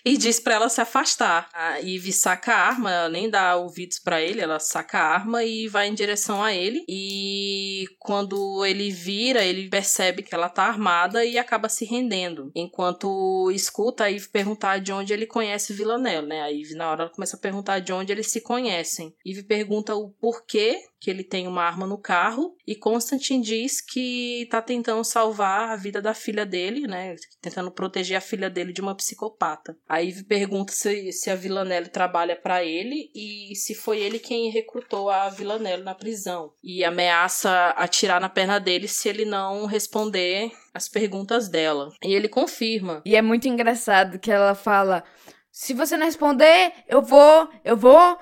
e 0.04 0.16
diz 0.16 0.38
pra 0.40 0.54
ela 0.54 0.68
se 0.68 0.80
afastar. 0.80 1.48
A 1.52 1.78
Ivy 1.78 2.12
saca 2.12 2.54
a 2.54 2.68
arma, 2.68 2.92
ela 2.92 3.08
nem 3.08 3.28
dá 3.28 3.56
ouvidos 3.56 3.98
para 3.98 4.20
ele, 4.20 4.40
ela 4.40 4.60
saca 4.60 4.98
a 4.98 5.14
arma 5.14 5.42
e 5.44 5.66
vai 5.68 5.88
em 5.88 5.94
direção 5.94 6.42
a 6.42 6.52
ele. 6.52 6.84
E 6.88 7.86
quando 7.98 8.64
ele 8.64 8.90
vira, 8.90 9.44
ele 9.44 9.68
percebe 9.68 10.22
que 10.22 10.34
ela 10.34 10.48
tá 10.48 10.64
armada 10.64 10.83
armada 10.84 11.24
e 11.24 11.38
acaba 11.38 11.68
se 11.68 11.84
rendendo. 11.84 12.52
Enquanto 12.54 13.50
escuta 13.50 14.04
a 14.04 14.12
Eve 14.12 14.28
perguntar 14.28 14.78
de 14.78 14.92
onde 14.92 15.12
ele 15.12 15.26
conhece 15.26 15.72
Villanelle, 15.72 16.26
né? 16.26 16.42
A 16.42 16.52
Eve, 16.52 16.74
na 16.74 16.90
hora, 16.90 17.08
começa 17.08 17.36
a 17.36 17.40
perguntar 17.40 17.78
de 17.80 17.92
onde 17.92 18.12
eles 18.12 18.30
se 18.30 18.40
conhecem. 18.40 19.14
Eve 19.24 19.42
pergunta 19.42 19.94
o 19.94 20.10
porquê 20.10 20.78
que 21.04 21.10
ele 21.10 21.22
tem 21.22 21.46
uma 21.46 21.62
arma 21.62 21.86
no 21.86 21.98
carro 21.98 22.56
e 22.66 22.74
Constantine 22.74 23.44
diz 23.44 23.82
que 23.82 24.48
tá 24.50 24.62
tentando 24.62 25.04
salvar 25.04 25.68
a 25.68 25.76
vida 25.76 26.00
da 26.00 26.14
filha 26.14 26.46
dele, 26.46 26.86
né? 26.86 27.14
Tentando 27.42 27.70
proteger 27.70 28.16
a 28.16 28.22
filha 28.22 28.48
dele 28.48 28.72
de 28.72 28.80
uma 28.80 28.94
psicopata. 28.94 29.76
A 29.86 30.02
Eve 30.02 30.24
pergunta 30.24 30.72
se, 30.72 31.12
se 31.12 31.30
a 31.30 31.34
Villanelle 31.34 31.90
trabalha 31.90 32.34
para 32.34 32.64
ele 32.64 33.10
e 33.14 33.54
se 33.54 33.74
foi 33.74 33.98
ele 33.98 34.18
quem 34.18 34.48
recrutou 34.48 35.10
a 35.10 35.28
Villanelle 35.28 35.82
na 35.82 35.94
prisão. 35.94 36.54
E 36.62 36.82
ameaça 36.82 37.50
atirar 37.76 38.18
na 38.18 38.30
perna 38.30 38.58
dele 38.58 38.88
se 38.88 39.06
ele 39.06 39.26
não 39.26 39.66
responder 39.66 40.52
as 40.72 40.88
perguntas 40.88 41.50
dela. 41.50 41.90
E 42.02 42.14
ele 42.14 42.28
confirma. 42.30 43.02
E 43.04 43.14
é 43.14 43.20
muito 43.20 43.46
engraçado 43.46 44.18
que 44.18 44.30
ela 44.30 44.54
fala: 44.54 45.04
se 45.52 45.72
você 45.72 45.96
não 45.96 46.06
responder, 46.06 46.72
eu 46.88 47.00
vou, 47.00 47.48
eu 47.64 47.76
vou 47.76 48.18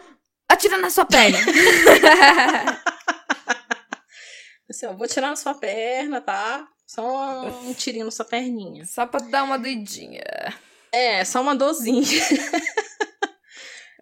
Atira 0.52 0.76
na 0.76 0.90
sua 0.90 1.06
perna. 1.06 1.38
assim, 4.68 4.84
eu 4.84 4.94
vou 4.94 5.08
tirar 5.08 5.30
na 5.30 5.36
sua 5.36 5.54
perna, 5.54 6.20
tá? 6.20 6.68
Só 6.86 7.46
um 7.46 7.72
tirinho 7.72 8.04
na 8.04 8.10
sua 8.10 8.26
perninha. 8.26 8.84
Só 8.84 9.06
pra 9.06 9.20
dar 9.20 9.44
uma 9.44 9.58
doidinha. 9.58 10.22
É, 10.92 11.24
só 11.24 11.40
uma 11.40 11.56
dorzinha. 11.56 12.02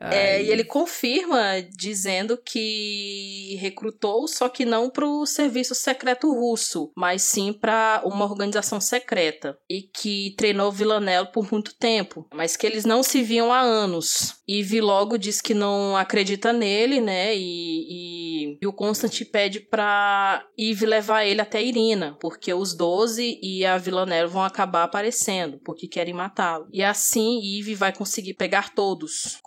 É, 0.01 0.43
e 0.43 0.51
ele 0.51 0.65
confirma 0.65 1.63
dizendo 1.77 2.39
que 2.39 3.57
recrutou, 3.61 4.27
só 4.27 4.49
que 4.49 4.65
não 4.65 4.89
para 4.89 5.07
o 5.07 5.27
serviço 5.27 5.75
secreto 5.75 6.33
russo, 6.33 6.91
mas 6.97 7.23
sim 7.23 7.53
para 7.53 8.03
uma 8.05 8.25
organização 8.25 8.81
secreta. 8.81 9.59
E 9.69 9.83
que 9.83 10.35
treinou 10.37 10.73
Villanelle 10.73 11.31
por 11.33 11.51
muito 11.53 11.75
tempo, 11.75 12.27
mas 12.35 12.57
que 12.57 12.67
eles 12.67 12.85
não 12.85 13.03
se 13.03 13.23
viam 13.23 13.53
há 13.53 13.61
anos. 13.61 14.41
E 14.49 14.63
Vi 14.63 14.81
logo 14.81 15.17
diz 15.17 15.41
que 15.41 15.55
não 15.55 15.97
acredita 15.97 16.53
nele, 16.53 17.01
né? 17.01 17.37
E, 17.37 18.21
ele. 18.41 18.59
E 18.61 18.67
o 18.67 18.73
Constant 18.73 19.25
pede 19.31 19.61
pra 19.61 20.45
Eve 20.59 20.87
levar 20.87 21.25
ele 21.25 21.41
até 21.41 21.63
Irina, 21.63 22.17
porque 22.21 22.53
os 22.53 22.75
Doze 22.75 23.39
e 23.43 23.65
a 23.65 23.79
Villanelle 23.79 24.29
vão 24.29 24.43
acabar 24.43 24.85
aparecendo, 24.85 25.61
porque 25.65 25.87
querem 25.87 26.15
matá-lo. 26.15 26.69
E 26.73 26.83
assim 26.83 27.41
Eve 27.59 27.75
vai 27.75 27.93
conseguir 27.93 28.35
pegar 28.35 28.75
todos. 28.75 29.39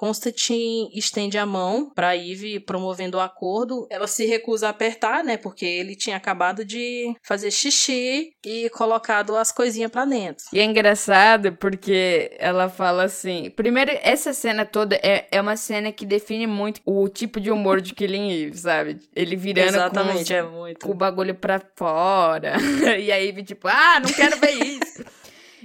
Estende 0.93 1.37
a 1.37 1.45
mão 1.45 1.91
para 1.93 2.17
Eve 2.17 2.59
promovendo 2.59 3.17
o 3.17 3.21
acordo. 3.21 3.87
Ela 3.89 4.07
se 4.07 4.25
recusa 4.25 4.67
a 4.67 4.69
apertar, 4.71 5.23
né, 5.23 5.37
porque 5.37 5.65
ele 5.65 5.95
tinha 5.95 6.17
acabado 6.17 6.65
de 6.65 7.15
fazer 7.21 7.51
xixi 7.51 8.33
e 8.45 8.69
colocado 8.69 9.35
as 9.35 9.51
coisinhas 9.51 9.91
para 9.91 10.05
dentro. 10.05 10.45
E 10.51 10.59
é 10.59 10.63
engraçado 10.63 11.53
porque 11.53 12.35
ela 12.39 12.69
fala 12.69 13.03
assim, 13.03 13.49
primeiro 13.51 13.91
essa 14.01 14.33
cena 14.33 14.65
toda 14.65 14.95
é, 14.95 15.27
é 15.31 15.39
uma 15.39 15.55
cena 15.55 15.91
que 15.91 16.05
define 16.05 16.47
muito 16.47 16.81
o 16.85 17.07
tipo 17.07 17.39
de 17.39 17.51
humor 17.51 17.81
de 17.81 17.93
Killing 17.93 18.31
Eve, 18.31 18.57
sabe? 18.57 18.99
Ele 19.15 19.35
virando 19.35 19.69
Exatamente, 19.69 20.33
com, 20.33 20.39
é 20.39 20.43
muito. 20.43 20.85
com 20.85 20.91
o 20.91 20.95
bagulho 20.95 21.35
pra 21.35 21.61
fora. 21.75 22.53
e 22.99 23.11
a 23.11 23.23
Eve 23.23 23.43
tipo, 23.43 23.67
ah, 23.67 23.99
não 23.99 24.11
quero 24.11 24.37
ver 24.37 24.51
isso. 24.51 24.82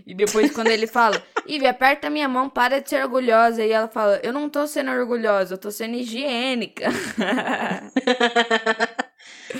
E 0.08 0.14
depois, 0.14 0.50
quando 0.50 0.68
ele 0.68 0.86
fala, 0.86 1.22
Ivy, 1.46 1.66
aperta 1.66 2.08
minha 2.08 2.26
mão, 2.26 2.48
para 2.48 2.80
de 2.80 2.88
ser 2.88 3.04
orgulhosa. 3.04 3.62
E 3.62 3.70
ela 3.70 3.88
fala, 3.88 4.18
eu 4.22 4.32
não 4.32 4.48
tô 4.48 4.66
sendo 4.66 4.90
orgulhosa, 4.90 5.52
eu 5.52 5.58
tô 5.58 5.70
sendo 5.70 5.96
higiênica. 5.96 6.86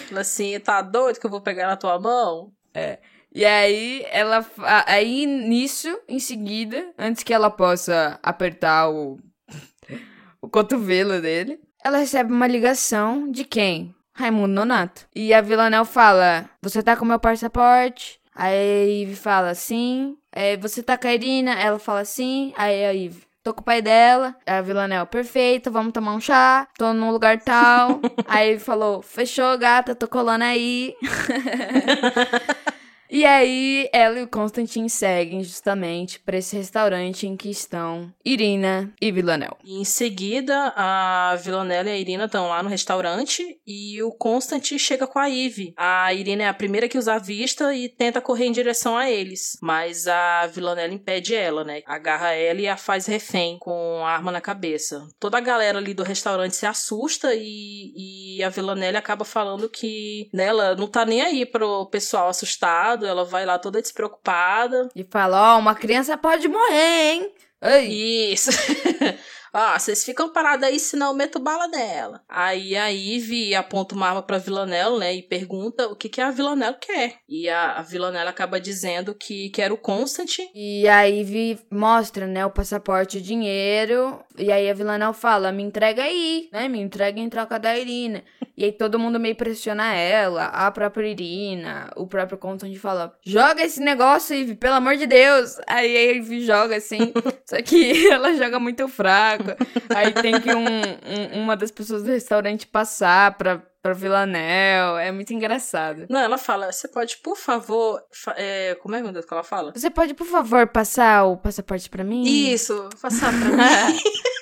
Fala 0.08 0.20
assim, 0.22 0.58
tá 0.58 0.80
doido 0.80 1.20
que 1.20 1.26
eu 1.26 1.30
vou 1.30 1.42
pegar 1.42 1.66
na 1.66 1.76
tua 1.76 2.00
mão? 2.00 2.50
É. 2.72 2.98
E 3.34 3.44
aí, 3.44 4.06
ela. 4.10 4.42
Aí, 4.86 5.26
nisso, 5.26 6.00
em 6.08 6.18
seguida, 6.18 6.94
antes 6.96 7.22
que 7.22 7.34
ela 7.34 7.50
possa 7.50 8.18
apertar 8.22 8.88
o. 8.88 9.18
o 10.40 10.48
cotovelo 10.48 11.20
dele, 11.20 11.60
ela 11.84 11.98
recebe 11.98 12.32
uma 12.32 12.46
ligação 12.46 13.30
de 13.30 13.44
quem? 13.44 13.94
Raimundo 14.14 14.54
Nonato. 14.54 15.06
E 15.14 15.34
a 15.34 15.42
Villanelle 15.42 15.84
fala: 15.84 16.48
Você 16.62 16.82
tá 16.82 16.96
com 16.96 17.04
meu 17.04 17.20
passaporte? 17.20 18.18
Aí 18.38 18.54
a 18.54 19.02
Eve 19.02 19.16
fala 19.16 19.52
sim. 19.52 20.16
É, 20.30 20.56
você 20.56 20.80
tá 20.80 20.96
com 20.96 21.08
a 21.08 21.12
Irina? 21.12 21.54
Ela 21.54 21.80
fala 21.80 22.04
sim. 22.04 22.52
Aí 22.56 22.84
a 22.84 22.94
Eve, 22.94 23.22
tô 23.42 23.52
com 23.52 23.62
o 23.62 23.64
pai 23.64 23.82
dela. 23.82 24.36
A 24.46 24.60
Villanelle, 24.60 25.06
perfeito, 25.06 25.72
vamos 25.72 25.92
tomar 25.92 26.14
um 26.14 26.20
chá. 26.20 26.68
Tô 26.78 26.92
num 26.92 27.10
lugar 27.10 27.40
tal. 27.40 28.00
aí 28.28 28.50
ele 28.50 28.60
falou, 28.60 29.02
fechou, 29.02 29.58
gata, 29.58 29.92
tô 29.92 30.06
colando 30.06 30.44
aí. 30.44 30.94
E 33.10 33.24
aí, 33.24 33.88
ela 33.90 34.18
e 34.18 34.22
o 34.22 34.28
Constantin 34.28 34.86
seguem 34.88 35.42
justamente 35.42 36.20
para 36.20 36.36
esse 36.36 36.54
restaurante 36.54 37.26
em 37.26 37.38
que 37.38 37.48
estão 37.48 38.12
Irina 38.22 38.92
e 39.00 39.10
Villanelle. 39.10 39.56
Em 39.64 39.82
seguida, 39.82 40.74
a 40.76 41.34
Villanelle 41.42 41.88
e 41.88 41.92
a 41.92 41.96
Irina 41.96 42.26
estão 42.26 42.48
lá 42.48 42.62
no 42.62 42.68
restaurante 42.68 43.58
e 43.66 44.02
o 44.02 44.12
Constantin 44.12 44.78
chega 44.78 45.06
com 45.06 45.18
a 45.18 45.30
Eve. 45.30 45.72
A 45.76 46.12
Irina 46.12 46.42
é 46.42 46.48
a 46.48 46.54
primeira 46.54 46.88
que 46.88 46.98
os 46.98 47.08
avista 47.08 47.74
e 47.74 47.88
tenta 47.88 48.20
correr 48.20 48.46
em 48.46 48.52
direção 48.52 48.96
a 48.96 49.10
eles, 49.10 49.56
mas 49.62 50.06
a 50.06 50.46
Villanelle 50.46 50.94
impede 50.94 51.34
ela, 51.34 51.64
né? 51.64 51.82
Agarra 51.86 52.32
ela 52.32 52.60
e 52.60 52.68
a 52.68 52.76
faz 52.76 53.06
refém 53.06 53.58
com 53.58 54.04
a 54.04 54.10
arma 54.10 54.30
na 54.30 54.40
cabeça. 54.40 55.08
Toda 55.18 55.38
a 55.38 55.40
galera 55.40 55.78
ali 55.78 55.94
do 55.94 56.02
restaurante 56.02 56.56
se 56.56 56.66
assusta 56.66 57.34
e, 57.34 58.36
e 58.36 58.42
a 58.44 58.50
Villanelle 58.50 58.98
acaba 58.98 59.24
falando 59.24 59.68
que 59.68 60.28
nela 60.32 60.74
não 60.76 60.86
tá 60.86 61.06
nem 61.06 61.22
aí 61.22 61.46
pro 61.46 61.86
pessoal 61.86 62.28
assustado 62.28 62.97
ela 63.06 63.24
vai 63.24 63.44
lá 63.44 63.58
toda 63.58 63.82
despreocupada. 63.82 64.88
E 64.94 65.04
fala: 65.04 65.54
Ó, 65.54 65.56
oh, 65.56 65.58
uma 65.60 65.74
criança 65.74 66.16
pode 66.16 66.48
morrer, 66.48 67.12
hein? 67.12 67.32
Ei. 67.62 68.32
Isso. 68.32 68.50
Ó, 69.52 69.78
vocês 69.78 70.04
ficam 70.04 70.32
parados 70.32 70.66
aí, 70.66 70.78
senão 70.78 71.08
eu 71.08 71.14
meto 71.14 71.38
bala 71.38 71.68
nela. 71.68 72.22
Aí 72.28 72.76
a 72.76 72.88
Ivy 72.88 73.54
aponta 73.54 73.94
uma 73.94 74.08
arma 74.08 74.22
pra 74.22 74.38
Villanelle, 74.38 74.98
né? 74.98 75.14
E 75.14 75.22
pergunta 75.22 75.88
o 75.88 75.96
que, 75.96 76.08
que 76.08 76.20
a 76.20 76.30
Villanelle 76.30 76.76
quer. 76.80 77.16
E 77.28 77.48
a, 77.48 77.78
a 77.78 78.28
acaba 78.28 78.60
dizendo 78.60 79.14
que 79.14 79.50
quer 79.50 79.72
o 79.72 79.76
Constant. 79.76 80.38
E 80.54 80.88
a 80.88 81.02
Ivy 81.04 81.58
mostra, 81.70 82.26
né, 82.26 82.44
o 82.44 82.50
passaporte 82.50 83.16
e 83.16 83.20
o 83.20 83.24
dinheiro. 83.24 84.20
E 84.36 84.52
aí 84.52 84.70
a 84.70 84.74
Villanelle 84.74 85.14
fala: 85.14 85.50
me 85.50 85.62
entrega 85.62 86.02
aí, 86.02 86.48
né? 86.52 86.68
Me 86.68 86.80
entrega 86.80 87.18
em 87.20 87.28
troca 87.28 87.58
da 87.58 87.76
Irina. 87.76 88.22
e 88.56 88.64
aí 88.64 88.72
todo 88.72 88.98
mundo 88.98 89.18
meio 89.18 89.34
pressiona 89.36 89.94
ela, 89.94 90.46
a 90.46 90.70
própria 90.70 91.08
Irina, 91.08 91.90
o 91.96 92.06
próprio 92.06 92.38
Constant 92.38 92.74
fala: 92.76 93.16
joga 93.24 93.62
esse 93.62 93.80
negócio, 93.80 94.34
Ivy, 94.34 94.54
pelo 94.54 94.74
amor 94.74 94.96
de 94.96 95.06
Deus. 95.06 95.56
Aí 95.66 95.96
a 95.96 96.12
Ivy 96.12 96.44
joga 96.44 96.76
assim, 96.76 97.12
só 97.44 97.60
que 97.62 98.08
ela 98.08 98.34
joga 98.34 98.58
muito 98.60 98.86
fraco. 98.88 99.47
Aí 99.94 100.12
tem 100.12 100.40
que 100.40 100.54
um, 100.54 100.66
um, 100.66 101.42
uma 101.42 101.56
das 101.56 101.70
pessoas 101.70 102.02
do 102.02 102.10
restaurante 102.10 102.66
passar 102.66 103.36
pra, 103.36 103.62
pra 103.82 103.92
Villanel. 103.92 104.98
É 104.98 105.10
muito 105.12 105.32
engraçado. 105.32 106.06
Não, 106.08 106.20
ela 106.20 106.38
fala: 106.38 106.70
você 106.72 106.88
pode, 106.88 107.16
por 107.18 107.36
favor. 107.36 108.00
É, 108.36 108.76
como 108.82 108.94
é, 108.94 109.02
meu 109.02 109.12
Deus, 109.12 109.24
que 109.24 109.32
ela 109.32 109.42
fala? 109.42 109.72
Você 109.74 109.90
pode, 109.90 110.14
por 110.14 110.26
favor, 110.26 110.66
passar 110.68 111.24
o 111.24 111.36
passaporte 111.36 111.88
pra 111.88 112.04
mim? 112.04 112.24
Isso, 112.24 112.88
passar 113.00 113.32
pra 113.32 113.50
mim. 113.50 113.98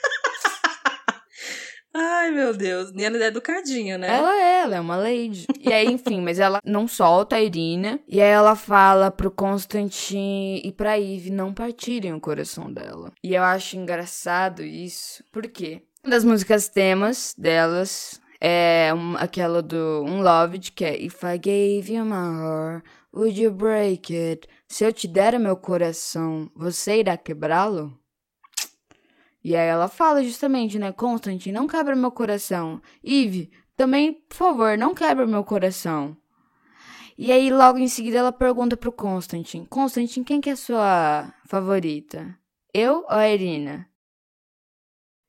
Ai, 1.99 2.31
meu 2.31 2.53
Deus. 2.55 2.93
Ela 2.95 3.25
é 3.25 3.27
educadinha, 3.29 3.97
né? 3.97 4.09
Ela 4.09 4.37
é, 4.37 4.61
ela 4.61 4.77
é 4.77 4.81
uma 4.81 4.97
lady. 4.97 5.47
e 5.59 5.73
aí, 5.73 5.87
enfim, 5.87 6.21
mas 6.21 6.39
ela 6.39 6.61
não 6.63 6.87
solta 6.87 7.37
a 7.37 7.43
Irina. 7.43 7.99
E 8.07 8.21
aí 8.21 8.29
ela 8.29 8.55
fala 8.55 9.11
pro 9.11 9.31
Constantin 9.31 10.61
e 10.63 10.73
pra 10.73 11.01
Eve 11.01 11.31
não 11.31 11.55
partirem 11.55 12.13
o 12.13 12.21
coração 12.21 12.71
dela. 12.71 13.13
E 13.25 13.35
eu 13.35 13.43
acho 13.43 13.79
engraçado 13.79 14.63
isso. 14.63 15.25
Por 15.33 15.49
quê? 15.49 15.81
Uma 16.05 16.11
das 16.11 16.23
músicas 16.23 16.69
temas 16.69 17.35
delas 17.37 18.21
é 18.41 18.93
um, 18.95 19.17
aquela 19.17 19.63
do 19.63 20.05
Unloved, 20.07 20.73
que 20.73 20.85
é 20.85 21.03
If 21.03 21.23
I 21.25 21.39
gave 21.39 21.93
you 21.93 22.05
my 22.05 22.13
heart, 22.13 22.85
would 23.13 23.41
you 23.41 23.51
break 23.51 24.15
it? 24.15 24.47
Se 24.69 24.85
eu 24.85 24.93
te 24.93 25.09
der 25.09 25.35
o 25.35 25.41
meu 25.41 25.57
coração, 25.57 26.51
você 26.55 27.01
irá 27.01 27.17
quebrá-lo? 27.17 27.99
E 29.47 29.55
aí 29.55 29.69
ela 29.69 29.87
fala 29.87 30.25
justamente, 30.25 30.77
né? 30.77 30.91
Constantine, 30.91 31.55
não 31.55 31.69
quebra 31.69 31.95
meu 31.95 32.11
coração. 32.11 32.83
Eve, 33.05 33.49
também, 33.77 34.13
por 34.13 34.35
favor, 34.35 34.77
não 34.77 34.93
quebra 34.93 35.25
meu 35.25 35.45
coração. 35.45 36.17
E 37.17 37.31
aí, 37.31 37.49
logo 37.49 37.79
em 37.79 37.87
seguida, 37.87 38.19
ela 38.19 38.33
pergunta 38.33 38.77
pro 38.77 38.91
Constantine: 38.91 39.65
Constantine, 39.69 40.25
quem 40.25 40.41
que 40.41 40.51
é 40.51 40.55
a 40.55 40.57
sua 40.57 41.33
favorita? 41.47 42.37
Eu 42.75 43.05
ou 43.09 43.11
a 43.11 43.29
Irina? 43.29 43.89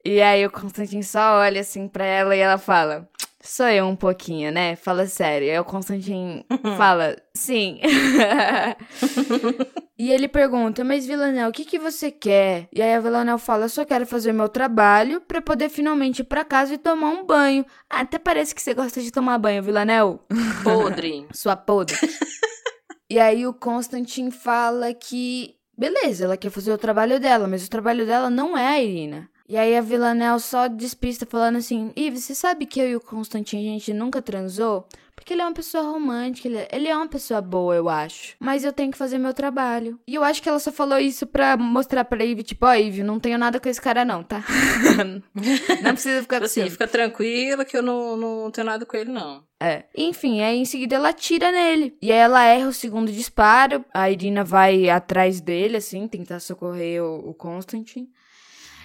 E 0.03 0.19
aí 0.19 0.43
o 0.47 0.51
Constantine 0.51 1.03
só 1.03 1.37
olha 1.37 1.61
assim 1.61 1.87
pra 1.87 2.03
ela 2.03 2.35
e 2.35 2.39
ela 2.39 2.57
fala: 2.57 3.07
Sou 3.47 3.67
eu 3.67 3.85
um 3.85 3.95
pouquinho, 3.95 4.51
né? 4.51 4.75
Fala 4.75 5.07
sério. 5.07 5.49
Aí 5.49 5.57
o 5.57 5.63
Constantine 5.63 6.45
fala: 6.77 7.15
Sim. 7.33 7.79
E 9.99 10.11
ele 10.11 10.27
pergunta, 10.27 10.83
mas 10.83 11.07
Villanel, 11.07 11.49
o 11.49 11.51
que, 11.51 11.65
que 11.65 11.79
você 11.79 12.11
quer? 12.11 12.69
E 12.71 12.83
aí 12.83 12.93
a 12.93 12.99
Villanel 12.99 13.39
fala, 13.39 13.67
só 13.67 13.83
quero 13.83 14.05
fazer 14.05 14.31
meu 14.31 14.47
trabalho 14.47 15.19
para 15.21 15.41
poder 15.41 15.69
finalmente 15.69 16.19
ir 16.19 16.25
pra 16.25 16.45
casa 16.45 16.75
e 16.75 16.77
tomar 16.77 17.09
um 17.09 17.25
banho. 17.25 17.65
Ah, 17.89 18.01
até 18.01 18.19
parece 18.19 18.53
que 18.53 18.61
você 18.61 18.75
gosta 18.75 19.01
de 19.01 19.09
tomar 19.09 19.39
banho, 19.39 19.63
Villanel. 19.63 20.23
Podre. 20.63 21.25
Sua 21.33 21.55
podre. 21.55 21.97
e 23.09 23.17
aí 23.17 23.47
o 23.47 23.53
Constantin 23.55 24.29
fala 24.29 24.93
que, 24.93 25.55
beleza, 25.75 26.25
ela 26.25 26.37
quer 26.37 26.51
fazer 26.51 26.71
o 26.71 26.77
trabalho 26.77 27.19
dela, 27.19 27.47
mas 27.47 27.65
o 27.65 27.69
trabalho 27.69 28.05
dela 28.05 28.29
não 28.29 28.55
é 28.55 28.67
a 28.67 28.79
Irina. 28.79 29.27
E 29.49 29.55
aí 29.55 29.77
a 29.77 29.81
Villanel 29.81 30.39
só 30.39 30.67
despista 30.67 31.25
falando 31.25 31.57
assim, 31.57 31.91
Eve, 31.95 32.19
você 32.19 32.35
sabe 32.35 32.65
que 32.65 32.79
eu 32.79 32.89
e 32.89 32.95
o 32.95 33.01
Constantin, 33.01 33.57
a 33.57 33.61
gente 33.61 33.93
nunca 33.93 34.21
transou? 34.21 34.85
Porque 35.17 35.33
ele 35.33 35.41
é 35.41 35.45
uma 35.45 35.53
pessoa 35.53 35.83
romântica, 35.83 36.47
ele 36.47 36.57
é, 36.57 36.67
ele 36.71 36.87
é 36.87 36.95
uma 36.95 37.07
pessoa 37.07 37.41
boa, 37.41 37.75
eu 37.75 37.89
acho. 37.89 38.35
Mas 38.39 38.63
eu 38.63 38.71
tenho 38.71 38.91
que 38.91 38.97
fazer 38.97 39.17
meu 39.17 39.33
trabalho. 39.33 39.99
E 40.07 40.13
eu 40.13 40.23
acho 40.23 40.43
que 40.43 40.47
ela 40.47 40.59
só 40.59 40.71
falou 40.71 40.99
isso 40.99 41.25
pra 41.25 41.57
mostrar 41.57 42.05
pra 42.05 42.23
Ivy, 42.23 42.43
tipo, 42.43 42.65
ó, 42.65 42.69
oh, 42.69 42.73
Ivy, 42.73 43.03
não 43.03 43.19
tenho 43.19 43.37
nada 43.37 43.59
com 43.59 43.67
esse 43.67 43.81
cara 43.81 44.05
não, 44.05 44.21
tá? 44.21 44.43
não 45.81 45.93
precisa 45.93 46.21
ficar 46.21 46.43
assim. 46.43 46.69
Fica 46.69 46.87
tranquila 46.87 47.65
que 47.65 47.75
eu 47.75 47.81
não, 47.81 48.15
não 48.15 48.51
tenho 48.51 48.67
nada 48.67 48.85
com 48.85 48.95
ele, 48.95 49.11
não. 49.11 49.43
É. 49.59 49.85
Enfim, 49.97 50.41
aí 50.41 50.59
em 50.59 50.65
seguida 50.65 50.95
ela 50.95 51.11
tira 51.11 51.51
nele. 51.51 51.97
E 51.99 52.11
aí 52.11 52.19
ela 52.19 52.45
erra 52.45 52.67
o 52.67 52.73
segundo 52.73 53.11
disparo. 53.11 53.83
A 53.91 54.11
Irina 54.11 54.43
vai 54.43 54.87
atrás 54.87 55.41
dele, 55.41 55.77
assim, 55.77 56.07
tentar 56.07 56.39
socorrer 56.39 57.03
o, 57.03 57.29
o 57.29 57.33
Constantine. 57.33 58.07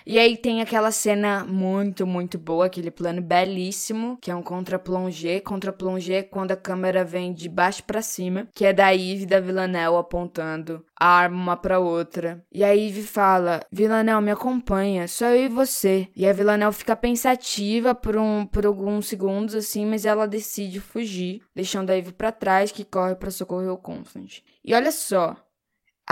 E 0.07 0.19
aí 0.19 0.37
tem 0.37 0.61
aquela 0.61 0.91
cena 0.91 1.45
muito, 1.45 2.07
muito 2.07 2.39
boa, 2.39 2.67
aquele 2.67 2.91
plano 2.91 3.23
belíssimo, 3.23 4.19
que 4.21 4.31
é 4.31 4.35
um 4.35 4.43
contra-plongé. 4.43 5.41
Contra-plongé 5.41 6.15
é 6.15 6.23
quando 6.23 6.53
a 6.53 6.57
câmera 6.57 7.05
vem 7.05 7.33
de 7.33 7.49
baixo 7.49 7.85
para 7.85 8.03
cima, 8.03 8.49
que 8.55 8.65
é 8.65 8.73
da 8.73 8.95
Eve 8.95 9.23
e 9.23 9.27
da 9.27 9.41
Villanelle 9.41 9.97
apontando 9.97 10.85
a 10.99 11.07
arma 11.07 11.37
uma 11.37 11.57
pra 11.57 11.79
outra. 11.79 12.45
E 12.53 12.63
a 12.63 12.77
Eve 12.77 13.03
fala: 13.03 13.61
Villanelle, 13.71 14.23
me 14.23 14.31
acompanha, 14.31 15.09
só 15.09 15.27
eu 15.27 15.47
e 15.47 15.49
você. 15.49 16.09
E 16.15 16.27
a 16.27 16.33
Villanelle 16.33 16.73
fica 16.73 16.95
pensativa 16.95 17.95
por, 17.95 18.17
um, 18.17 18.47
por 18.47 18.67
alguns 18.67 19.07
segundos, 19.07 19.55
assim, 19.55 19.85
mas 19.87 20.05
ela 20.05 20.27
decide 20.27 20.81
fugir, 20.81 21.43
deixando 21.55 21.91
a 21.91 21.97
Eve 21.97 22.13
pra 22.13 22.33
trás, 22.33 22.71
que 22.71 22.85
corre 22.85 23.15
para 23.15 23.31
socorrer 23.31 23.73
o 23.73 23.79
Constant. 23.79 24.41
E 24.65 24.75
olha 24.75 24.93
só, 24.93 25.37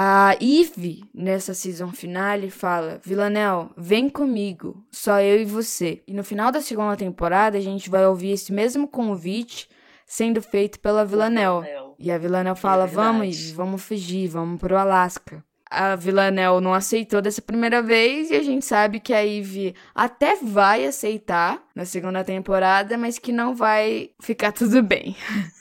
A 0.03 0.35
Eve, 0.41 1.05
nessa 1.13 1.53
season 1.53 1.93
finale, 1.93 2.49
fala: 2.49 2.99
Villanel, 3.05 3.71
vem 3.77 4.09
comigo, 4.09 4.83
só 4.91 5.21
eu 5.21 5.43
e 5.43 5.45
você. 5.45 6.03
E 6.09 6.15
no 6.15 6.25
final 6.25 6.51
da 6.51 6.63
segunda 6.63 6.97
temporada, 6.97 7.59
a 7.59 7.61
gente 7.61 7.91
vai 7.91 8.07
ouvir 8.07 8.31
esse 8.31 8.51
mesmo 8.51 8.89
convite 8.89 9.69
sendo 10.07 10.41
feito 10.41 10.81
pela 10.81 11.05
Villanel. 11.05 11.63
E 11.99 12.11
a 12.11 12.17
Villanel 12.17 12.57
fala: 12.57 12.85
é 12.85 12.87
Vamos, 12.87 13.27
Eve, 13.27 13.53
vamos 13.53 13.83
fugir, 13.83 14.27
vamos 14.27 14.59
pro 14.59 14.75
Alasca 14.75 15.45
a 15.71 15.95
Villanelle 15.95 16.61
não 16.61 16.75
aceitou 16.75 17.23
dessa 17.23 17.41
primeira 17.41 17.81
vez 17.81 18.29
e 18.29 18.35
a 18.35 18.43
gente 18.43 18.65
sabe 18.65 18.99
que 18.99 19.15
a 19.15 19.25
Eve 19.25 19.73
até 19.95 20.35
vai 20.35 20.85
aceitar 20.85 21.63
na 21.77 21.85
segunda 21.85 22.25
temporada, 22.25 22.99
mas 22.99 23.21
que 23.21 23.31
não 23.31 23.55
vai 23.55 24.11
ficar 24.21 24.51
tudo 24.51 24.83
bem. 24.83 25.15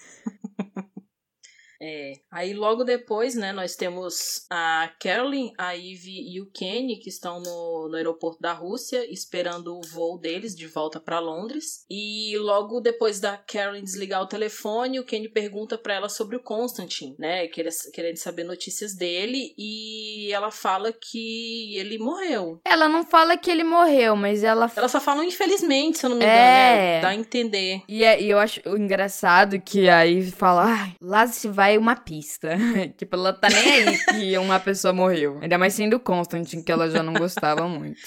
É. 1.82 2.14
Aí 2.30 2.54
logo 2.54 2.84
depois, 2.84 3.36
né, 3.36 3.52
nós 3.52 3.76
temos 3.76 4.46
a 4.50 4.92
Carolyn, 5.00 5.54
a 5.58 5.72
Ivy 5.74 6.34
e 6.34 6.42
o 6.42 6.50
Kenny 6.52 6.98
que 6.98 7.10
estão 7.10 7.40
no, 7.40 7.88
no 7.90 7.96
aeroporto 7.96 8.42
da 8.42 8.54
Rússia 8.54 9.10
esperando 9.12 9.78
o 9.78 9.82
voo 9.82 10.18
deles 10.18 10.56
de 10.56 10.68
volta 10.68 11.00
para 11.00 11.20
Londres. 11.20 11.86
E 11.90 12.38
logo 12.38 12.82
depois 12.82 13.20
da 13.20 13.38
Carolyn 13.38 13.84
desligar 13.84 14.22
o 14.22 14.28
telefone, 14.28 15.00
o 15.00 15.06
Kenny 15.06 15.30
pergunta 15.30 15.78
para 15.78 15.94
ela 15.94 16.10
sobre 16.10 16.36
o 16.36 16.44
Constantine, 16.44 17.16
né, 17.18 17.48
querendo 17.48 18.18
saber 18.18 18.44
notícias 18.44 18.94
dele 18.94 19.54
e 19.58 20.32
ela 20.34 20.52
fala 20.52 20.92
que 20.92 21.78
ele 21.78 21.98
morreu. 21.98 22.60
Ela 22.66 22.90
não 22.90 23.06
fala 23.06 23.38
que 23.38 23.50
ele 23.50 23.64
morreu, 23.64 24.16
mas 24.16 24.44
ela 24.44 24.72
Ela 24.76 24.88
só 24.88 25.00
fala 25.00 25.24
infelizmente, 25.26 26.00
se 26.00 26.06
eu 26.06 26.10
não 26.10 26.18
me 26.18 26.24
engano, 26.24 26.38
né? 26.38 26.50
é... 26.50 26.96
né? 26.96 27.02
Dá 27.02 27.10
a 27.10 27.16
entender. 27.16 27.82
E, 27.88 28.04
é, 28.04 28.22
e 28.22 28.30
eu 28.30 28.38
acho 28.38 28.62
engraçado 28.68 29.60
que 29.62 29.88
a 29.90 30.04
Ivy 30.04 30.32
fala, 30.32 30.66
ai, 30.66 30.96
lá 31.02 31.26
se 31.28 31.48
vai 31.48 31.69
vai 31.70 31.78
uma 31.78 31.96
pista. 31.96 32.50
tipo, 32.98 33.16
ela 33.16 33.34
tá 33.34 33.48
nem 33.50 33.72
aí 33.72 33.98
que 34.06 34.38
uma 34.38 34.60
pessoa 34.60 34.94
morreu. 34.94 35.38
Ainda 35.42 35.58
mais 35.58 35.74
sendo 35.74 36.00
Constantine, 36.00 36.64
que 36.64 36.72
ela 36.72 36.90
já 36.90 37.04
não 37.04 37.14
gostava 37.14 37.68
muito. 37.68 38.00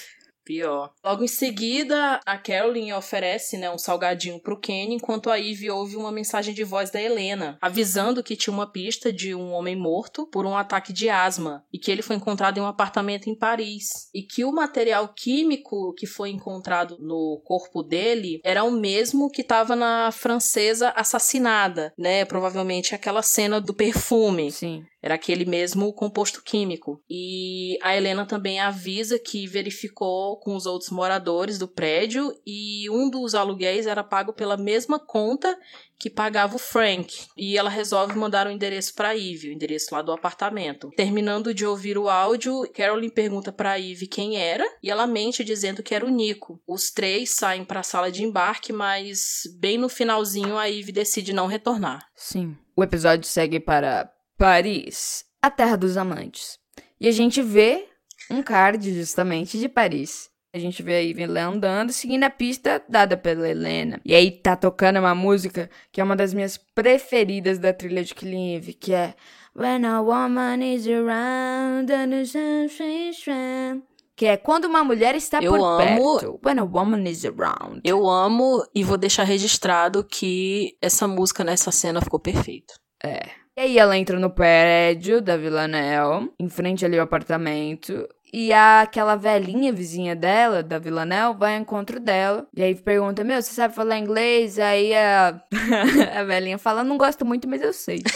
Pior. 0.45 0.93
Logo 1.05 1.23
em 1.23 1.29
seguida, 1.29 2.21
a 2.27 2.37
Carolyn 2.37 2.93
oferece 2.93 3.57
né, 3.57 3.71
um 3.71 3.79
salgadinho 3.79 4.41
pro 4.41 4.59
Kenny, 4.59 4.97
enquanto 4.97 5.31
a 5.31 5.37
Ivy 5.37 5.71
ouve 5.71 5.97
uma 5.97 6.11
mensagem 6.11 6.53
de 6.53 6.65
voz 6.65 6.91
da 6.91 7.01
Helena, 7.01 7.57
avisando 7.61 8.23
que 8.23 8.37
tinha 8.37 8.53
uma 8.53 8.67
pista 8.67 9.13
de 9.13 9.35
um 9.35 9.53
homem 9.53 9.77
morto 9.77 10.27
por 10.27 10.45
um 10.45 10.57
ataque 10.57 10.93
de 10.93 11.09
asma 11.09 11.65
e 11.73 11.79
que 11.79 11.91
ele 11.91 12.03
foi 12.03 12.17
encontrado 12.17 12.59
em 12.59 12.61
um 12.61 12.67
apartamento 12.67 13.29
em 13.29 13.35
Paris. 13.35 14.09
E 14.13 14.23
que 14.23 14.45
o 14.45 14.53
material 14.53 15.09
químico 15.15 15.95
que 15.95 16.07
foi 16.07 16.31
encontrado 16.31 16.97
no 16.99 17.41
corpo 17.45 17.83
dele 17.83 18.41
era 18.45 18.65
o 18.65 18.71
mesmo 18.71 19.31
que 19.31 19.43
estava 19.43 19.77
na 19.77 20.11
francesa 20.11 20.91
assassinada, 20.97 21.93
né? 21.97 22.25
Provavelmente 22.25 22.95
aquela 22.95 23.23
cena 23.23 23.61
do 23.61 23.75
perfume. 23.75 24.51
Sim. 24.51 24.85
Era 25.03 25.17
aquele 25.17 25.45
mesmo 25.45 25.93
composto 25.93 26.43
químico. 26.43 27.03
E 27.11 27.77
a 27.83 27.97
Helena 27.97 28.25
também 28.25 28.61
avisa 28.61 29.19
que 29.19 29.47
verificou 29.47 30.39
com 30.39 30.55
os 30.55 30.65
outros 30.65 30.91
moradores 30.91 31.59
do 31.59 31.67
prédio 31.67 32.33
e 32.47 32.89
um 32.89 33.11
dos 33.11 33.35
aluguéis 33.35 33.87
era 33.87 34.05
pago 34.05 34.33
pela 34.33 34.57
mesma 34.57 35.01
conta 35.01 35.59
que 35.99 36.11
pagava 36.11 36.57
o 36.57 36.59
Frank. 36.59 37.27
E 37.37 37.57
ela 37.57 37.71
resolve 37.71 38.17
mandar 38.17 38.47
o 38.47 38.51
um 38.51 38.53
endereço 38.53 38.93
para 38.95 39.17
Eve, 39.17 39.49
o 39.49 39.53
endereço 39.53 39.95
lá 39.95 40.03
do 40.03 40.11
apartamento. 40.11 40.91
Terminando 40.97 41.55
de 41.55 41.65
ouvir 41.65 41.97
o 41.97 42.09
áudio, 42.09 42.69
Carolyn 42.75 43.09
pergunta 43.09 43.53
para 43.53 43.79
Eve 43.79 44.09
quem 44.09 44.37
era 44.37 44.65
e 44.83 44.91
ela 44.91 45.07
mente 45.07 45.45
dizendo 45.45 45.83
que 45.83 45.95
era 45.95 46.05
o 46.05 46.11
Nico. 46.11 46.61
Os 46.67 46.91
três 46.91 47.31
saem 47.31 47.65
para 47.65 47.81
a 47.81 47.85
sala 47.85 48.11
de 48.11 48.25
embarque, 48.25 48.73
mas 48.73 49.43
bem 49.59 49.79
no 49.79 49.89
finalzinho 49.89 50.59
a 50.59 50.69
Eve 50.69 50.91
decide 50.91 51.33
não 51.33 51.47
retornar. 51.47 52.05
Sim. 52.17 52.57
O 52.77 52.83
episódio 52.83 53.29
segue 53.29 53.61
para 53.61 54.11
Paris, 54.43 55.25
a 55.41 55.49
terra 55.49 55.77
dos 55.77 55.97
amantes. 55.97 56.59
E 57.01 57.07
a 57.07 57.13
gente 57.13 57.41
vê 57.41 57.87
um 58.29 58.43
card 58.43 58.93
justamente 58.93 59.57
de 59.57 59.69
Paris. 59.69 60.31
A 60.53 60.59
gente 60.59 60.83
vê 60.83 60.97
aí 60.97 61.11
Ivy 61.11 61.39
andando, 61.39 61.93
seguindo 61.93 62.25
a 62.25 62.31
pista 62.31 62.83
dada 62.89 63.17
pela 63.17 63.49
Helena. 63.49 64.01
E 64.05 64.13
aí 64.13 64.33
tá 64.33 64.57
tocando 64.57 64.99
uma 64.99 65.15
música 65.15 65.71
que 65.93 66.01
é 66.01 66.05
uma 66.05 66.17
das 66.17 66.35
minhas 66.35 66.57
preferidas 66.57 67.61
da 67.61 67.73
trilha 67.73 68.03
de 68.03 68.17
Killing 68.17 68.57
Eve, 68.57 68.73
que 68.73 68.93
é 68.93 69.15
When 69.55 69.87
a 69.87 70.01
woman 70.01 70.75
is 70.75 70.89
around 70.89 71.93
and 71.93 72.11
the 72.11 73.81
que 74.17 74.27
é 74.27 74.37
quando 74.37 74.65
uma 74.65 74.83
mulher 74.83 75.15
está 75.15 75.41
eu 75.41 75.53
por 75.53 75.65
amo, 75.65 76.19
perto. 76.19 76.41
When 76.45 76.59
a 76.59 76.65
woman 76.65 77.09
is 77.09 77.25
around. 77.25 77.81
Eu 77.85 78.11
amo 78.11 78.67
e 78.75 78.83
vou 78.83 78.99
deixar 78.99 79.23
registrado 79.23 80.03
que 80.03 80.77
essa 80.83 81.07
música 81.07 81.45
nessa 81.45 81.71
cena 81.71 82.01
ficou 82.01 82.19
perfeita. 82.19 82.75
É. 83.05 83.42
E 83.55 83.61
aí 83.61 83.79
ela 83.79 83.99
entra 83.99 84.19
no 84.19 84.31
prédio 84.31 85.21
da 85.21 85.37
Vila 85.37 85.69
Nel, 85.69 86.33
em 86.41 86.49
frente 86.49 86.87
ali 86.87 86.99
ao 86.99 87.05
apartamento. 87.05 88.09
E 88.33 88.51
aquela 88.51 89.15
velhinha 89.15 89.71
vizinha 89.71 90.17
dela, 90.17 90.63
da 90.63 90.79
Vila 90.79 91.05
Nel, 91.05 91.35
vai 91.35 91.55
ao 91.55 91.61
encontro 91.61 92.01
dela. 92.01 92.47
E 92.57 92.63
aí 92.63 92.75
pergunta: 92.75 93.23
Meu, 93.23 93.43
você 93.43 93.53
sabe 93.53 93.75
falar 93.75 93.99
inglês? 93.99 94.59
Aí 94.59 94.95
a, 94.95 95.39
a 96.19 96.25
velhinha 96.25 96.57
fala: 96.57 96.83
Não 96.83 96.97
gosto 96.97 97.27
muito, 97.27 97.47
mas 97.47 97.61
eu 97.61 97.75
sei. 97.75 98.03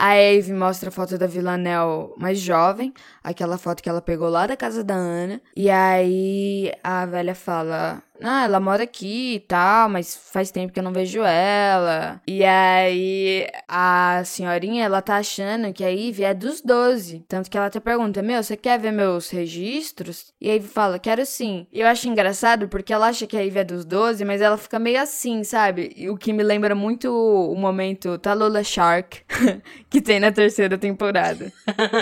A 0.00 0.16
Eve 0.16 0.54
mostra 0.54 0.88
a 0.88 0.92
foto 0.92 1.18
da 1.18 1.26
Villanelle 1.26 2.14
mais 2.16 2.38
jovem, 2.38 2.90
aquela 3.22 3.58
foto 3.58 3.82
que 3.82 3.88
ela 3.88 4.00
pegou 4.00 4.30
lá 4.30 4.46
da 4.46 4.56
casa 4.56 4.82
da 4.82 4.94
Ana. 4.94 5.42
E 5.54 5.68
aí 5.68 6.72
a 6.82 7.04
velha 7.04 7.34
fala: 7.34 8.02
ah, 8.22 8.44
ela 8.44 8.60
mora 8.60 8.84
aqui 8.84 9.34
e 9.34 9.40
tal, 9.40 9.88
mas 9.88 10.16
faz 10.16 10.50
tempo 10.50 10.72
que 10.72 10.78
eu 10.78 10.84
não 10.84 10.92
vejo 10.92 11.22
ela. 11.22 12.20
E 12.26 12.44
aí 12.44 13.46
a 13.68 14.22
senhorinha, 14.24 14.84
ela 14.84 15.02
tá 15.02 15.16
achando 15.16 15.72
que 15.72 15.84
a 15.84 15.88
Ivy 15.88 16.24
é 16.24 16.34
dos 16.34 16.60
12. 16.60 17.24
Tanto 17.28 17.50
que 17.50 17.56
ela 17.56 17.66
até 17.66 17.80
pergunta: 17.80 18.22
Meu, 18.22 18.42
você 18.42 18.56
quer 18.56 18.78
ver 18.78 18.92
meus 18.92 19.30
registros? 19.30 20.32
E 20.40 20.50
a 20.50 20.54
Ivy 20.54 20.68
fala: 20.68 20.98
Quero 20.98 21.24
sim. 21.24 21.66
E 21.72 21.80
eu 21.80 21.86
acho 21.86 22.08
engraçado 22.08 22.68
porque 22.68 22.92
ela 22.92 23.08
acha 23.08 23.26
que 23.26 23.36
a 23.36 23.42
Ivy 23.42 23.58
é 23.58 23.64
dos 23.64 23.84
12, 23.84 24.24
mas 24.24 24.40
ela 24.40 24.56
fica 24.56 24.78
meio 24.78 25.00
assim, 25.00 25.44
sabe? 25.44 26.08
O 26.10 26.16
que 26.16 26.32
me 26.32 26.42
lembra 26.42 26.74
muito 26.74 27.10
o 27.10 27.54
momento 27.54 28.18
Talula 28.18 28.62
Shark 28.62 29.22
que 29.88 30.00
tem 30.00 30.20
na 30.20 30.32
terceira 30.32 30.76
temporada, 30.78 31.52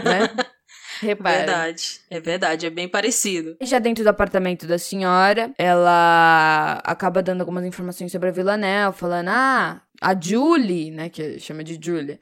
né? 0.04 0.28
Repara. 1.00 1.38
Verdade, 1.38 2.00
é 2.10 2.20
verdade, 2.20 2.66
é 2.66 2.70
bem 2.70 2.88
parecido. 2.88 3.56
Já 3.62 3.78
dentro 3.78 4.02
do 4.02 4.08
apartamento 4.08 4.66
da 4.66 4.78
senhora, 4.78 5.52
ela 5.56 6.80
acaba 6.84 7.22
dando 7.22 7.40
algumas 7.40 7.64
informações 7.64 8.10
sobre 8.10 8.28
a 8.28 8.32
Villanelle, 8.32 8.92
falando, 8.92 9.28
ah, 9.28 9.80
a 10.00 10.18
Julie, 10.18 10.90
né, 10.90 11.08
que 11.08 11.38
chama 11.38 11.62
de 11.62 11.78
Julia, 11.80 12.18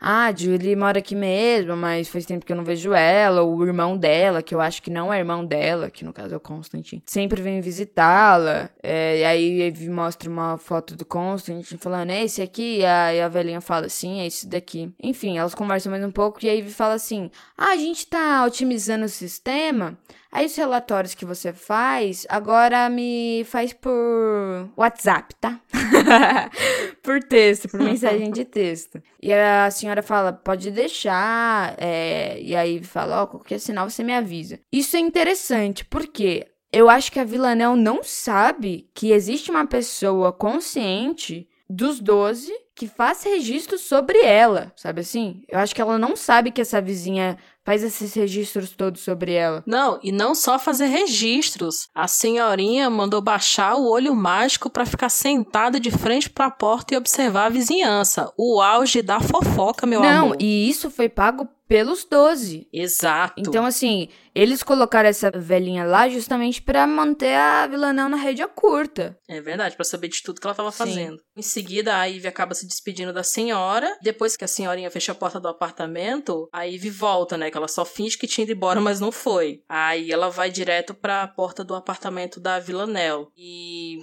ah, 0.00 0.26
a 0.26 0.34
Julie 0.34 0.74
mora 0.74 0.98
aqui 0.98 1.14
mesmo, 1.14 1.76
mas 1.76 2.08
faz 2.08 2.24
tempo 2.24 2.46
que 2.46 2.52
eu 2.52 2.56
não 2.56 2.64
vejo 2.64 2.94
ela, 2.94 3.42
ou 3.42 3.56
o 3.56 3.66
irmão 3.66 3.96
dela, 3.98 4.42
que 4.42 4.54
eu 4.54 4.60
acho 4.60 4.82
que 4.82 4.90
não 4.90 5.12
é 5.12 5.18
irmão 5.18 5.44
dela, 5.44 5.90
que 5.90 6.04
no 6.04 6.12
caso 6.12 6.32
é 6.32 6.36
o 6.36 6.40
Constantine, 6.40 7.02
sempre 7.04 7.42
vem 7.42 7.60
visitá-la. 7.60 8.70
É, 8.82 9.18
e 9.18 9.24
aí 9.24 9.60
ele 9.60 9.90
mostra 9.90 10.30
uma 10.30 10.56
foto 10.56 10.96
do 10.96 11.04
Constantine 11.04 11.78
falando, 11.78 12.10
é 12.10 12.24
esse 12.24 12.40
aqui? 12.40 12.78
E 12.78 12.86
a, 12.86 13.14
e 13.14 13.20
a 13.20 13.28
velhinha 13.28 13.60
fala, 13.60 13.88
sim, 13.88 14.20
é 14.20 14.26
esse 14.26 14.48
daqui. 14.48 14.90
Enfim, 15.02 15.36
elas 15.36 15.54
conversam 15.54 15.90
mais 15.90 16.04
um 16.04 16.10
pouco 16.10 16.44
e 16.44 16.48
aí 16.48 16.62
fala 16.70 16.94
assim: 16.94 17.30
ah, 17.56 17.72
a 17.72 17.76
gente 17.76 18.06
tá 18.06 18.44
otimizando 18.46 19.04
o 19.04 19.08
sistema. 19.08 19.98
Aí 20.32 20.46
os 20.46 20.54
relatórios 20.54 21.14
que 21.14 21.24
você 21.24 21.52
faz, 21.52 22.24
agora 22.28 22.88
me 22.88 23.44
faz 23.46 23.72
por 23.72 24.70
WhatsApp, 24.76 25.34
tá? 25.40 25.60
por 27.02 27.20
texto, 27.20 27.68
por 27.68 27.80
mensagem 27.80 28.30
de 28.30 28.44
texto. 28.44 29.02
E 29.20 29.32
a 29.32 29.70
senhora 29.70 30.02
fala, 30.02 30.32
pode 30.32 30.70
deixar. 30.70 31.74
É... 31.78 32.40
E 32.40 32.54
aí 32.54 32.82
fala, 32.82 33.20
ó, 33.20 33.24
oh, 33.24 33.26
qualquer 33.26 33.58
sinal 33.58 33.90
você 33.90 34.04
me 34.04 34.14
avisa. 34.14 34.60
Isso 34.72 34.96
é 34.96 35.00
interessante, 35.00 35.84
porque 35.84 36.46
eu 36.72 36.88
acho 36.88 37.10
que 37.10 37.18
a 37.18 37.24
Villanel 37.24 37.74
não 37.74 38.02
sabe 38.04 38.88
que 38.94 39.10
existe 39.10 39.50
uma 39.50 39.66
pessoa 39.66 40.32
consciente 40.32 41.48
dos 41.68 42.00
12 42.00 42.52
que 42.74 42.86
faz 42.86 43.22
registro 43.24 43.76
sobre 43.78 44.18
ela, 44.22 44.72
sabe 44.76 45.00
assim? 45.02 45.42
Eu 45.48 45.58
acho 45.58 45.74
que 45.74 45.80
ela 45.80 45.98
não 45.98 46.16
sabe 46.16 46.50
que 46.50 46.60
essa 46.60 46.80
vizinha 46.80 47.36
faz 47.70 47.84
esses 47.84 48.14
registros 48.14 48.70
todos 48.70 49.00
sobre 49.00 49.32
ela. 49.32 49.62
Não, 49.64 50.00
e 50.02 50.10
não 50.10 50.34
só 50.34 50.58
fazer 50.58 50.86
registros. 50.86 51.88
A 51.94 52.08
senhorinha 52.08 52.90
mandou 52.90 53.22
baixar 53.22 53.76
o 53.76 53.88
olho 53.88 54.12
mágico 54.12 54.68
para 54.68 54.84
ficar 54.84 55.08
sentada 55.08 55.78
de 55.78 55.88
frente 55.88 56.28
para 56.28 56.46
a 56.46 56.50
porta 56.50 56.92
e 56.92 56.96
observar 56.96 57.46
a 57.46 57.48
vizinhança. 57.48 58.32
O 58.36 58.60
auge 58.60 59.02
da 59.02 59.20
fofoca, 59.20 59.86
meu 59.86 60.00
não, 60.00 60.08
amor. 60.08 60.28
Não, 60.30 60.36
e 60.40 60.68
isso 60.68 60.90
foi 60.90 61.08
pago 61.08 61.48
pelos 61.70 62.04
12. 62.04 62.66
Exato. 62.72 63.34
Então, 63.38 63.64
assim, 63.64 64.08
eles 64.34 64.60
colocaram 64.60 65.08
essa 65.08 65.30
velhinha 65.30 65.84
lá 65.84 66.08
justamente 66.08 66.60
para 66.60 66.84
manter 66.84 67.36
a 67.36 67.64
Villanel 67.68 68.08
na 68.08 68.16
rédea 68.16 68.48
curta. 68.48 69.16
É 69.28 69.40
verdade, 69.40 69.76
para 69.76 69.84
saber 69.84 70.08
de 70.08 70.20
tudo 70.20 70.40
que 70.40 70.46
ela 70.48 70.56
tava 70.56 70.72
Sim. 70.72 70.78
fazendo. 70.78 71.22
Em 71.36 71.42
seguida, 71.42 71.96
a 71.96 72.06
Ivy 72.06 72.26
acaba 72.26 72.56
se 72.56 72.66
despedindo 72.66 73.12
da 73.12 73.22
senhora. 73.22 73.96
Depois 74.02 74.36
que 74.36 74.44
a 74.44 74.48
senhorinha 74.48 74.90
fecha 74.90 75.12
a 75.12 75.14
porta 75.14 75.38
do 75.38 75.46
apartamento, 75.46 76.48
a 76.52 76.64
Ivy 76.64 76.90
volta, 76.90 77.36
né? 77.36 77.52
Que 77.52 77.56
ela 77.56 77.68
só 77.68 77.84
finge 77.84 78.18
que 78.18 78.26
tinha 78.26 78.42
ido 78.42 78.52
embora, 78.52 78.80
mas 78.80 78.98
não 78.98 79.12
foi. 79.12 79.62
Aí 79.68 80.10
ela 80.10 80.28
vai 80.28 80.50
direto 80.50 80.92
para 80.92 81.22
a 81.22 81.28
porta 81.28 81.62
do 81.62 81.76
apartamento 81.76 82.40
da 82.40 82.58
Villanel. 82.58 83.28
E 83.36 84.00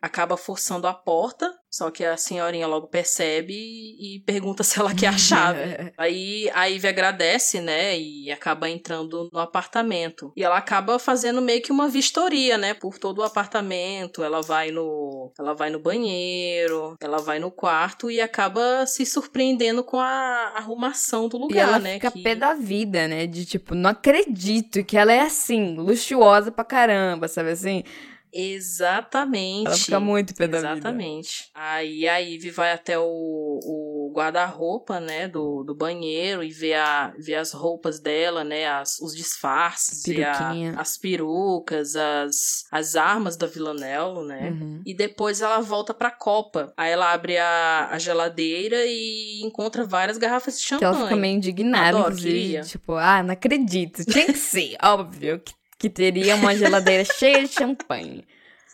acaba 0.00 0.36
forçando 0.36 0.86
a 0.86 0.94
porta 0.94 1.52
Só 1.70 1.90
que 1.90 2.04
a 2.04 2.16
senhorinha 2.16 2.66
logo 2.66 2.86
percebe 2.86 3.52
e 3.54 4.22
pergunta 4.24 4.62
se 4.62 4.78
ela 4.80 4.94
quer 4.94 5.08
a 5.08 5.16
chave. 5.18 5.92
Aí 5.98 6.50
a 6.54 6.64
Ivy 6.64 6.88
agradece, 6.88 7.60
né? 7.60 7.98
E 7.98 8.30
acaba 8.30 8.70
entrando 8.70 9.28
no 9.32 9.38
apartamento. 9.38 10.32
E 10.36 10.42
ela 10.42 10.56
acaba 10.56 10.98
fazendo 10.98 11.42
meio 11.42 11.60
que 11.60 11.70
uma 11.70 11.88
vistoria, 11.88 12.56
né? 12.56 12.74
Por 12.74 12.98
todo 12.98 13.18
o 13.18 13.22
apartamento. 13.22 14.22
Ela 14.22 14.40
vai 14.40 14.70
no. 14.70 15.30
Ela 15.38 15.52
vai 15.52 15.68
no 15.68 15.78
banheiro, 15.78 16.96
ela 17.00 17.18
vai 17.18 17.38
no 17.38 17.50
quarto 17.50 18.10
e 18.10 18.20
acaba 18.20 18.86
se 18.86 19.04
surpreendendo 19.04 19.84
com 19.84 19.98
a 19.98 20.52
arrumação 20.56 21.28
do 21.28 21.36
lugar, 21.36 21.56
e 21.56 21.58
ela 21.58 21.78
né? 21.78 21.94
fica 21.94 22.10
que... 22.10 22.22
pé 22.22 22.34
da 22.34 22.54
vida, 22.54 23.06
né? 23.06 23.26
De 23.26 23.44
tipo, 23.44 23.74
não 23.74 23.90
acredito 23.90 24.84
que 24.84 24.96
ela 24.96 25.12
é 25.12 25.20
assim, 25.20 25.76
luxuosa 25.76 26.50
pra 26.50 26.64
caramba, 26.64 27.28
sabe 27.28 27.50
assim? 27.50 27.84
Exatamente. 28.32 29.66
Ela 29.66 29.76
fica 29.76 30.00
muito 30.00 30.34
pé 30.34 30.46
da 30.46 30.58
vida. 30.58 30.72
Exatamente. 30.72 31.50
Aí 31.54 32.08
a 32.08 32.18
Ivy 32.18 32.50
vai 32.50 32.72
até 32.72 32.98
o, 32.98 33.04
o 33.04 34.12
guarda-roupa, 34.14 35.00
né, 35.00 35.28
do, 35.28 35.62
do 35.64 35.74
banheiro 35.74 36.42
e 36.42 36.50
vê, 36.50 36.74
a, 36.74 37.12
vê 37.18 37.34
as 37.34 37.52
roupas 37.52 38.00
dela, 38.00 38.44
né, 38.44 38.68
as, 38.68 38.98
os 39.00 39.14
disfarces, 39.14 40.02
a, 40.18 40.80
as 40.80 40.96
perucas, 40.96 41.94
as, 41.96 42.64
as 42.70 42.96
armas 42.96 43.36
da 43.36 43.46
Villanelle, 43.46 44.26
né. 44.26 44.50
Uhum. 44.50 44.82
E 44.84 44.94
depois 44.94 45.40
ela 45.40 45.60
volta 45.60 45.92
pra 45.92 46.10
copa. 46.10 46.72
Aí 46.76 46.90
ela 46.90 47.12
abre 47.12 47.36
a, 47.36 47.88
a 47.90 47.98
geladeira 47.98 48.84
e 48.86 49.40
encontra 49.44 49.84
várias 49.84 50.18
garrafas 50.18 50.54
de 50.58 50.62
Que 50.62 50.68
champanhe. 50.68 50.94
ela 50.94 51.04
fica 51.04 51.16
meio 51.16 51.36
indignada, 51.36 51.98
Adoro, 51.98 52.14
inclusive. 52.14 52.60
Tipo, 52.64 52.94
ah, 52.94 53.22
não 53.22 53.32
acredito. 53.32 54.04
Tinha 54.04 54.26
que 54.26 54.38
ser, 54.38 54.76
óbvio, 54.82 55.40
que, 55.40 55.52
que 55.78 55.88
teria 55.88 56.34
uma 56.36 56.54
geladeira 56.56 57.04
cheia 57.18 57.42
de 57.42 57.52
champanhe. 57.52 58.26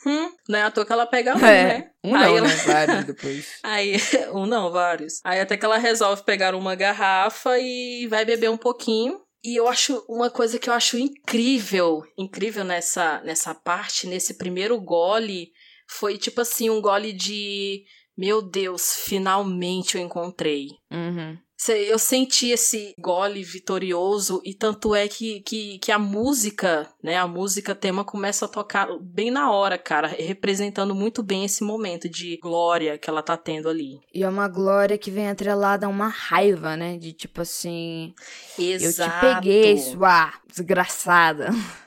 Hum, 0.07 0.31
não 0.49 0.59
é 0.59 0.63
à 0.63 0.71
toa 0.71 0.85
que 0.85 0.93
ela 0.93 1.07
pega 1.07 1.35
um, 1.35 1.45
É, 1.45 1.65
né? 1.79 1.91
um 2.05 2.13
não, 2.13 2.37
ela- 2.37 2.41
né? 2.49 2.55
Vários 2.57 3.05
depois. 3.05 3.47
Aí, 3.65 3.97
um 4.35 4.45
não, 4.47 4.71
vários. 4.71 5.15
Aí 5.25 5.41
até 5.41 5.57
que 5.57 5.65
ela 5.65 5.79
resolve 5.79 6.23
pegar 6.25 6.55
uma 6.55 6.75
garrafa 6.75 7.59
e 7.59 8.07
vai 8.09 8.25
beber 8.25 8.51
um 8.51 8.57
pouquinho. 8.59 9.19
E 9.43 9.59
eu 9.59 9.69
acho 9.69 10.03
uma 10.09 10.31
coisa 10.31 10.59
que 10.59 10.69
eu 10.71 10.75
acho 10.75 10.97
incrível, 10.99 12.03
incrível 12.19 12.65
nessa, 12.65 13.21
nessa 13.25 13.55
parte, 13.55 14.07
nesse 14.07 14.39
primeiro 14.39 14.81
gole, 14.81 15.49
foi 15.89 16.17
tipo 16.17 16.41
assim, 16.41 16.71
um 16.71 16.81
gole 16.81 17.13
de 17.13 17.83
meu 18.17 18.41
Deus, 18.41 18.95
finalmente 19.05 19.97
eu 19.99 20.03
encontrei. 20.03 20.69
Uhum. 20.91 21.37
Eu 21.73 21.99
senti 21.99 22.51
esse 22.51 22.95
gole 22.99 23.43
vitorioso 23.43 24.41
e 24.45 24.55
tanto 24.55 24.95
é 24.95 25.09
que, 25.09 25.41
que, 25.41 25.79
que 25.79 25.93
a 25.93 25.99
música, 25.99 26.89
né, 27.03 27.17
a 27.17 27.27
música 27.27 27.75
tema 27.75 28.05
começa 28.05 28.45
a 28.45 28.49
tocar 28.49 28.89
bem 29.01 29.31
na 29.31 29.51
hora, 29.51 29.79
cara, 29.79 30.09
representando 30.09 30.95
muito 30.95 31.23
bem 31.23 31.45
esse 31.45 31.63
momento 31.63 32.09
de 32.09 32.37
glória 32.39 32.99
que 32.99 33.09
ela 33.09 33.23
tá 33.23 33.37
tendo 33.37 33.69
ali. 33.69 34.01
E 34.13 34.23
é 34.23 34.29
uma 34.29 34.49
glória 34.49 34.99
que 34.99 35.11
vem 35.11 35.29
atrelada 35.29 35.87
a 35.87 35.89
uma 35.89 36.09
raiva, 36.09 36.77
né? 36.77 36.97
De 36.97 37.13
tipo 37.13 37.41
assim, 37.41 38.15
Exato. 38.59 38.85
eu 38.85 39.31
te 39.31 39.35
peguei, 39.35 39.79
sua 39.79 40.33
desgraçada. 40.47 41.51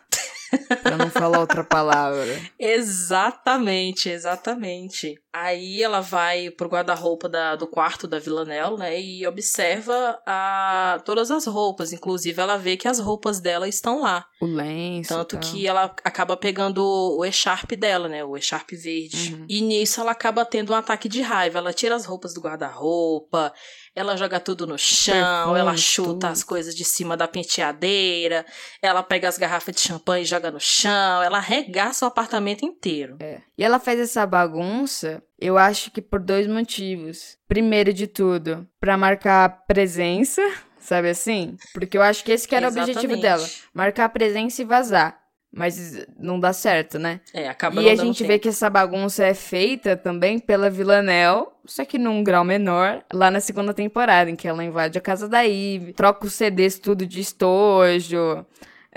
pra 0.84 0.98
não 0.98 1.10
falar 1.10 1.40
outra 1.40 1.64
palavra. 1.64 2.26
Exatamente, 2.60 4.10
exatamente. 4.10 5.20
Aí 5.34 5.84
ela 5.84 6.02
vai 6.02 6.50
pro 6.50 6.68
guarda-roupa 6.70 7.30
da- 7.30 7.56
do 7.56 7.68
quarto 7.68 8.08
da 8.08 8.18
Villanelle, 8.20 8.78
né, 8.78 9.00
e 9.00 9.26
observa 9.28 10.20
a, 10.26 11.00
todas 11.06 11.30
as 11.30 11.46
roupas. 11.46 11.94
Inclusive, 11.94 12.42
ela 12.42 12.58
vê 12.58 12.76
que 12.76 12.88
as 12.88 13.00
roupas 13.00 13.40
dela 13.40 13.68
estão 13.68 14.02
lá. 14.02 14.26
O 14.42 14.46
lenço. 14.46 15.10
Tanto 15.10 15.38
que 15.40 15.68
ela 15.68 15.84
acaba 16.04 16.36
pegando 16.38 16.84
o 16.84 17.24
echarpe 17.26 17.76
dela, 17.76 18.08
né? 18.08 18.24
O 18.24 18.36
echarpe 18.38 18.76
verde. 18.76 19.34
Uhum. 19.34 19.46
E 19.50 19.62
nisso 19.62 20.00
ela 20.02 20.12
acaba 20.12 20.44
tendo 20.46 20.74
um 20.74 20.76
ataque 20.76 21.08
de 21.10 21.22
raiva. 21.22 21.60
Ela 21.60 21.74
tira 21.74 21.96
as 21.96 22.06
roupas 22.06 22.34
do 22.34 22.42
guarda-roupa, 22.42 23.54
ela 23.98 24.16
joga 24.16 24.40
tudo 24.40 24.68
no 24.68 24.78
chão, 24.78 25.58
ela 25.58 25.76
chuta 25.76 26.30
as 26.30 26.44
coisas 26.44 26.76
de 26.76 26.86
cima 26.86 27.18
da 27.18 27.28
penteadeira, 27.28 28.46
ela 28.80 29.02
pega 29.02 29.28
as 29.28 29.40
garrafas 29.40 29.74
de 29.74 29.82
champanhe 29.82 30.22
e 30.24 30.28
joga 30.28 30.52
no 30.52 30.60
chão, 30.60 31.24
ela 31.24 31.40
arregaça 31.40 32.06
o 32.06 32.08
apartamento 32.08 32.64
inteiro. 32.64 33.18
É. 33.20 33.42
E 33.58 33.64
ela 33.64 33.80
faz 33.80 34.00
essa 34.00 34.24
bagunça, 34.28 35.24
eu 35.40 35.58
acho 35.58 35.90
que 35.90 36.00
por 36.00 36.20
dois 36.20 36.46
motivos. 36.46 37.40
Primeiro 37.48 37.92
de 37.92 38.06
tudo, 38.06 38.68
pra 38.80 38.96
marcar 38.96 39.66
presença, 39.66 40.44
sabe 40.80 41.10
assim? 41.10 41.58
Porque 41.74 41.98
eu 41.98 42.04
acho 42.04 42.24
que 42.24 42.32
esse 42.32 42.48
que 42.48 42.56
era 42.56 42.68
o 42.68 42.70
objetivo 42.70 43.18
dela, 43.18 43.50
marcar 43.74 44.10
presença 44.10 44.62
e 44.62 44.66
vazar. 44.66 45.20
Mas 45.52 46.06
não 46.20 46.40
dá 46.40 46.54
certo, 46.54 47.00
né? 47.00 47.22
É, 47.34 47.48
acaba 47.48 47.82
e 47.82 47.90
a 47.90 47.96
gente 47.96 48.20
tempo. 48.20 48.28
vê 48.28 48.38
que 48.38 48.50
essa 48.50 48.70
bagunça 48.70 49.26
é 49.26 49.34
feita 49.34 49.96
também 49.96 50.40
pela 50.40 50.70
Villanelle, 50.70 51.48
só 51.66 51.84
que 51.86 51.98
num 51.98 52.24
grau 52.24 52.44
menor, 52.44 53.04
lá 53.12 53.32
na 53.32 53.40
segunda 53.40 53.74
temporada, 53.74 54.30
em 54.30 54.36
que 54.36 54.48
ela 54.48 54.64
invade 54.64 54.98
a 54.98 55.02
casa 55.02 55.28
da 55.28 55.48
Eve, 55.48 55.94
troca 55.94 56.26
os 56.28 56.34
CDs 56.34 56.78
tudo 56.78 57.06
de 57.06 57.22
estojo, 57.22 58.46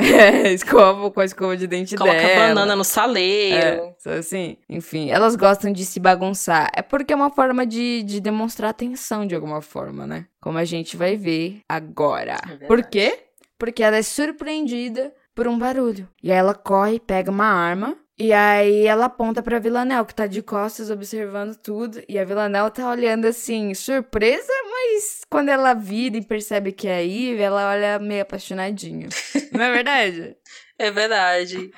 é, 0.01 0.51
escova 0.53 1.11
com 1.11 1.21
a 1.21 1.25
escova 1.25 1.57
de 1.57 1.67
dente 1.67 1.97
Coloca 1.97 2.17
dela. 2.17 2.49
banana 2.49 2.75
no 2.75 2.85
saleiro. 2.85 3.57
É, 3.57 3.95
só 3.99 4.11
assim, 4.11 4.57
enfim, 4.69 5.11
elas 5.11 5.37
gostam 5.37 5.73
de 5.73 5.85
se 5.85 6.01
bagunçar. 6.01 6.71
É 6.75 6.83
porque 6.83 7.13
é 7.13 7.17
uma 7.17 7.31
forma 7.31 7.67
de, 7.67 8.03
de 8.03 8.21
demonstrar 8.21 8.71
atenção 8.71 9.27
de 9.27 9.35
alguma 9.35 9.61
forma, 9.61 10.07
né? 10.07 10.27
Como 10.41 10.59
a 10.59 10.65
gente 10.65 10.97
vai 10.97 11.17
ver 11.17 11.61
agora. 11.69 12.37
verdade. 12.47 12.67
Por 12.67 12.83
quê? 12.85 13.19
Porque 13.59 13.83
ela 13.83 13.97
é 13.97 14.03
surpreendida 14.03 15.13
por 15.41 15.49
um 15.49 15.59
barulho. 15.59 16.07
E 16.23 16.31
aí 16.31 16.37
ela 16.37 16.53
corre, 16.53 17.01
pega 17.01 17.31
uma 17.31 17.47
arma. 17.47 17.97
E 18.19 18.31
aí 18.31 18.87
ela 18.87 19.07
aponta 19.07 19.43
pra 19.43 19.59
Villanelle, 19.59 20.05
que 20.05 20.15
tá 20.15 20.27
de 20.27 20.43
costas 20.43 20.91
observando 20.91 21.57
tudo. 21.57 22.03
E 22.07 22.19
a 22.19 22.25
Villanelle 22.27 22.71
tá 22.71 22.87
olhando 22.91 23.25
assim, 23.25 23.73
surpresa, 23.73 24.53
mas 24.71 25.23
quando 25.31 25.49
ela 25.49 25.73
vira 25.73 26.19
e 26.19 26.23
percebe 26.23 26.73
que 26.73 26.87
é 26.87 26.97
a 26.97 27.03
Eve, 27.03 27.41
ela 27.41 27.71
olha 27.71 27.99
meio 27.99 28.21
apaixonadinha. 28.21 29.09
Não 29.51 29.65
é 29.65 29.73
verdade? 29.73 30.37
É 30.79 30.91
verdade. 30.91 31.71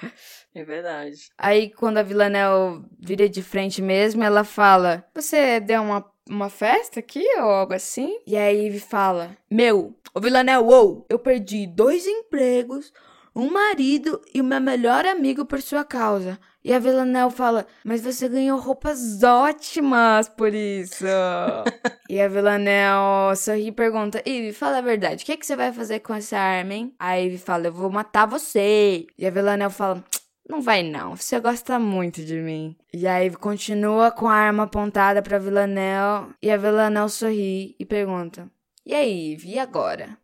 É 0.53 0.65
verdade. 0.65 1.29
Aí, 1.39 1.71
quando 1.71 1.99
a 1.99 2.03
Villanelle 2.03 2.85
vira 2.99 3.29
de 3.29 3.45
frente 3.45 3.81
mesmo, 3.81 4.25
ela 4.25 4.43
fala: 4.43 5.05
Você 5.15 5.61
deu 5.61 5.83
uma, 5.83 6.05
uma 6.29 6.51
festa 6.51 6.99
aqui 6.99 7.25
ou 7.37 7.45
algo 7.45 7.75
assim? 7.75 8.19
E 8.27 8.37
aí, 8.37 8.67
Eve 8.67 8.81
fala: 8.81 9.37
Meu, 9.49 9.95
ô 10.13 10.21
Villanelle, 10.21 10.65
uou, 10.65 11.07
eu 11.09 11.19
perdi 11.21 11.65
dois 11.65 12.09
empregos, 12.09 12.93
um 13.35 13.51
marido 13.51 14.21
e 14.35 14.41
o 14.41 14.45
meu 14.45 14.61
melhor 14.61 15.07
amigo 15.07 15.45
por 15.45 15.61
sua 15.61 15.85
causa. 15.85 16.39
E 16.65 16.73
a 16.73 16.79
Villanelle 16.79 17.31
fala: 17.31 17.67
Mas 17.85 18.03
você 18.03 18.29
ganhou 18.29 18.59
roupas 18.59 19.23
ótimas 19.23 20.29
por 20.29 20.55
isso. 20.55 21.05
e 22.09 22.21
a 22.21 22.29
Villanelle 22.29 23.37
sorri 23.37 23.69
e 23.69 23.73
pergunta: 23.73 24.23
Eve, 24.25 24.53
fala 24.53 24.79
a 24.79 24.83
verdade, 24.83 25.23
o 25.23 25.27
que, 25.27 25.37
que 25.37 25.47
você 25.47 25.57
vai 25.57 25.73
fazer 25.73 26.01
com 26.01 26.15
essa 26.15 26.39
arma, 26.39 26.75
hein? 26.75 26.95
A 26.99 27.19
Eve 27.19 27.39
fala: 27.39 27.67
Eu 27.67 27.73
vou 27.73 27.91
matar 27.91 28.27
você. 28.27 29.07
E 29.19 29.27
a 29.27 29.31
Villanelle 29.31 29.73
fala: 29.73 30.05
não 30.49 30.61
vai 30.61 30.83
não, 30.83 31.17
você 31.17 31.39
gosta 31.41 31.79
muito 31.79 32.25
de 32.25 32.37
mim. 32.37 32.77
E 32.93 33.07
aí 33.07 33.31
continua 33.31 34.11
com 34.11 34.29
a 34.29 34.35
arma 34.35 34.65
apontada 34.65 35.23
pra 35.23 35.39
Villanelle 35.39 36.35
e 36.43 36.51
a 36.51 36.57
Villanelle 36.57 37.09
sorri 37.09 37.75
e 37.79 37.85
pergunta: 37.85 38.51
E 38.85 38.95
aí, 38.95 39.33
Eve, 39.35 39.51
e 39.51 39.59
agora? 39.59 40.19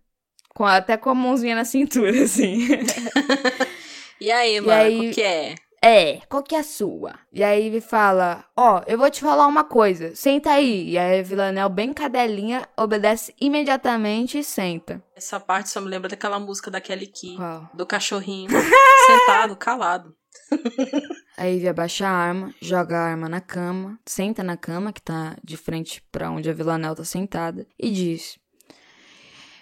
Com, 0.59 0.65
até 0.67 0.97
com 0.97 1.09
a 1.11 1.15
mãozinha 1.15 1.55
na 1.55 1.65
cintura, 1.65 2.11
assim. 2.25 2.67
E 4.21 4.33
aí, 4.33 4.57
E 4.57 4.61
mano, 4.61 4.73
aí- 4.83 5.11
o 5.11 5.15
que 5.15 5.23
é? 5.23 5.55
é, 5.81 6.21
qual 6.29 6.43
que 6.43 6.57
é 6.57 6.59
a 6.59 6.63
sua? 6.65 7.15
E 7.33 7.45
aí 7.45 7.69
Eve 7.69 7.81
fala: 7.81 8.45
Ó, 8.57 8.83
eu 8.89 8.99
vou 8.99 9.09
te 9.09 9.21
falar 9.21 9.47
uma 9.47 9.63
coisa, 9.63 10.13
senta 10.17 10.51
aí. 10.51 10.91
E 10.91 10.99
aí 10.99 11.21
a 11.21 11.23
Villanelle, 11.23 11.73
bem 11.73 11.93
cadelinha, 11.93 12.69
obedece 12.77 13.33
imediatamente 13.41 14.37
e 14.41 14.43
senta. 14.43 15.01
Essa 15.15 15.39
parte 15.39 15.71
só 15.71 15.81
me 15.81 15.89
lembra 15.89 16.09
daquela 16.09 16.41
música 16.41 16.69
da 16.73 16.81
Kelly 16.81 17.07
Key. 17.07 17.37
Uau. 17.39 17.71
Do 17.73 17.87
cachorrinho 17.87 18.51
sentado, 19.07 19.55
calado. 19.55 20.13
A 21.39 21.45
Ivy 21.49 21.69
abaixa 21.69 22.09
a 22.09 22.11
arma, 22.11 22.53
joga 22.61 22.97
a 22.99 23.03
arma 23.11 23.29
na 23.29 23.41
cama, 23.41 23.97
senta 24.05 24.43
na 24.43 24.57
cama, 24.57 24.93
que 24.93 25.01
tá 25.01 25.37
de 25.45 25.57
frente 25.57 26.03
pra 26.11 26.29
onde 26.33 26.51
a 26.51 26.53
Villanelle 26.53 26.97
tá 26.97 27.05
sentada, 27.05 27.65
e 27.79 27.89
diz: 27.93 28.37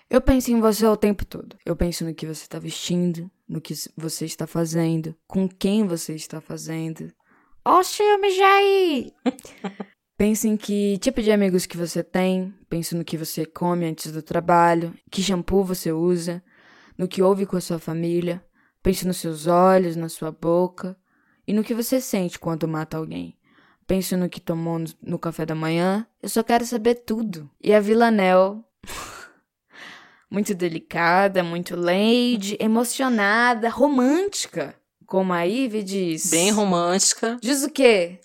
Eu 0.09 0.21
penso 0.21 0.51
em 0.51 0.61
você 0.61 0.87
o 0.87 0.97
tempo 0.97 1.25
todo. 1.25 1.57
Eu 1.65 1.75
penso 1.75 2.05
no 2.05 2.15
que 2.15 2.27
você 2.27 2.47
tá 2.47 2.59
vestindo, 2.59 3.31
no 3.49 3.61
que 3.61 3.75
você 3.97 4.25
está 4.25 4.47
fazendo, 4.47 5.15
com 5.27 5.49
quem 5.49 5.87
você 5.87 6.15
está 6.15 6.41
fazendo. 6.41 7.13
Ó, 7.65 7.83
chame 7.83 8.31
Jair! 8.31 9.13
Penso 10.17 10.47
em 10.47 10.57
que 10.57 10.97
tipo 10.99 11.21
de 11.21 11.31
amigos 11.31 11.67
que 11.67 11.77
você 11.77 12.03
tem, 12.03 12.55
penso 12.71 12.97
no 12.97 13.05
que 13.05 13.19
você 13.19 13.45
come 13.45 13.85
antes 13.85 14.11
do 14.11 14.23
trabalho, 14.23 14.95
que 15.11 15.23
shampoo 15.23 15.63
você 15.63 15.93
usa, 15.93 16.43
no 16.97 17.07
que 17.07 17.21
ouve 17.21 17.45
com 17.45 17.55
a 17.55 17.61
sua 17.61 17.79
família, 17.79 18.43
penso 18.83 19.07
nos 19.07 19.19
seus 19.19 19.47
olhos, 19.47 19.95
na 19.95 20.09
sua 20.09 20.33
boca 20.33 20.97
e 21.47 21.53
no 21.53 21.63
que 21.63 21.75
você 21.75 22.01
sente 22.01 22.39
quando 22.39 22.67
mata 22.67 22.97
alguém. 22.97 23.37
Penso 23.87 24.17
no 24.17 24.31
que 24.31 24.41
tomou 24.41 24.83
no, 25.03 25.19
café 25.19 25.45
da 25.45 25.55
manhã, 25.55 26.07
eu 26.23 26.31
só 26.31 26.43
quero 26.43 26.65
saber 26.65 26.95
tudo. 26.95 27.51
E 27.63 27.75
a 27.75 27.81
Villanelle, 27.81 28.65
muito 30.31 30.55
delicada, 30.55 31.43
muito 31.43 31.77
lady, 31.77 32.57
emocionada, 32.61 33.69
romântica, 33.69 34.75
como 35.07 35.33
a 35.33 35.43
Ivy 35.43 35.83
diz. 35.83 36.31
Bem 36.31 36.51
romântica. 36.51 37.39
Diz 37.41 37.63
o 37.63 37.71
quê? 37.71 38.21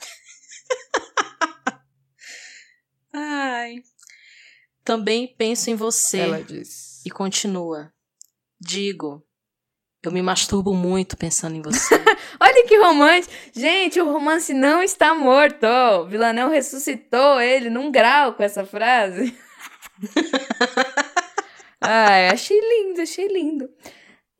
Ai. 3.13 3.83
Também 4.83 5.33
penso 5.37 5.69
em 5.69 5.75
você. 5.75 6.19
Ela 6.19 6.43
diz. 6.43 7.05
E 7.05 7.09
continua. 7.09 7.93
Digo, 8.59 9.23
eu 10.03 10.11
me 10.11 10.21
masturbo 10.21 10.73
muito 10.73 11.15
pensando 11.15 11.55
em 11.55 11.61
você. 11.61 11.95
Olha 12.39 12.67
que 12.67 12.77
romance. 12.77 13.29
Gente, 13.53 14.01
o 14.01 14.11
romance 14.11 14.53
não 14.53 14.81
está 14.81 15.13
morto. 15.13 15.65
O 15.65 16.07
Villanel 16.07 16.49
ressuscitou 16.49 17.39
ele 17.39 17.69
num 17.69 17.91
grau 17.91 18.33
com 18.33 18.41
essa 18.41 18.65
frase. 18.65 19.37
Ai, 21.81 22.29
achei 22.29 22.59
lindo, 22.59 23.01
achei 23.01 23.27
lindo. 23.27 23.69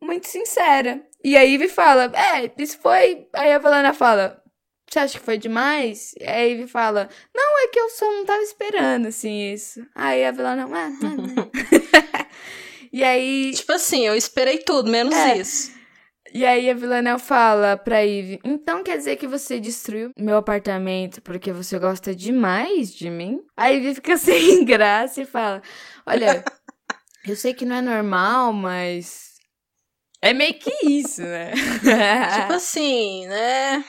Muito 0.02 0.28
sincera. 0.28 1.02
E 1.24 1.36
a 1.38 1.44
Ivy 1.44 1.68
fala, 1.68 2.12
é, 2.16 2.52
isso 2.58 2.80
foi... 2.80 3.28
Aí 3.34 3.52
a 3.52 3.60
Villanel 3.60 3.94
fala, 3.94 4.42
você 4.90 5.00
acha 5.00 5.20
que 5.20 5.26
foi 5.26 5.38
demais? 5.38 6.14
E 6.20 6.26
a 6.26 6.40
Ivy 6.40 6.68
fala, 6.68 7.10
não, 7.36 7.64
é 7.64 7.68
que 7.68 7.80
eu 7.80 7.90
só 7.90 8.06
não 8.12 8.26
tava 8.26 8.42
esperando, 8.42 9.08
assim, 9.08 9.52
isso. 9.52 9.86
Aí 9.94 10.26
a 10.26 10.32
Villanel, 10.32 10.70
ah, 10.74 10.90
não, 11.02 11.18
não. 11.18 11.52
E 12.94 13.04
aí. 13.04 13.52
Tipo 13.54 13.72
assim, 13.74 14.06
eu 14.06 14.16
esperei 14.16 14.58
tudo, 14.60 14.92
menos 14.92 15.16
é. 15.16 15.38
isso. 15.38 15.72
E 16.34 16.46
aí 16.46 16.70
a 16.70 16.74
Villanel 16.74 17.20
fala 17.20 17.78
pra 17.78 18.06
Eve: 18.06 18.40
Então 18.44 18.84
quer 18.84 18.98
dizer 18.98 19.18
que 19.18 19.28
você 19.28 19.60
destruiu 19.60 20.12
meu 20.18 20.38
apartamento 20.38 21.22
porque 21.22 21.52
você 21.52 21.78
gosta 21.78 22.16
demais 22.16 22.94
de 22.94 23.10
mim? 23.10 23.42
A 23.56 23.72
Eve 23.72 23.96
fica 23.96 24.16
sem 24.18 24.64
graça 24.66 25.22
e 25.22 25.26
fala: 25.26 25.62
Olha, 26.06 26.44
eu 27.28 27.36
sei 27.36 27.54
que 27.54 27.66
não 27.66 27.76
é 27.76 27.82
normal, 27.82 28.54
mas. 28.54 29.32
É 30.22 30.34
meio 30.34 30.54
que 30.54 30.72
isso, 30.86 31.22
né? 31.22 31.52
tipo 31.82 32.54
assim, 32.54 33.28
né? 33.28 33.84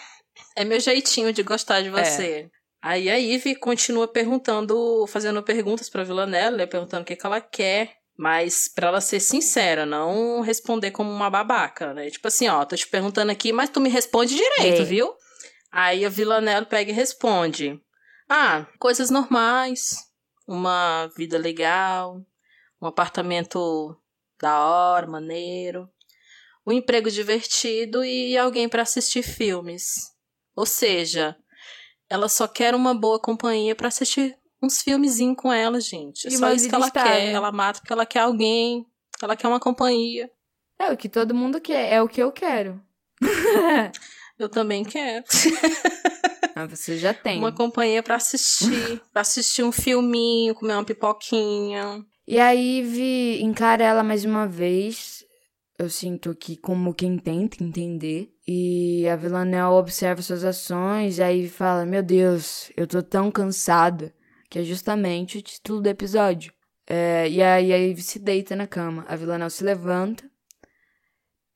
É 0.57 0.65
meu 0.65 0.81
jeitinho 0.81 1.33
de 1.33 1.43
gostar 1.43 1.83
de 1.83 1.89
é. 1.89 1.91
você. 1.91 2.51
É. 2.51 2.63
Aí 2.83 3.09
a 3.09 3.21
Eve 3.21 3.55
continua 3.55 4.09
perguntando, 4.09 5.07
fazendo 5.07 5.43
perguntas 5.43 5.89
pra 5.89 6.03
Villanelle, 6.03 6.57
né? 6.57 6.67
perguntando 6.67 7.03
o 7.03 7.05
que, 7.05 7.15
que 7.15 7.27
ela 7.27 7.41
quer. 7.41 7.97
Mas 8.19 8.69
para 8.69 8.89
ela 8.89 9.01
ser 9.01 9.21
sincera, 9.21 9.87
não 9.87 10.41
responder 10.41 10.91
como 10.91 11.11
uma 11.11 11.31
babaca, 11.31 11.95
né? 11.95 12.11
Tipo 12.11 12.29
assim, 12.29 12.47
ó, 12.49 12.65
tô 12.65 12.77
te 12.77 12.87
perguntando 12.87 13.33
aqui, 13.33 13.53
mas 13.53 13.71
tu 13.71 13.81
me 13.81 13.89
responde 13.89 14.35
direito, 14.35 14.83
é. 14.83 14.85
viu? 14.85 15.15
Aí 15.71 16.05
a 16.05 16.11
Villanelle 16.11 16.67
pega 16.67 16.91
e 16.91 16.95
responde: 16.95 17.81
Ah, 18.29 18.67
coisas 18.79 19.09
normais, 19.11 19.97
uma 20.47 21.11
vida 21.17 21.39
legal, 21.39 22.21
um 22.83 22.87
apartamento 22.89 23.97
da 24.41 24.59
hora, 24.59 25.07
maneiro, 25.07 25.89
um 26.67 26.73
emprego 26.73 27.09
divertido 27.09 28.05
e 28.05 28.37
alguém 28.37 28.69
para 28.69 28.83
assistir 28.83 29.23
filmes. 29.23 30.11
Ou 30.57 30.67
seja, 30.67 31.37
ela 32.11 32.29
só 32.29 32.49
quer 32.49 32.75
uma 32.75 32.93
boa 32.93 33.21
companhia 33.21 33.77
para 33.77 33.87
assistir 33.87 34.37
uns 34.61 34.83
filmezinhos 34.83 35.37
com 35.37 35.53
ela, 35.53 35.81
gente. 35.81 36.27
É 36.27 36.31
e 36.31 36.37
só 36.37 36.53
isso 36.53 36.69
que 36.69 36.75
ela 36.75 36.91
quer. 36.91 37.27
Né? 37.27 37.33
Ela 37.33 37.53
mata 37.53 37.81
porque 37.81 37.93
ela 37.93 38.05
quer 38.05 38.21
alguém, 38.21 38.85
ela 39.23 39.37
quer 39.37 39.47
uma 39.47 39.61
companhia. 39.61 40.29
É 40.79 40.91
o 40.91 40.97
que 40.97 41.09
todo 41.09 41.35
mundo 41.35 41.61
quer, 41.61 41.93
é 41.93 42.03
o 42.03 42.09
que 42.09 42.21
eu 42.21 42.33
quero. 42.33 42.83
eu 44.39 44.49
também 44.49 44.85
quero. 44.85 45.25
Ah, 46.55 46.67
você 46.67 46.99
já 46.99 47.15
tem. 47.15 47.39
Uma 47.39 47.51
companhia 47.51 48.03
para 48.03 48.17
assistir, 48.17 49.01
para 49.11 49.23
assistir 49.23 49.63
um 49.63 49.73
filminho, 49.73 50.55
comer 50.55 50.75
uma 50.75 50.85
pipoquinha. 50.85 52.05
E 52.27 52.39
aí 52.39 52.83
vi 52.83 53.43
encara 53.43 53.85
ela 53.85 54.03
mais 54.03 54.25
uma 54.25 54.47
vez. 54.47 55.25
Eu 55.79 55.91
sinto 55.91 56.35
que 56.35 56.57
como 56.57 56.95
quem 56.95 57.19
tenta 57.19 57.63
entender. 57.63 58.33
E 58.47 59.09
a 59.09 59.17
Villanelle 59.17 59.75
observa 59.75 60.23
suas 60.23 60.45
ações, 60.45 61.19
aí 61.19 61.49
fala: 61.49 61.85
Meu 61.85 62.03
Deus, 62.03 62.71
eu 62.77 62.87
tô 62.87 63.03
tão 63.03 63.31
cansada 63.31 64.15
que 64.49 64.59
é 64.59 64.63
justamente 64.63 65.39
o 65.39 65.43
título 65.43 65.81
do 65.81 65.89
episódio. 65.89 66.53
É, 66.87 67.29
e 67.29 67.43
aí 67.43 67.73
a 67.73 67.79
Eve 67.79 68.03
se 68.03 68.19
deita 68.19 68.55
na 68.55 68.67
cama. 68.67 69.05
A 69.09 69.17
Villanelle 69.17 69.51
se 69.51 69.65
levanta, 69.65 70.31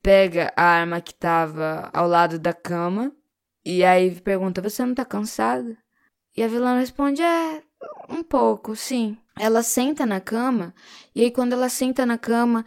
pega 0.01 0.51
a 0.55 0.63
arma 0.63 0.99
que 0.99 1.13
tava 1.13 1.89
ao 1.93 2.07
lado 2.07 2.39
da 2.39 2.53
cama, 2.53 3.15
e 3.63 3.83
a 3.83 3.99
Eve 4.01 4.21
pergunta: 4.21 4.61
Você 4.61 4.85
não 4.85 4.95
tá 4.95 5.05
cansada? 5.05 5.77
E 6.35 6.43
a 6.43 6.47
Villanelle 6.47 6.81
responde: 6.81 7.21
É, 7.21 7.63
um 8.09 8.23
pouco, 8.23 8.75
sim. 8.75 9.17
Ela 9.39 9.61
senta 9.61 10.05
na 10.05 10.19
cama, 10.19 10.73
e 11.13 11.21
aí 11.23 11.31
quando 11.31 11.53
ela 11.53 11.69
senta 11.69 12.05
na 12.05 12.17
cama, 12.17 12.65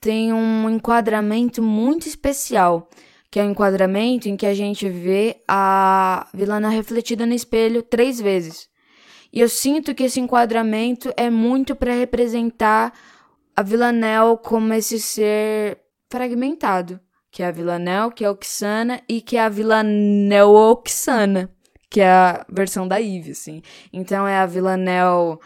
tem 0.00 0.32
um 0.32 0.70
enquadramento 0.70 1.62
muito 1.62 2.06
especial, 2.06 2.88
que 3.30 3.38
é 3.38 3.44
um 3.44 3.50
enquadramento 3.50 4.28
em 4.28 4.36
que 4.36 4.46
a 4.46 4.54
gente 4.54 4.88
vê 4.88 5.42
a 5.46 6.26
Vilana 6.32 6.68
refletida 6.68 7.26
no 7.26 7.34
espelho 7.34 7.82
três 7.82 8.20
vezes. 8.20 8.68
E 9.32 9.40
eu 9.40 9.48
sinto 9.48 9.94
que 9.94 10.04
esse 10.04 10.20
enquadramento 10.20 11.12
é 11.16 11.28
muito 11.28 11.76
para 11.76 11.92
representar 11.92 12.92
a 13.54 13.62
Villanelle 13.62 14.38
como 14.42 14.72
esse 14.72 14.98
ser 14.98 15.80
fragmentado, 16.08 16.98
que 17.30 17.42
é 17.42 17.46
a 17.46 17.50
Villanelle, 17.50 18.12
que 18.12 18.24
é 18.24 18.28
a 18.28 18.30
Oxana 18.30 19.02
e 19.08 19.20
que 19.20 19.36
é 19.36 19.40
a 19.40 19.48
Villanelle 19.48 20.42
Oxana, 20.44 21.50
que 21.90 22.00
é 22.00 22.10
a 22.10 22.46
versão 22.48 22.86
da 22.86 23.00
Eve, 23.00 23.32
assim. 23.32 23.62
Então 23.92 24.26
é 24.26 24.36
a 24.38 24.46
Villanelle 24.46 25.38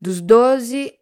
dos 0.00 0.20
12, 0.20 0.92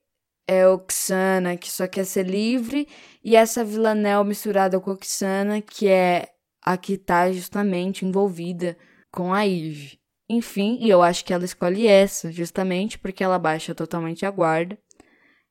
é 0.47 0.67
Oxana, 0.67 1.57
que 1.57 1.71
só 1.71 1.87
quer 1.87 2.05
ser 2.05 2.27
livre, 2.27 2.89
e 3.23 3.37
essa 3.37 3.65
Villanelle 3.65 4.25
misturada 4.25 4.81
com 4.81 4.91
Oxana, 4.91 5.61
que 5.61 5.89
é 5.89 6.29
a 6.63 6.77
que 6.77 6.97
tá 6.97 7.31
justamente 7.33 8.05
envolvida 8.05 8.77
com 9.11 9.33
a 9.33 9.47
Eve. 9.47 9.99
Enfim, 10.29 10.79
e 10.81 10.89
eu 10.89 11.03
acho 11.03 11.25
que 11.25 11.33
ela 11.33 11.45
escolhe 11.45 11.87
essa, 11.87 12.31
justamente 12.33 12.99
porque 12.99 13.23
ela 13.23 13.39
baixa 13.39 13.75
totalmente 13.75 14.25
a 14.25 14.31
guarda 14.31 14.79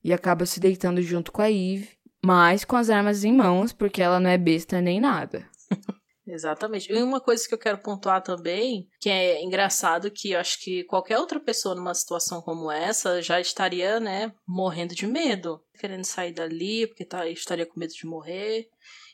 e 0.03 0.13
acaba 0.13 0.45
se 0.45 0.59
deitando 0.59 1.01
junto 1.01 1.31
com 1.31 1.41
a 1.41 1.51
Eve, 1.51 1.89
mas 2.23 2.65
com 2.65 2.75
as 2.75 2.89
armas 2.89 3.23
em 3.23 3.33
mãos, 3.33 3.73
porque 3.73 4.01
ela 4.01 4.19
não 4.19 4.29
é 4.29 4.37
besta 4.37 4.81
nem 4.81 4.99
nada. 4.99 5.47
Exatamente. 6.25 6.91
E 6.91 7.01
uma 7.01 7.19
coisa 7.19 7.47
que 7.47 7.53
eu 7.53 7.57
quero 7.57 7.81
pontuar 7.81 8.21
também, 8.21 8.87
que 8.99 9.09
é 9.09 9.43
engraçado 9.43 10.11
que 10.11 10.31
eu 10.31 10.39
acho 10.39 10.59
que 10.59 10.83
qualquer 10.83 11.17
outra 11.17 11.39
pessoa 11.39 11.73
numa 11.73 11.95
situação 11.95 12.41
como 12.41 12.71
essa 12.71 13.21
já 13.21 13.39
estaria, 13.39 13.99
né, 13.99 14.31
morrendo 14.47 14.93
de 14.93 15.07
medo, 15.07 15.63
querendo 15.79 16.05
sair 16.05 16.33
dali, 16.33 16.87
porque 16.87 17.05
tá, 17.05 17.27
estaria 17.27 17.65
com 17.65 17.79
medo 17.79 17.93
de 17.93 18.05
morrer. 18.05 18.67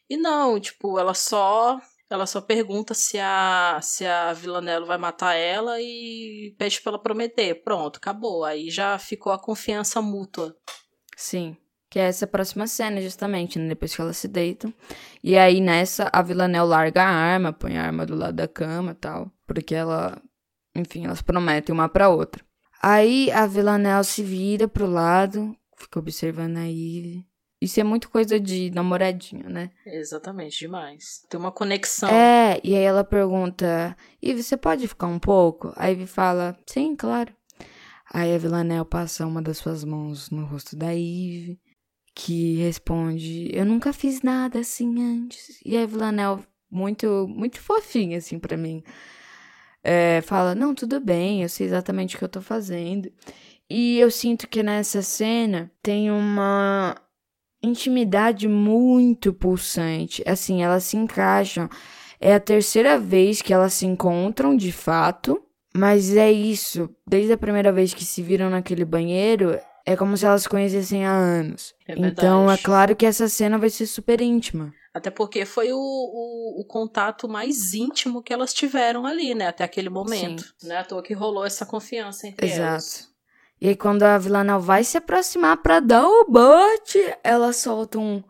E 0.09 0.17
não, 0.17 0.59
tipo, 0.59 0.99
ela 0.99 1.13
só 1.13 1.79
ela 2.09 2.25
só 2.25 2.39
pergunta 2.39 2.93
se 2.93 3.19
a, 3.19 3.79
se 3.81 4.05
a 4.05 4.31
Villanello 4.31 4.85
vai 4.85 4.97
matar 4.97 5.33
ela 5.33 5.81
e 5.81 6.55
pede 6.57 6.81
pra 6.81 6.91
ela 6.91 7.01
prometer. 7.01 7.63
Pronto, 7.63 7.97
acabou. 7.97 8.45
Aí 8.45 8.69
já 8.69 8.97
ficou 8.97 9.33
a 9.33 9.41
confiança 9.41 10.01
mútua. 10.01 10.55
Sim. 11.17 11.57
Que 11.89 11.99
é 11.99 12.03
essa 12.03 12.27
próxima 12.27 12.67
cena, 12.67 13.01
justamente, 13.01 13.57
né? 13.57 13.69
Depois 13.69 13.95
que 13.95 14.01
elas 14.01 14.17
se 14.17 14.27
deitam. 14.27 14.73
E 15.23 15.37
aí, 15.37 15.61
nessa, 15.61 16.09
a 16.11 16.21
Villanelle 16.21 16.67
larga 16.67 17.03
a 17.03 17.09
arma, 17.09 17.53
põe 17.53 17.77
a 17.77 17.83
arma 17.83 18.05
do 18.05 18.15
lado 18.15 18.35
da 18.35 18.47
cama 18.47 18.91
e 18.91 18.95
tal. 18.95 19.31
Porque 19.45 19.73
ela... 19.73 20.21
Enfim, 20.75 21.05
elas 21.05 21.21
prometem 21.21 21.73
uma 21.73 21.87
pra 21.87 22.09
outra. 22.09 22.43
Aí, 22.81 23.31
a 23.31 23.47
Villanelle 23.47 24.03
se 24.03 24.21
vira 24.21 24.67
pro 24.67 24.85
lado, 24.85 25.55
fica 25.77 25.99
observando 25.99 26.57
a 26.57 26.67
Eve. 26.67 27.25
Isso 27.59 27.79
é 27.79 27.83
muito 27.83 28.09
coisa 28.09 28.39
de 28.39 28.69
namoradinho, 28.69 29.49
né? 29.49 29.71
Exatamente, 29.85 30.59
demais. 30.59 31.25
Tem 31.27 31.39
uma 31.39 31.51
conexão. 31.51 32.07
É, 32.07 32.59
e 32.63 32.75
aí 32.75 32.83
ela 32.83 33.03
pergunta: 33.03 33.97
Ivy, 34.21 34.43
você 34.43 34.55
pode 34.55 34.87
ficar 34.87 35.07
um 35.07 35.17
pouco? 35.17 35.73
Aí 35.75 35.93
Ivy 35.93 36.05
fala: 36.05 36.55
Sim, 36.67 36.95
claro. 36.95 37.33
Aí 38.13 38.33
a 38.33 38.37
Villanelle 38.37 38.85
passa 38.85 39.25
uma 39.25 39.41
das 39.41 39.57
suas 39.57 39.83
mãos 39.83 40.29
no 40.29 40.45
rosto 40.45 40.75
da 40.75 40.91
Ivy, 40.91 41.59
que 42.17 42.55
responde: 42.55 43.47
Eu 43.53 43.63
nunca 43.63 43.93
fiz 43.93 44.23
nada 44.23 44.59
assim 44.59 45.01
antes. 45.01 45.59
E 45.63 45.77
a 45.77 45.85
Villanelle, 45.85 46.41
muito, 46.69 47.27
muito 47.29 47.61
fofinha, 47.61 48.17
assim, 48.17 48.39
para 48.39 48.57
mim, 48.57 48.83
é, 49.83 50.21
fala: 50.21 50.55
Não, 50.55 50.73
tudo 50.73 50.99
bem, 50.99 51.43
eu 51.43 51.49
sei 51.49 51.67
exatamente 51.67 52.15
o 52.15 52.19
que 52.19 52.25
eu 52.25 52.29
tô 52.29 52.41
fazendo. 52.41 53.11
E 53.69 53.99
eu 53.99 54.09
sinto 54.09 54.47
que 54.47 54.63
nessa 54.63 55.01
cena 55.03 55.71
tem 55.83 56.09
uma 56.09 56.95
intimidade 57.61 58.47
muito 58.47 59.31
pulsante. 59.31 60.23
Assim, 60.25 60.63
elas 60.63 60.85
se 60.85 60.97
encaixam. 60.97 61.69
É 62.19 62.33
a 62.33 62.39
terceira 62.39 62.97
vez 62.97 63.43
que 63.43 63.53
elas 63.53 63.73
se 63.73 63.85
encontram 63.85 64.57
de 64.57 64.71
fato. 64.71 65.39
Mas 65.75 66.15
é 66.15 66.31
isso. 66.31 66.89
Desde 67.05 67.33
a 67.33 67.37
primeira 67.37 67.71
vez 67.71 67.93
que 67.93 68.05
se 68.05 68.23
viram 68.23 68.49
naquele 68.49 68.85
banheiro, 68.85 69.59
é 69.87 69.95
como 69.95 70.17
se 70.17 70.25
elas 70.25 70.43
se 70.43 70.49
conhecessem 70.49 71.05
há 71.05 71.13
anos. 71.13 71.73
É 71.87 71.93
então 71.97 72.51
é 72.51 72.57
claro 72.57 72.93
que 72.93 73.05
essa 73.05 73.29
cena 73.29 73.57
vai 73.57 73.69
ser 73.69 73.87
super 73.87 74.19
íntima. 74.19 74.73
Até 74.93 75.09
porque 75.09 75.45
foi 75.45 75.71
o, 75.71 75.77
o, 75.77 76.61
o, 76.61 76.65
contato 76.65 77.29
mais 77.29 77.73
íntimo 77.73 78.21
que 78.21 78.33
elas 78.33 78.53
tiveram 78.53 79.05
ali, 79.05 79.33
né? 79.33 79.47
Até 79.47 79.63
aquele 79.63 79.89
momento. 79.89 80.43
Sim. 80.59 80.67
Né? 80.67 80.77
À 80.77 80.83
toa 80.83 81.01
que 81.01 81.13
rolou 81.13 81.45
essa 81.45 81.65
confiança 81.65 82.27
entre 82.27 82.47
Exato. 82.47 82.63
elas. 82.63 83.07
E 83.61 83.69
aí, 83.69 83.77
quando 83.77 84.03
a 84.03 84.17
Villanelle 84.17 84.61
vai 84.61 84.83
se 84.83 84.97
aproximar 84.97 85.55
para 85.57 85.79
dar 85.79 86.05
o 86.05 86.25
bote, 86.25 86.99
ela 87.23 87.53
solta 87.53 87.97
um 87.97 88.21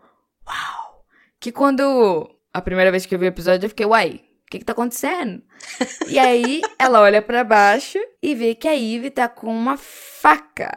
uau. 0.47 1.05
Que 1.39 1.51
quando 1.51 2.29
a 2.53 2.61
primeira 2.61 2.91
vez 2.91 3.07
que 3.07 3.15
eu 3.15 3.19
vi 3.19 3.25
o 3.25 3.29
episódio, 3.29 3.65
eu 3.65 3.69
fiquei, 3.69 3.85
uai, 3.87 4.21
O 4.45 4.51
que 4.51 4.59
que 4.59 4.65
tá 4.65 4.73
acontecendo? 4.73 5.41
e 6.07 6.19
aí 6.19 6.61
ela 6.77 7.01
olha 7.01 7.19
para 7.19 7.43
baixo 7.43 7.97
e 8.21 8.35
vê 8.35 8.53
que 8.53 8.67
a 8.67 8.75
Eve 8.75 9.09
tá 9.09 9.27
com 9.27 9.47
uma 9.47 9.75
faca 9.75 10.69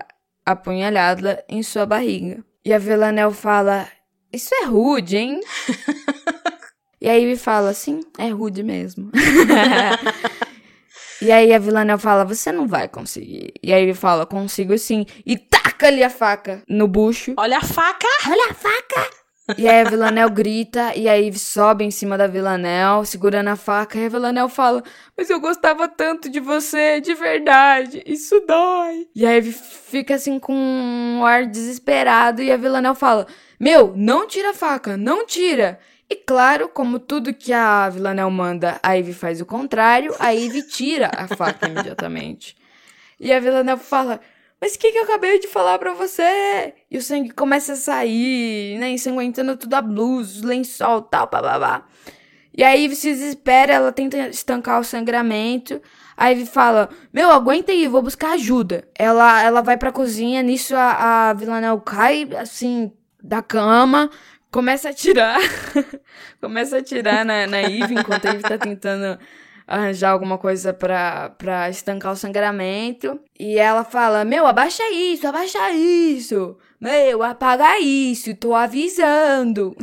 apunhalada 0.53 1.44
em 1.48 1.62
sua 1.62 1.86
barriga. 1.86 2.44
E 2.64 2.72
a 2.72 2.78
Villanelle 2.78 3.34
fala: 3.34 3.88
Isso 4.32 4.55
é 4.55 4.64
rude, 4.64 5.16
hein? 5.16 5.40
e 7.01 7.09
a 7.09 7.18
Eve 7.18 7.36
fala: 7.36 7.72
Sim, 7.72 8.01
é 8.18 8.28
rude 8.28 8.62
mesmo. 8.62 9.11
e 11.22 11.32
aí 11.32 11.53
a 11.53 11.59
Villanelle 11.59 12.01
fala: 12.01 12.24
Você 12.24 12.53
não 12.53 12.66
vai 12.66 12.88
conseguir. 12.88 13.53
E 13.62 13.72
aí 13.72 13.82
ele 13.82 13.94
fala: 13.94 14.26
Consigo 14.26 14.76
sim. 14.78 15.07
E 15.24 15.36
taca 15.36 15.86
ali 15.86 16.05
a 16.05 16.11
faca 16.11 16.62
no 16.68 16.86
bucho. 16.86 17.34
Olha 17.38 17.59
a 17.59 17.62
faca! 17.62 18.07
Olha 18.28 18.51
a 18.51 18.55
faca! 18.55 19.19
E 19.57 19.68
aí 19.68 19.80
a 19.80 19.88
Villanelle 19.88 20.30
grita, 20.30 20.94
e 20.96 21.09
aí 21.09 21.32
sobe 21.38 21.84
em 21.84 21.90
cima 21.90 22.16
da 22.16 22.26
Villanelle, 22.26 23.07
segurando 23.07 23.48
a 23.48 23.57
faca, 23.57 23.98
e 23.98 24.07
a 24.07 24.09
Villanelle 24.09 24.48
fala, 24.48 24.82
mas 25.16 25.30
eu 25.30 25.40
gostava 25.40 25.88
tanto 25.88 26.28
de 26.28 26.40
você, 26.40 27.01
de 27.01 27.14
verdade, 27.14 28.03
isso 28.07 28.40
dói. 28.46 29.09
E 29.14 29.26
aí 29.26 29.42
fica 29.42 30.14
assim 30.14 30.38
com 30.38 30.55
um 30.55 31.24
ar 31.24 31.46
desesperado, 31.46 32.42
e 32.42 32.51
a 32.51 32.57
Villanelle 32.57 32.96
fala, 32.96 33.26
meu, 33.59 33.92
não 33.96 34.26
tira 34.26 34.51
a 34.51 34.55
faca, 34.55 34.96
não 34.96 35.26
tira. 35.26 35.78
E 36.09 36.16
claro, 36.16 36.68
como 36.68 36.98
tudo 36.98 37.32
que 37.32 37.53
a 37.53 37.88
Villanelle 37.88 38.30
manda, 38.30 38.80
a 38.82 38.94
Ivy 38.96 39.12
faz 39.12 39.40
o 39.40 39.46
contrário, 39.46 40.14
a 40.18 40.30
Ivy 40.30 40.62
tira 40.66 41.11
a 41.16 41.28
faca 41.28 41.68
imediatamente. 41.68 42.57
E 43.20 43.32
a 43.32 43.38
Villanelle 43.38 43.78
fala, 43.78 44.20
mas 44.61 44.74
o 44.74 44.78
que, 44.78 44.92
que 44.92 44.98
eu 44.98 45.04
acabei 45.04 45.38
de 45.38 45.48
falar 45.48 45.78
pra 45.78 45.94
você? 45.94 46.74
E 46.90 46.98
o 46.98 47.02
sangue 47.02 47.30
começa 47.30 47.72
a 47.72 47.76
sair, 47.76 48.78
né? 48.78 48.90
Ensanguentando 48.90 49.56
tudo 49.56 49.74
a 49.74 49.80
blusa, 49.80 50.46
lençol, 50.46 51.02
tal, 51.02 51.26
babá. 51.28 51.86
E 52.56 52.62
aí 52.62 52.94
se 52.94 53.11
desespera, 53.11 53.72
ela 53.72 53.92
tenta 53.92 54.28
estancar 54.28 54.80
o 54.80 54.84
sangramento. 54.84 55.80
Aí 56.16 56.34
ele 56.36 56.44
fala: 56.44 56.90
Meu, 57.12 57.30
aguenta 57.30 57.72
aí, 57.72 57.88
vou 57.88 58.02
buscar 58.02 58.32
ajuda. 58.32 58.86
Ela, 58.98 59.42
ela 59.42 59.62
vai 59.62 59.78
pra 59.78 59.90
cozinha, 59.92 60.42
nisso 60.42 60.76
a, 60.76 61.30
a 61.30 61.32
Villanelle 61.32 61.80
cai, 61.84 62.28
assim, 62.36 62.92
da 63.22 63.40
cama, 63.40 64.11
começa 64.50 64.90
a 64.90 64.92
tirar. 64.92 65.38
começa 66.38 66.78
a 66.78 66.82
tirar 66.82 67.24
na, 67.24 67.46
na 67.46 67.62
enquanto 67.62 68.26
a 68.26 68.34
Eve 68.34 68.42
tá 68.42 68.58
tentando 68.58 69.18
arranjar 69.70 70.10
alguma 70.10 70.36
coisa 70.36 70.74
pra 70.74 71.70
estancar 71.70 72.12
o 72.12 72.16
sangramento. 72.16 73.20
E 73.38 73.56
ela 73.56 73.84
fala: 73.84 74.24
Meu, 74.24 74.46
abaixa 74.46 74.82
isso, 74.90 75.26
abaixa 75.26 75.70
isso. 75.70 76.58
Meu, 76.80 77.22
apaga 77.22 77.78
isso, 77.78 78.34
tô 78.34 78.54
avisando. 78.54 79.76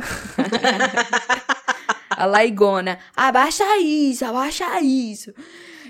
a 2.10 2.26
Laigona: 2.26 2.98
Abaixa 3.16 3.64
isso, 3.78 4.24
abaixa 4.26 4.78
isso. 4.80 5.32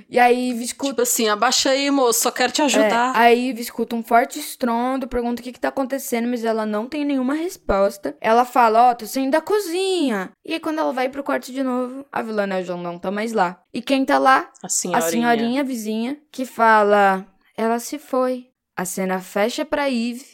E 0.09 0.19
aí 0.19 0.51
Ivy 0.51 0.65
escuta. 0.65 0.91
Tipo 0.91 1.03
assim, 1.03 1.29
abaixa 1.29 1.71
aí, 1.71 1.91
moço, 1.91 2.23
só 2.23 2.31
quero 2.31 2.51
te 2.51 2.63
ajudar. 2.63 3.15
É, 3.15 3.19
aí 3.19 3.49
Ivy 3.51 3.61
escuta 3.61 3.95
um 3.95 4.03
forte 4.03 4.39
estrondo, 4.39 5.07
pergunta 5.07 5.41
o 5.41 5.45
que 5.45 5.53
que 5.53 5.61
tá 5.61 5.69
acontecendo, 5.69 6.27
mas 6.27 6.45
ela 6.45 6.65
não 6.65 6.89
tem 6.89 7.05
nenhuma 7.05 7.35
resposta. 7.35 8.17
Ela 8.21 8.47
fala, 8.47 8.89
ó, 8.89 8.91
oh, 8.91 8.95
tô 8.95 9.07
saindo 9.07 9.33
da 9.33 9.41
cozinha. 9.41 10.33
E 10.45 10.55
aí 10.55 10.61
quando 10.61 10.79
ela 10.79 10.93
vai 10.93 11.11
pro 11.11 11.23
quarto 11.23 11.53
de 11.53 11.63
novo, 11.63 12.07
a 12.11 12.23
vilã 12.23 12.47
João 12.63 12.83
não 12.83 12.99
tá 12.99 13.11
mais 13.11 13.33
lá. 13.33 13.63
E 13.73 13.83
quem 13.83 14.05
tá 14.05 14.19
lá? 14.19 14.51
A 14.63 14.69
senhorinha. 14.69 15.07
A 15.07 15.11
senhorinha 15.11 15.65
vizinha, 15.65 16.19
que 16.33 16.47
fala, 16.47 17.27
ela 17.57 17.79
se 17.79 17.99
foi. 17.99 18.47
A 18.75 18.85
cena 18.85 19.21
fecha 19.21 19.65
pra 19.65 19.91
Eve, 19.91 20.25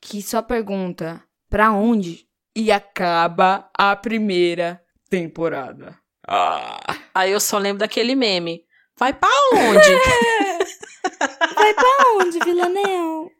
que 0.00 0.20
só 0.20 0.42
pergunta, 0.42 1.22
pra 1.48 1.70
onde? 1.70 2.26
E 2.56 2.72
acaba 2.72 3.70
a 3.76 3.94
primeira 3.94 4.82
temporada. 5.08 5.96
Ah. 6.26 6.80
Aí 7.14 7.30
eu 7.30 7.40
só 7.40 7.58
lembro 7.58 7.80
daquele 7.80 8.14
meme. 8.14 8.62
Vai 8.98 9.12
pra 9.12 9.28
onde? 9.54 9.88
Vai 11.54 11.74
pra 11.74 12.12
onde, 12.18 12.38
Villanel? 12.44 13.30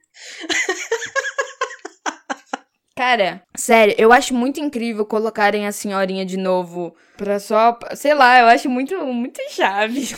Cara, 2.96 3.42
sério, 3.56 3.94
eu 3.98 4.12
acho 4.12 4.34
muito 4.34 4.60
incrível 4.60 5.04
colocarem 5.06 5.66
a 5.66 5.72
senhorinha 5.72 6.24
de 6.24 6.36
novo 6.36 6.94
pra 7.16 7.40
só. 7.40 7.78
Sei 7.94 8.14
lá, 8.14 8.38
eu 8.40 8.46
acho 8.46 8.68
muito, 8.68 8.96
muito 9.06 9.40
chave 9.50 10.08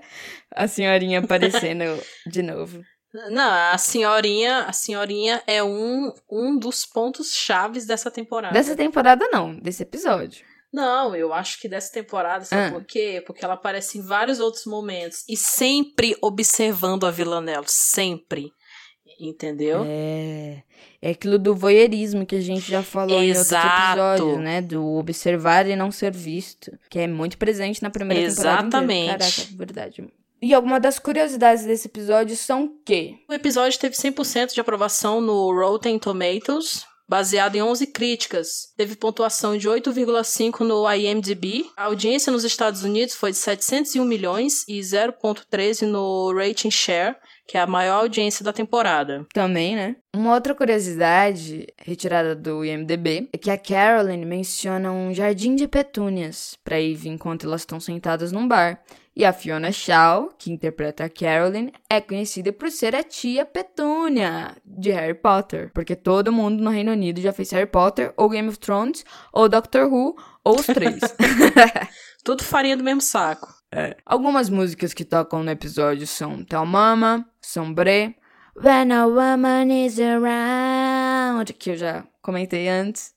a 0.54 0.66
senhorinha 0.66 1.20
aparecendo 1.20 1.84
de 2.26 2.42
novo. 2.42 2.82
Não, 3.30 3.50
a 3.72 3.78
senhorinha, 3.78 4.64
a 4.64 4.72
senhorinha 4.72 5.42
é 5.46 5.62
um, 5.62 6.12
um 6.30 6.58
dos 6.58 6.84
pontos 6.84 7.32
chaves 7.32 7.86
dessa 7.86 8.10
temporada. 8.10 8.52
Dessa 8.52 8.76
temporada 8.76 9.28
não, 9.28 9.54
desse 9.54 9.82
episódio. 9.82 10.44
Não, 10.76 11.16
eu 11.16 11.32
acho 11.32 11.58
que 11.58 11.70
dessa 11.70 11.90
temporada, 11.90 12.44
sabe 12.44 12.68
ah. 12.68 12.72
por 12.72 12.84
quê? 12.84 13.24
Porque 13.26 13.42
ela 13.42 13.54
aparece 13.54 13.96
em 13.96 14.02
vários 14.02 14.40
outros 14.40 14.66
momentos 14.66 15.24
e 15.26 15.34
sempre 15.34 16.14
observando 16.20 17.06
a 17.06 17.10
Villanelle, 17.10 17.64
sempre. 17.66 18.52
Entendeu? 19.18 19.84
É. 19.86 20.62
É 21.00 21.10
aquilo 21.12 21.38
do 21.38 21.54
voyeurismo 21.54 22.26
que 22.26 22.36
a 22.36 22.40
gente 22.42 22.70
já 22.70 22.82
falou 22.82 23.22
Exato. 23.22 23.64
em 23.64 24.00
outros 24.00 24.20
episódios, 24.20 24.44
né? 24.44 24.60
Do 24.60 24.84
observar 24.96 25.66
e 25.66 25.74
não 25.74 25.90
ser 25.90 26.12
visto. 26.12 26.70
Que 26.90 26.98
é 26.98 27.06
muito 27.06 27.38
presente 27.38 27.82
na 27.82 27.88
primeira 27.88 28.24
Exatamente. 28.24 28.72
temporada. 28.72 29.24
Exatamente. 29.24 29.40
Caraca, 29.40 29.56
verdade. 29.56 30.12
E 30.42 30.52
alguma 30.52 30.78
das 30.78 30.98
curiosidades 30.98 31.64
desse 31.64 31.88
episódio 31.88 32.36
são 32.36 32.70
que... 32.84 33.16
O 33.26 33.32
episódio 33.32 33.78
teve 33.80 33.94
100% 33.96 34.52
de 34.52 34.60
aprovação 34.60 35.22
no 35.22 35.50
Rotten 35.54 35.98
Tomatoes, 35.98 36.84
baseado 37.08 37.56
em 37.56 37.62
11 37.62 37.86
críticas. 37.88 38.72
Teve 38.76 38.96
pontuação 38.96 39.56
de 39.56 39.68
8,5 39.68 40.60
no 40.60 40.90
IMDb. 40.92 41.66
A 41.76 41.84
audiência 41.84 42.32
nos 42.32 42.44
Estados 42.44 42.82
Unidos 42.82 43.14
foi 43.14 43.30
de 43.30 43.38
701 43.38 44.04
milhões 44.04 44.64
e 44.68 44.80
0,13 44.80 45.86
no 45.86 46.32
Rating 46.32 46.70
Share, 46.70 47.16
que 47.46 47.56
é 47.56 47.60
a 47.60 47.66
maior 47.66 48.00
audiência 48.00 48.44
da 48.44 48.52
temporada. 48.52 49.24
Também, 49.32 49.76
né? 49.76 49.96
Uma 50.14 50.34
outra 50.34 50.54
curiosidade 50.54 51.66
retirada 51.78 52.34
do 52.34 52.64
IMDb 52.64 53.28
é 53.32 53.38
que 53.38 53.50
a 53.50 53.58
Caroline 53.58 54.24
menciona 54.24 54.90
um 54.90 55.14
jardim 55.14 55.54
de 55.54 55.68
petúnias 55.68 56.56
para 56.64 56.80
Eve 56.80 57.08
enquanto 57.08 57.46
elas 57.46 57.62
estão 57.62 57.78
sentadas 57.78 58.32
num 58.32 58.48
bar. 58.48 58.82
E 59.16 59.24
a 59.24 59.32
Fiona 59.32 59.72
Shaw, 59.72 60.28
que 60.36 60.52
interpreta 60.52 61.04
a 61.04 61.08
Caroline, 61.08 61.72
é 61.88 62.02
conhecida 62.02 62.52
por 62.52 62.70
ser 62.70 62.94
a 62.94 63.02
tia 63.02 63.46
Petúnia 63.46 64.54
de 64.62 64.90
Harry 64.90 65.14
Potter, 65.14 65.70
porque 65.72 65.96
todo 65.96 66.30
mundo 66.30 66.62
no 66.62 66.68
Reino 66.68 66.92
Unido 66.92 67.18
já 67.18 67.32
fez 67.32 67.50
Harry 67.52 67.66
Potter, 67.66 68.12
ou 68.14 68.28
Game 68.28 68.46
of 68.46 68.58
Thrones, 68.58 69.06
ou 69.32 69.48
Doctor 69.48 69.90
Who, 69.90 70.14
ou 70.44 70.60
os 70.60 70.66
três. 70.66 71.00
Tudo 72.22 72.44
farinha 72.44 72.76
do 72.76 72.84
mesmo 72.84 73.00
saco. 73.00 73.54
É. 73.72 73.96
Algumas 74.04 74.50
músicas 74.50 74.92
que 74.92 75.04
tocam 75.04 75.42
no 75.42 75.50
episódio 75.50 76.06
são 76.06 76.44
Tell 76.44 76.66
Mama, 76.66 77.26
Sombre, 77.40 78.16
When 78.54 78.92
a 78.92 79.06
Woman 79.06 79.86
is 79.86 79.98
Around, 79.98 81.54
que 81.54 81.70
eu 81.70 81.76
já 81.76 82.06
comentei 82.20 82.68
antes, 82.68 83.14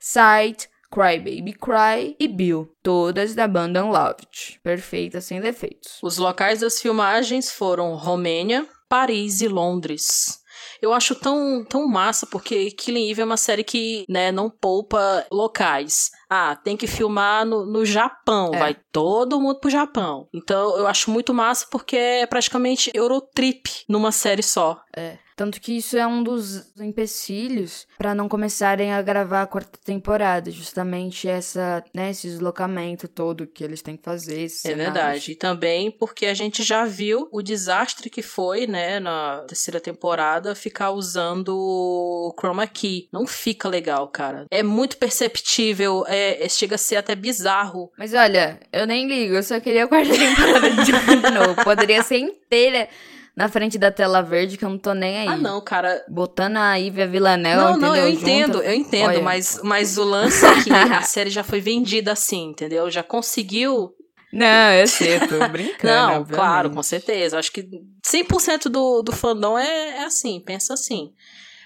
Sight, 0.00 0.68
Cry 0.90 1.18
Baby 1.18 1.52
Cry 1.52 2.16
e 2.18 2.28
Bill, 2.28 2.70
todas 2.82 3.34
da 3.34 3.46
banda 3.46 3.84
Unloved, 3.84 4.60
perfeitas 4.62 5.24
sem 5.24 5.40
defeitos. 5.40 5.98
Os 6.02 6.18
locais 6.18 6.60
das 6.60 6.80
filmagens 6.80 7.50
foram 7.50 7.94
Romênia, 7.94 8.66
Paris 8.88 9.40
e 9.40 9.48
Londres. 9.48 10.40
Eu 10.80 10.92
acho 10.92 11.14
tão, 11.14 11.64
tão 11.64 11.86
massa, 11.86 12.26
porque 12.26 12.70
Killing 12.70 13.10
Eve 13.10 13.22
é 13.22 13.24
uma 13.24 13.36
série 13.36 13.64
que, 13.64 14.04
né, 14.08 14.30
não 14.30 14.50
poupa 14.50 15.26
locais. 15.30 16.10
Ah, 16.28 16.56
tem 16.56 16.76
que 16.76 16.86
filmar 16.86 17.44
no, 17.46 17.64
no 17.64 17.84
Japão, 17.84 18.52
é. 18.54 18.58
vai 18.58 18.76
todo 18.92 19.40
mundo 19.40 19.60
pro 19.60 19.70
Japão. 19.70 20.28
Então 20.34 20.76
eu 20.76 20.86
acho 20.86 21.10
muito 21.10 21.32
massa 21.32 21.66
porque 21.70 21.96
é 21.96 22.26
praticamente 22.26 22.90
Eurotrip 22.94 23.84
numa 23.88 24.12
série 24.12 24.42
só. 24.42 24.80
É. 24.94 25.18
Tanto 25.36 25.60
que 25.60 25.76
isso 25.76 25.98
é 25.98 26.06
um 26.06 26.22
dos 26.22 26.72
empecilhos 26.80 27.86
para 27.98 28.14
não 28.14 28.26
começarem 28.26 28.92
a 28.92 29.02
gravar 29.02 29.42
a 29.42 29.46
quarta 29.46 29.78
temporada, 29.84 30.50
justamente 30.50 31.28
essa, 31.28 31.84
né, 31.94 32.10
esse 32.10 32.26
deslocamento 32.26 33.06
todo 33.06 33.46
que 33.46 33.62
eles 33.62 33.82
têm 33.82 33.98
que 33.98 34.02
fazer. 34.02 34.46
É 34.64 34.74
verdade. 34.74 35.32
E 35.32 35.34
também 35.34 35.90
porque 35.90 36.24
a 36.24 36.32
gente 36.32 36.62
já 36.62 36.86
viu 36.86 37.28
o 37.30 37.42
desastre 37.42 38.08
que 38.08 38.22
foi, 38.22 38.66
né, 38.66 38.98
na 38.98 39.44
terceira 39.46 39.78
temporada, 39.78 40.54
ficar 40.54 40.90
usando 40.90 41.54
o 41.54 42.34
chroma 42.38 42.66
key. 42.66 43.08
Não 43.12 43.26
fica 43.26 43.68
legal, 43.68 44.08
cara. 44.08 44.46
É 44.50 44.62
muito 44.62 44.96
perceptível, 44.96 46.04
é, 46.08 46.44
é 46.44 46.48
chega 46.48 46.76
a 46.76 46.78
ser 46.78 46.96
até 46.96 47.14
bizarro. 47.14 47.92
Mas 47.98 48.14
olha, 48.14 48.58
eu 48.72 48.86
nem 48.86 49.06
ligo, 49.06 49.34
eu 49.34 49.42
só 49.42 49.60
queria 49.60 49.84
a 49.84 49.88
quarta 49.88 50.12
temporada 50.16 50.70
de 50.82 51.30
novo. 51.30 51.62
Poderia 51.62 52.02
ser 52.02 52.18
inteira 52.18 52.88
na 53.36 53.48
frente 53.48 53.76
da 53.76 53.90
tela 53.90 54.22
verde 54.22 54.56
que 54.56 54.64
eu 54.64 54.70
não 54.70 54.78
tô 54.78 54.94
nem 54.94 55.18
aí. 55.18 55.28
Ah, 55.28 55.36
não, 55.36 55.60
cara. 55.60 56.02
Botando 56.08 56.56
a 56.56 56.74
Ivy 56.76 57.02
a 57.02 57.06
Villanelle, 57.06 57.60
Não, 57.60 57.70
entendeu? 57.72 57.88
não, 57.88 57.96
eu 57.96 58.08
entendo, 58.08 58.62
eu 58.62 58.72
entendo, 58.74 59.22
mas, 59.22 59.60
mas 59.62 59.98
o 59.98 60.04
lance 60.04 60.44
é 60.44 60.62
que 60.62 60.72
a 60.72 61.02
série 61.02 61.30
já 61.30 61.44
foi 61.44 61.60
vendida 61.60 62.12
assim, 62.12 62.48
entendeu? 62.48 62.90
Já 62.90 63.02
conseguiu 63.02 63.92
não, 64.32 64.72
eu 64.72 64.86
sei, 64.86 65.16
eu 65.16 65.28
tô 65.28 65.38
brincando. 65.48 65.84
Não, 65.84 66.20
obviamente. 66.20 66.34
claro, 66.34 66.70
com 66.70 66.82
certeza. 66.82 67.38
Acho 67.38 67.52
que 67.52 67.66
100% 68.06 68.68
do, 68.68 69.02
do 69.02 69.12
fandom 69.12 69.56
é, 69.58 69.98
é 69.98 70.04
assim, 70.04 70.40
pensa 70.40 70.74
assim. 70.74 71.12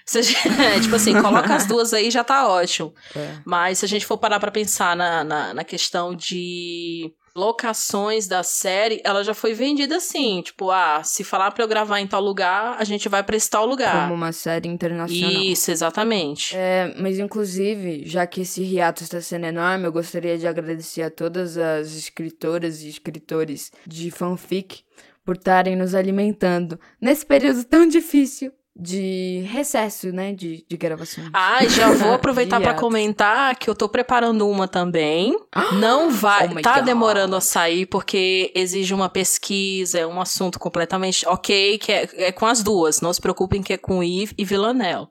Seja, 0.05 0.37
é, 0.61 0.79
tipo 0.79 0.95
assim, 0.95 1.19
coloca 1.21 1.53
as 1.53 1.65
duas 1.65 1.93
aí 1.93 2.09
já 2.11 2.23
tá 2.23 2.47
ótimo. 2.47 2.93
É. 3.15 3.39
Mas 3.45 3.79
se 3.79 3.85
a 3.85 3.87
gente 3.87 4.05
for 4.05 4.17
parar 4.17 4.39
pra 4.39 4.51
pensar 4.51 4.95
na, 4.95 5.23
na, 5.23 5.53
na 5.53 5.63
questão 5.63 6.15
de 6.15 7.11
locações 7.35 8.27
da 8.27 8.43
série, 8.43 9.01
ela 9.03 9.23
já 9.23 9.33
foi 9.33 9.53
vendida 9.53 9.97
assim, 9.97 10.41
tipo, 10.41 10.69
ah, 10.71 11.01
se 11.03 11.23
falar 11.23 11.51
para 11.51 11.63
eu 11.63 11.67
gravar 11.67 11.99
em 11.99 12.07
tal 12.07 12.21
lugar, 12.21 12.75
a 12.77 12.83
gente 12.83 13.07
vai 13.07 13.23
para 13.23 13.35
esse 13.35 13.49
tal 13.49 13.65
lugar. 13.65 14.03
Como 14.03 14.13
uma 14.13 14.31
série 14.31 14.67
internacional. 14.69 15.41
Isso, 15.43 15.71
exatamente. 15.71 16.55
É, 16.55 16.93
mas 16.97 17.19
inclusive, 17.19 18.03
já 18.05 18.27
que 18.27 18.41
esse 18.41 18.63
hiato 18.63 19.03
está 19.03 19.21
sendo 19.21 19.45
enorme, 19.45 19.85
eu 19.85 19.91
gostaria 19.91 20.37
de 20.37 20.47
agradecer 20.47 21.03
a 21.03 21.09
todas 21.09 21.57
as 21.57 21.95
escritoras 21.95 22.81
e 22.81 22.89
escritores 22.89 23.71
de 23.85 24.11
fanfic 24.11 24.83
por 25.23 25.35
estarem 25.35 25.75
nos 25.75 25.93
alimentando 25.93 26.79
nesse 26.99 27.25
período 27.25 27.63
tão 27.63 27.87
difícil 27.87 28.51
de 28.75 29.45
recesso, 29.49 30.11
né, 30.11 30.33
de, 30.33 30.65
de 30.67 30.77
gravação. 30.77 31.23
Ah, 31.33 31.65
já 31.67 31.91
vou 31.91 32.13
aproveitar 32.15 32.61
para 32.61 32.73
comentar 32.73 33.55
que 33.55 33.69
eu 33.69 33.75
tô 33.75 33.89
preparando 33.89 34.47
uma 34.49 34.67
também. 34.67 35.37
Não 35.73 36.09
vai, 36.09 36.49
oh 36.55 36.61
tá 36.61 36.77
God. 36.77 36.85
demorando 36.85 37.35
a 37.35 37.41
sair 37.41 37.85
porque 37.85 38.51
exige 38.55 38.93
uma 38.93 39.09
pesquisa, 39.09 39.99
é 39.99 40.07
um 40.07 40.21
assunto 40.21 40.57
completamente 40.57 41.27
ok, 41.27 41.77
que 41.77 41.91
é, 41.91 42.09
é 42.13 42.31
com 42.31 42.45
as 42.45 42.63
duas. 42.63 43.01
Não 43.01 43.13
se 43.13 43.21
preocupem 43.21 43.61
que 43.61 43.73
é 43.73 43.77
com 43.77 44.03
Yves 44.03 44.33
e 44.37 44.45
Villanelle. 44.45 45.07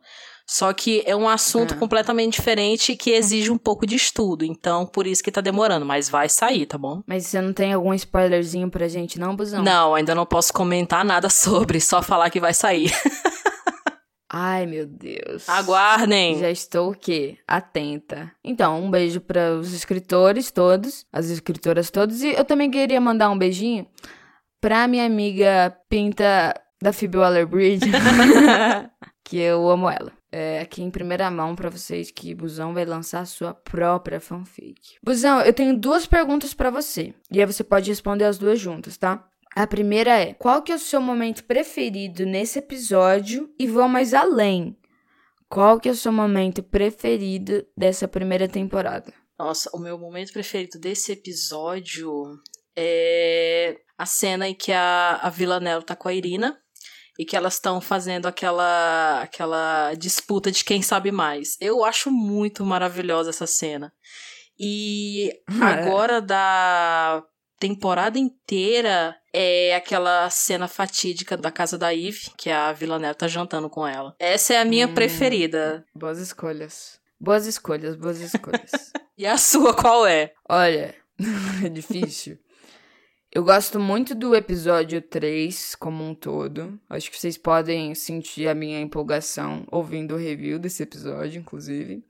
Só 0.50 0.72
que 0.72 1.04
é 1.06 1.14
um 1.14 1.28
assunto 1.28 1.74
é. 1.74 1.76
completamente 1.76 2.32
diferente 2.32 2.96
que 2.96 3.12
exige 3.12 3.52
um 3.52 3.56
pouco 3.56 3.86
de 3.86 3.94
estudo. 3.94 4.44
Então, 4.44 4.84
por 4.84 5.06
isso 5.06 5.22
que 5.22 5.30
tá 5.30 5.40
demorando. 5.40 5.86
Mas 5.86 6.08
vai 6.08 6.28
sair, 6.28 6.66
tá 6.66 6.76
bom? 6.76 7.04
Mas 7.06 7.26
você 7.26 7.40
não 7.40 7.52
tem 7.52 7.72
algum 7.72 7.94
spoilerzinho 7.94 8.68
pra 8.68 8.88
gente, 8.88 9.16
não, 9.16 9.36
Busão? 9.36 9.62
Não, 9.62 9.94
ainda 9.94 10.12
não 10.12 10.26
posso 10.26 10.52
comentar 10.52 11.04
nada 11.04 11.30
sobre, 11.30 11.80
só 11.80 12.02
falar 12.02 12.30
que 12.30 12.40
vai 12.40 12.52
sair. 12.52 12.92
Ai, 14.32 14.64
meu 14.64 14.86
Deus. 14.86 15.48
Aguardem. 15.48 16.38
Já 16.38 16.48
estou 16.50 16.92
o 16.92 16.94
quê? 16.94 17.36
Atenta. 17.48 18.30
Então, 18.44 18.80
um 18.80 18.88
beijo 18.88 19.20
para 19.20 19.54
os 19.54 19.72
escritores 19.72 20.52
todos, 20.52 21.04
as 21.12 21.28
escritoras 21.30 21.90
todas. 21.90 22.22
E 22.22 22.28
eu 22.28 22.44
também 22.44 22.70
queria 22.70 23.00
mandar 23.00 23.28
um 23.28 23.36
beijinho 23.36 23.88
pra 24.60 24.86
minha 24.86 25.04
amiga 25.04 25.76
Pinta 25.88 26.54
da 26.80 26.92
Phoebe 26.92 27.18
Waller-Bridge, 27.18 27.90
que 29.24 29.36
eu 29.36 29.68
amo 29.68 29.90
ela. 29.90 30.12
É, 30.32 30.60
aqui 30.60 30.80
em 30.80 30.90
primeira 30.90 31.28
mão 31.28 31.56
para 31.56 31.68
vocês 31.68 32.12
que 32.12 32.32
Busão 32.36 32.72
vai 32.72 32.84
lançar 32.84 33.20
a 33.20 33.26
sua 33.26 33.52
própria 33.52 34.20
fanfic. 34.20 34.80
Busão, 35.02 35.40
eu 35.40 35.52
tenho 35.52 35.76
duas 35.76 36.06
perguntas 36.06 36.54
para 36.54 36.70
você. 36.70 37.12
E 37.32 37.40
aí 37.40 37.46
você 37.46 37.64
pode 37.64 37.90
responder 37.90 38.24
as 38.24 38.38
duas 38.38 38.60
juntas, 38.60 38.96
tá? 38.96 39.24
A 39.54 39.66
primeira 39.66 40.18
é: 40.18 40.34
qual 40.34 40.62
que 40.62 40.72
é 40.72 40.74
o 40.74 40.78
seu 40.78 41.00
momento 41.00 41.44
preferido 41.44 42.24
nesse 42.24 42.58
episódio? 42.58 43.52
E 43.58 43.66
vou 43.66 43.88
mais 43.88 44.14
além. 44.14 44.76
Qual 45.48 45.80
que 45.80 45.88
é 45.88 45.92
o 45.92 45.96
seu 45.96 46.12
momento 46.12 46.62
preferido 46.62 47.66
dessa 47.76 48.06
primeira 48.06 48.48
temporada? 48.48 49.12
Nossa, 49.36 49.70
o 49.74 49.78
meu 49.78 49.98
momento 49.98 50.32
preferido 50.32 50.78
desse 50.78 51.12
episódio 51.12 52.38
é 52.76 53.80
a 53.98 54.06
cena 54.06 54.48
em 54.48 54.54
que 54.54 54.70
a, 54.70 55.18
a 55.22 55.28
Vila 55.28 55.58
Nelo 55.58 55.82
tá 55.82 55.96
com 55.96 56.08
a 56.08 56.14
Irina 56.14 56.56
e 57.18 57.24
que 57.24 57.36
elas 57.36 57.54
estão 57.54 57.80
fazendo 57.80 58.26
aquela 58.26 59.22
aquela 59.22 59.94
disputa 59.94 60.52
de 60.52 60.64
quem 60.64 60.80
sabe 60.82 61.10
mais. 61.10 61.56
Eu 61.60 61.84
acho 61.84 62.10
muito 62.10 62.64
maravilhosa 62.64 63.30
essa 63.30 63.46
cena. 63.46 63.92
E 64.58 65.32
é. 65.50 65.64
agora 65.64 66.20
da 66.20 67.24
temporada 67.58 68.18
inteira 68.18 69.16
é 69.32 69.74
aquela 69.74 70.28
cena 70.30 70.66
fatídica 70.66 71.36
da 71.36 71.50
casa 71.50 71.78
da 71.78 71.94
Eve, 71.94 72.30
que 72.36 72.50
a 72.50 72.72
Villanelle 72.72 73.14
tá 73.14 73.28
jantando 73.28 73.68
com 73.68 73.86
ela. 73.86 74.14
Essa 74.18 74.54
é 74.54 74.58
a 74.58 74.64
minha 74.64 74.86
hum, 74.86 74.94
preferida. 74.94 75.84
Boas 75.94 76.18
escolhas. 76.18 77.00
Boas 77.18 77.46
escolhas, 77.46 77.96
boas 77.96 78.18
escolhas. 78.22 78.70
e 79.16 79.26
a 79.26 79.36
sua 79.36 79.74
qual 79.74 80.06
é? 80.06 80.32
Olha, 80.48 80.94
é 81.64 81.68
difícil. 81.68 82.38
Eu 83.32 83.44
gosto 83.44 83.78
muito 83.78 84.12
do 84.12 84.34
episódio 84.34 85.00
3 85.00 85.76
como 85.76 86.02
um 86.02 86.14
todo. 86.14 86.80
Acho 86.88 87.10
que 87.10 87.18
vocês 87.18 87.38
podem 87.38 87.94
sentir 87.94 88.48
a 88.48 88.54
minha 88.54 88.80
empolgação 88.80 89.64
ouvindo 89.70 90.14
o 90.14 90.18
review 90.18 90.58
desse 90.58 90.82
episódio, 90.82 91.38
inclusive 91.40 92.04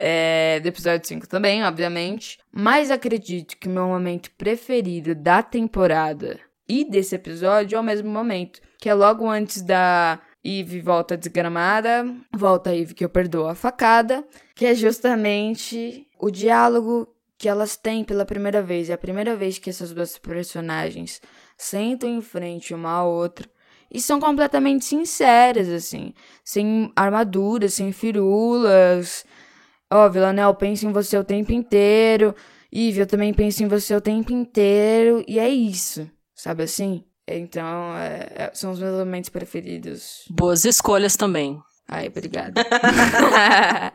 é, 0.00 0.58
do 0.60 0.66
episódio 0.66 1.06
5 1.06 1.28
também, 1.28 1.62
obviamente. 1.62 2.38
Mas 2.50 2.90
acredito 2.90 3.58
que 3.58 3.68
o 3.68 3.70
meu 3.70 3.86
momento 3.86 4.30
preferido 4.32 5.14
da 5.14 5.42
temporada 5.42 6.40
e 6.70 6.84
desse 6.84 7.16
episódio 7.16 7.74
é 7.74 7.80
o 7.80 7.82
mesmo 7.82 8.08
momento, 8.08 8.60
que 8.78 8.88
é 8.88 8.94
logo 8.94 9.28
antes 9.28 9.60
da 9.60 10.20
Eve 10.44 10.80
volta 10.80 11.16
desgramada, 11.16 12.06
volta 12.32 12.72
Eve 12.72 12.94
que 12.94 13.04
eu 13.04 13.08
perdoo 13.08 13.48
a 13.48 13.56
facada, 13.56 14.24
que 14.54 14.64
é 14.64 14.72
justamente 14.72 16.06
o 16.16 16.30
diálogo 16.30 17.08
que 17.36 17.48
elas 17.48 17.76
têm 17.76 18.04
pela 18.04 18.24
primeira 18.24 18.62
vez. 18.62 18.88
É 18.88 18.92
a 18.92 18.98
primeira 18.98 19.34
vez 19.34 19.58
que 19.58 19.68
essas 19.68 19.92
duas 19.92 20.16
personagens 20.16 21.20
sentam 21.58 22.08
em 22.08 22.20
frente 22.20 22.72
uma 22.72 22.90
à 22.90 23.04
outra 23.04 23.50
e 23.90 24.00
são 24.00 24.20
completamente 24.20 24.84
sinceras, 24.84 25.68
assim, 25.68 26.14
sem 26.44 26.92
armaduras, 26.94 27.74
sem 27.74 27.90
firulas, 27.90 29.24
Ó, 29.92 30.06
oh, 30.06 30.10
Villanel, 30.10 30.54
penso 30.54 30.86
em 30.86 30.92
você 30.92 31.18
o 31.18 31.24
tempo 31.24 31.50
inteiro. 31.50 32.32
Ivy, 32.72 33.00
eu 33.00 33.06
também 33.08 33.34
penso 33.34 33.64
em 33.64 33.66
você 33.66 33.92
o 33.92 34.00
tempo 34.00 34.32
inteiro. 34.32 35.24
E 35.26 35.36
é 35.36 35.48
isso, 35.48 36.08
sabe 36.40 36.62
assim? 36.62 37.04
Então, 37.28 37.96
é, 37.96 38.28
é, 38.34 38.50
são 38.54 38.72
os 38.72 38.80
meus 38.80 38.98
momentos 38.98 39.30
preferidos. 39.30 40.24
Boas 40.30 40.64
escolhas 40.64 41.16
também. 41.16 41.60
Ai, 41.88 42.08
obrigada. 42.08 42.64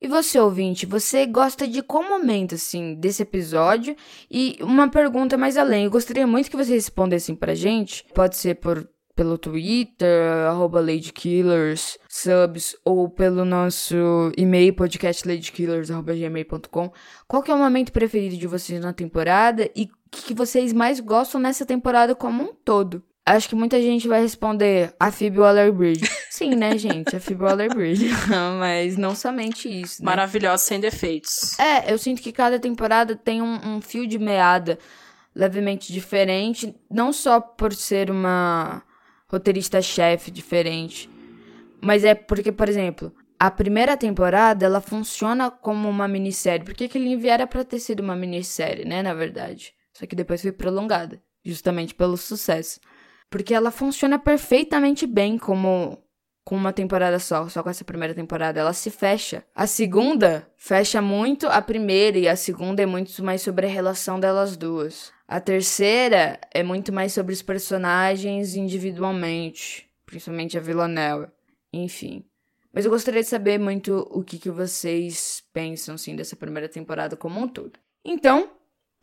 e 0.00 0.08
você, 0.08 0.40
ouvinte, 0.40 0.86
você 0.86 1.26
gosta 1.26 1.68
de 1.68 1.82
qual 1.82 2.02
momento, 2.02 2.54
assim, 2.54 2.94
desse 2.94 3.22
episódio? 3.22 3.94
E 4.30 4.56
uma 4.60 4.88
pergunta 4.88 5.36
mais 5.36 5.56
além, 5.56 5.84
eu 5.84 5.90
gostaria 5.90 6.26
muito 6.26 6.50
que 6.50 6.56
vocês 6.56 6.84
respondessem 6.84 7.36
pra 7.36 7.54
gente. 7.54 8.04
Pode 8.14 8.36
ser 8.36 8.56
por 8.56 8.88
pelo 9.14 9.38
Twitter, 9.38 10.46
arroba 10.48 10.80
LadyKillers, 10.80 11.96
subs, 12.08 12.76
ou 12.84 13.08
pelo 13.08 13.44
nosso 13.44 13.94
e-mail, 14.36 14.74
podcastladykillers.gmail.com. 14.74 16.92
Qual 17.28 17.42
que 17.42 17.50
é 17.50 17.54
o 17.54 17.58
momento 17.58 17.92
preferido 17.92 18.36
de 18.36 18.48
vocês 18.48 18.80
na 18.80 18.92
temporada 18.92 19.70
e 19.76 19.88
que 20.22 20.34
vocês 20.34 20.72
mais 20.72 21.00
gostam 21.00 21.40
nessa 21.40 21.64
temporada 21.64 22.14
como 22.14 22.42
um 22.42 22.54
todo? 22.54 23.02
Acho 23.26 23.48
que 23.48 23.54
muita 23.54 23.80
gente 23.80 24.06
vai 24.06 24.20
responder 24.20 24.94
a 25.00 25.10
Phoebe 25.10 25.38
Waller-Bridge. 25.38 26.04
Sim, 26.28 26.54
né, 26.54 26.76
gente? 26.76 27.16
A 27.16 27.20
Phoebe 27.20 27.42
Waller-Bridge. 27.42 28.10
Mas 28.60 28.98
não 28.98 29.14
somente 29.14 29.66
isso, 29.66 30.02
né? 30.02 30.06
Maravilhosa, 30.06 30.62
sem 30.62 30.78
defeitos. 30.78 31.58
É, 31.58 31.90
eu 31.90 31.96
sinto 31.96 32.20
que 32.20 32.30
cada 32.30 32.58
temporada 32.58 33.16
tem 33.16 33.40
um, 33.40 33.76
um 33.76 33.80
fio 33.80 34.06
de 34.06 34.18
meada 34.18 34.78
levemente 35.34 35.90
diferente. 35.90 36.74
Não 36.90 37.14
só 37.14 37.40
por 37.40 37.72
ser 37.72 38.10
uma 38.10 38.82
roteirista-chefe 39.26 40.30
diferente. 40.30 41.08
Mas 41.80 42.04
é 42.04 42.14
porque, 42.14 42.52
por 42.52 42.68
exemplo, 42.68 43.10
a 43.40 43.50
primeira 43.50 43.96
temporada 43.96 44.66
ela 44.66 44.82
funciona 44.82 45.50
como 45.50 45.88
uma 45.88 46.06
minissérie. 46.06 46.66
Porque 46.66 46.88
que 46.88 46.98
ele 46.98 47.26
era 47.26 47.46
para 47.46 47.64
ter 47.64 47.78
sido 47.78 48.00
uma 48.00 48.14
minissérie, 48.14 48.84
né, 48.84 49.02
na 49.02 49.14
verdade. 49.14 49.72
Só 49.94 50.04
que 50.06 50.16
depois 50.16 50.42
foi 50.42 50.52
prolongada, 50.52 51.22
justamente 51.42 51.94
pelo 51.94 52.16
sucesso. 52.16 52.80
Porque 53.30 53.54
ela 53.54 53.70
funciona 53.70 54.18
perfeitamente 54.18 55.06
bem 55.06 55.38
como 55.38 56.04
com 56.44 56.56
uma 56.56 56.74
temporada 56.74 57.18
só, 57.18 57.48
só 57.48 57.62
com 57.62 57.70
essa 57.70 57.84
primeira 57.84 58.14
temporada, 58.14 58.60
ela 58.60 58.74
se 58.74 58.90
fecha. 58.90 59.42
A 59.54 59.66
segunda 59.66 60.46
fecha 60.58 61.00
muito 61.00 61.46
a 61.46 61.62
primeira 61.62 62.18
e 62.18 62.28
a 62.28 62.36
segunda 62.36 62.82
é 62.82 62.86
muito 62.86 63.24
mais 63.24 63.40
sobre 63.40 63.66
a 63.66 63.70
relação 63.70 64.20
delas 64.20 64.54
duas. 64.54 65.10
A 65.26 65.40
terceira 65.40 66.38
é 66.52 66.62
muito 66.62 66.92
mais 66.92 67.14
sobre 67.14 67.32
os 67.32 67.40
personagens 67.40 68.56
individualmente, 68.56 69.88
principalmente 70.04 70.58
a 70.58 70.60
Villanelle. 70.60 71.28
Enfim. 71.72 72.24
Mas 72.70 72.84
eu 72.84 72.90
gostaria 72.90 73.22
de 73.22 73.28
saber 73.28 73.58
muito 73.58 74.06
o 74.10 74.22
que, 74.22 74.38
que 74.38 74.50
vocês 74.50 75.42
pensam, 75.52 75.94
assim, 75.94 76.14
dessa 76.14 76.36
primeira 76.36 76.68
temporada 76.68 77.16
como 77.16 77.40
um 77.40 77.48
todo. 77.48 77.78
Então, 78.04 78.50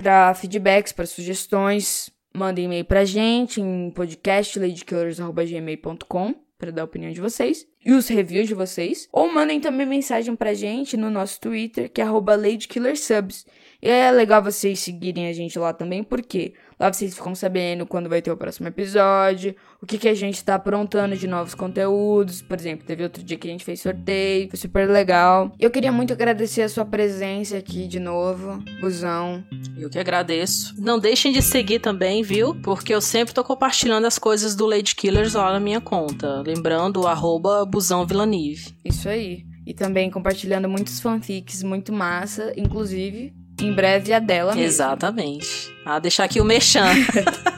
para 0.01 0.33
feedbacks, 0.33 0.91
para 0.91 1.05
sugestões, 1.05 2.09
mandem 2.33 2.65
e-mail 2.65 2.83
pra 2.83 3.05
gente 3.05 3.61
em 3.61 3.91
podcastladykillers.gmail.com 3.91 6.33
para 6.57 6.71
dar 6.71 6.81
a 6.81 6.85
opinião 6.85 7.11
de 7.11 7.21
vocês 7.21 7.70
e 7.83 7.93
os 7.93 8.07
reviews 8.07 8.47
de 8.47 8.53
vocês. 8.53 9.07
Ou 9.11 9.31
mandem 9.31 9.59
também 9.59 9.85
mensagem 9.85 10.35
pra 10.35 10.53
gente 10.53 10.95
no 10.95 11.09
nosso 11.09 11.39
Twitter, 11.39 11.89
que 11.91 12.01
é 12.01 12.05
ladykillersubs. 12.05 13.45
E 13.81 13.89
é 13.89 14.11
legal 14.11 14.43
vocês 14.43 14.79
seguirem 14.79 15.27
a 15.27 15.33
gente 15.33 15.57
lá 15.57 15.73
também, 15.73 16.03
porque 16.03 16.53
lá 16.79 16.93
vocês 16.93 17.15
ficam 17.15 17.33
sabendo 17.33 17.85
quando 17.85 18.07
vai 18.07 18.21
ter 18.21 18.31
o 18.31 18.37
próximo 18.37 18.67
episódio, 18.67 19.55
o 19.81 19.87
que, 19.87 19.97
que 19.97 20.07
a 20.07 20.13
gente 20.13 20.43
tá 20.43 20.53
aprontando 20.55 21.17
de 21.17 21.25
novos 21.25 21.55
conteúdos. 21.55 22.43
Por 22.43 22.59
exemplo, 22.59 22.85
teve 22.85 23.01
outro 23.01 23.23
dia 23.23 23.37
que 23.37 23.47
a 23.47 23.51
gente 23.51 23.65
fez 23.65 23.81
sorteio, 23.81 24.49
foi 24.49 24.59
super 24.59 24.87
legal. 24.87 25.51
Eu 25.59 25.71
queria 25.71 25.91
muito 25.91 26.13
agradecer 26.13 26.61
a 26.61 26.69
sua 26.69 26.85
presença 26.85 27.57
aqui 27.57 27.87
de 27.87 27.99
novo, 27.99 28.63
Busão. 28.79 29.43
Eu 29.75 29.89
que 29.89 29.97
agradeço. 29.97 30.75
Não 30.77 30.99
deixem 30.99 31.31
de 31.31 31.41
seguir 31.41 31.79
também, 31.79 32.21
viu? 32.21 32.53
Porque 32.61 32.93
eu 32.93 33.01
sempre 33.01 33.33
tô 33.33 33.43
compartilhando 33.43 34.05
as 34.05 34.19
coisas 34.19 34.55
do 34.55 34.67
Lady 34.67 34.95
Killers 34.95 35.33
lá 35.33 35.51
na 35.51 35.59
minha 35.59 35.81
conta. 35.81 36.43
Lembrando, 36.45 37.07
arroba 37.07 37.65
Busão 37.71 38.05
Vilanive. 38.05 38.75
Isso 38.85 39.09
aí. 39.09 39.45
E 39.65 39.73
também 39.73 40.11
compartilhando 40.11 40.67
muitos 40.67 40.99
fanfics 40.99 41.63
muito 41.63 41.93
massa, 41.93 42.53
inclusive 42.57 43.33
em 43.61 43.73
breve 43.73 44.13
a 44.13 44.19
dela 44.19 44.53
mesmo. 44.53 44.67
Exatamente. 44.67 45.73
Ah, 45.85 45.99
deixar 45.99 46.25
aqui 46.25 46.41
o 46.41 46.45
mechan. 46.45 46.85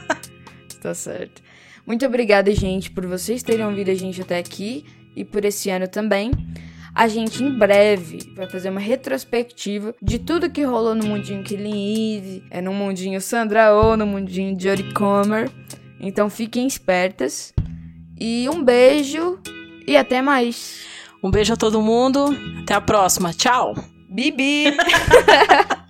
tá 0.80 0.94
certo. 0.94 1.42
Muito 1.86 2.06
obrigada, 2.06 2.54
gente, 2.54 2.90
por 2.90 3.06
vocês 3.06 3.42
terem 3.42 3.66
ouvido 3.66 3.90
a 3.90 3.94
gente 3.94 4.20
até 4.22 4.38
aqui 4.38 4.84
e 5.14 5.24
por 5.24 5.44
esse 5.44 5.68
ano 5.70 5.88
também. 5.88 6.30
A 6.94 7.08
gente 7.08 7.42
em 7.42 7.58
breve 7.58 8.32
vai 8.36 8.48
fazer 8.48 8.70
uma 8.70 8.80
retrospectiva 8.80 9.94
de 10.00 10.18
tudo 10.18 10.48
que 10.48 10.62
rolou 10.62 10.94
no 10.94 11.04
mundinho 11.04 11.42
Killing 11.42 12.16
Eve, 12.16 12.44
é 12.50 12.60
no 12.60 12.72
mundinho 12.72 13.20
Sandra 13.20 13.74
Oh, 13.74 13.96
no 13.96 14.06
mundinho 14.06 14.58
Jodie 14.58 14.92
Comer. 14.94 15.50
Então 15.98 16.30
fiquem 16.30 16.66
espertas. 16.66 17.52
E 18.18 18.48
um 18.48 18.62
beijo 18.62 19.40
e 19.86 19.96
até 19.96 20.22
mais. 20.22 20.84
Um 21.22 21.30
beijo 21.30 21.52
a 21.52 21.56
todo 21.56 21.80
mundo. 21.80 22.36
Até 22.62 22.74
a 22.74 22.80
próxima. 22.80 23.32
Tchau. 23.32 23.74
Bibi! 24.08 24.76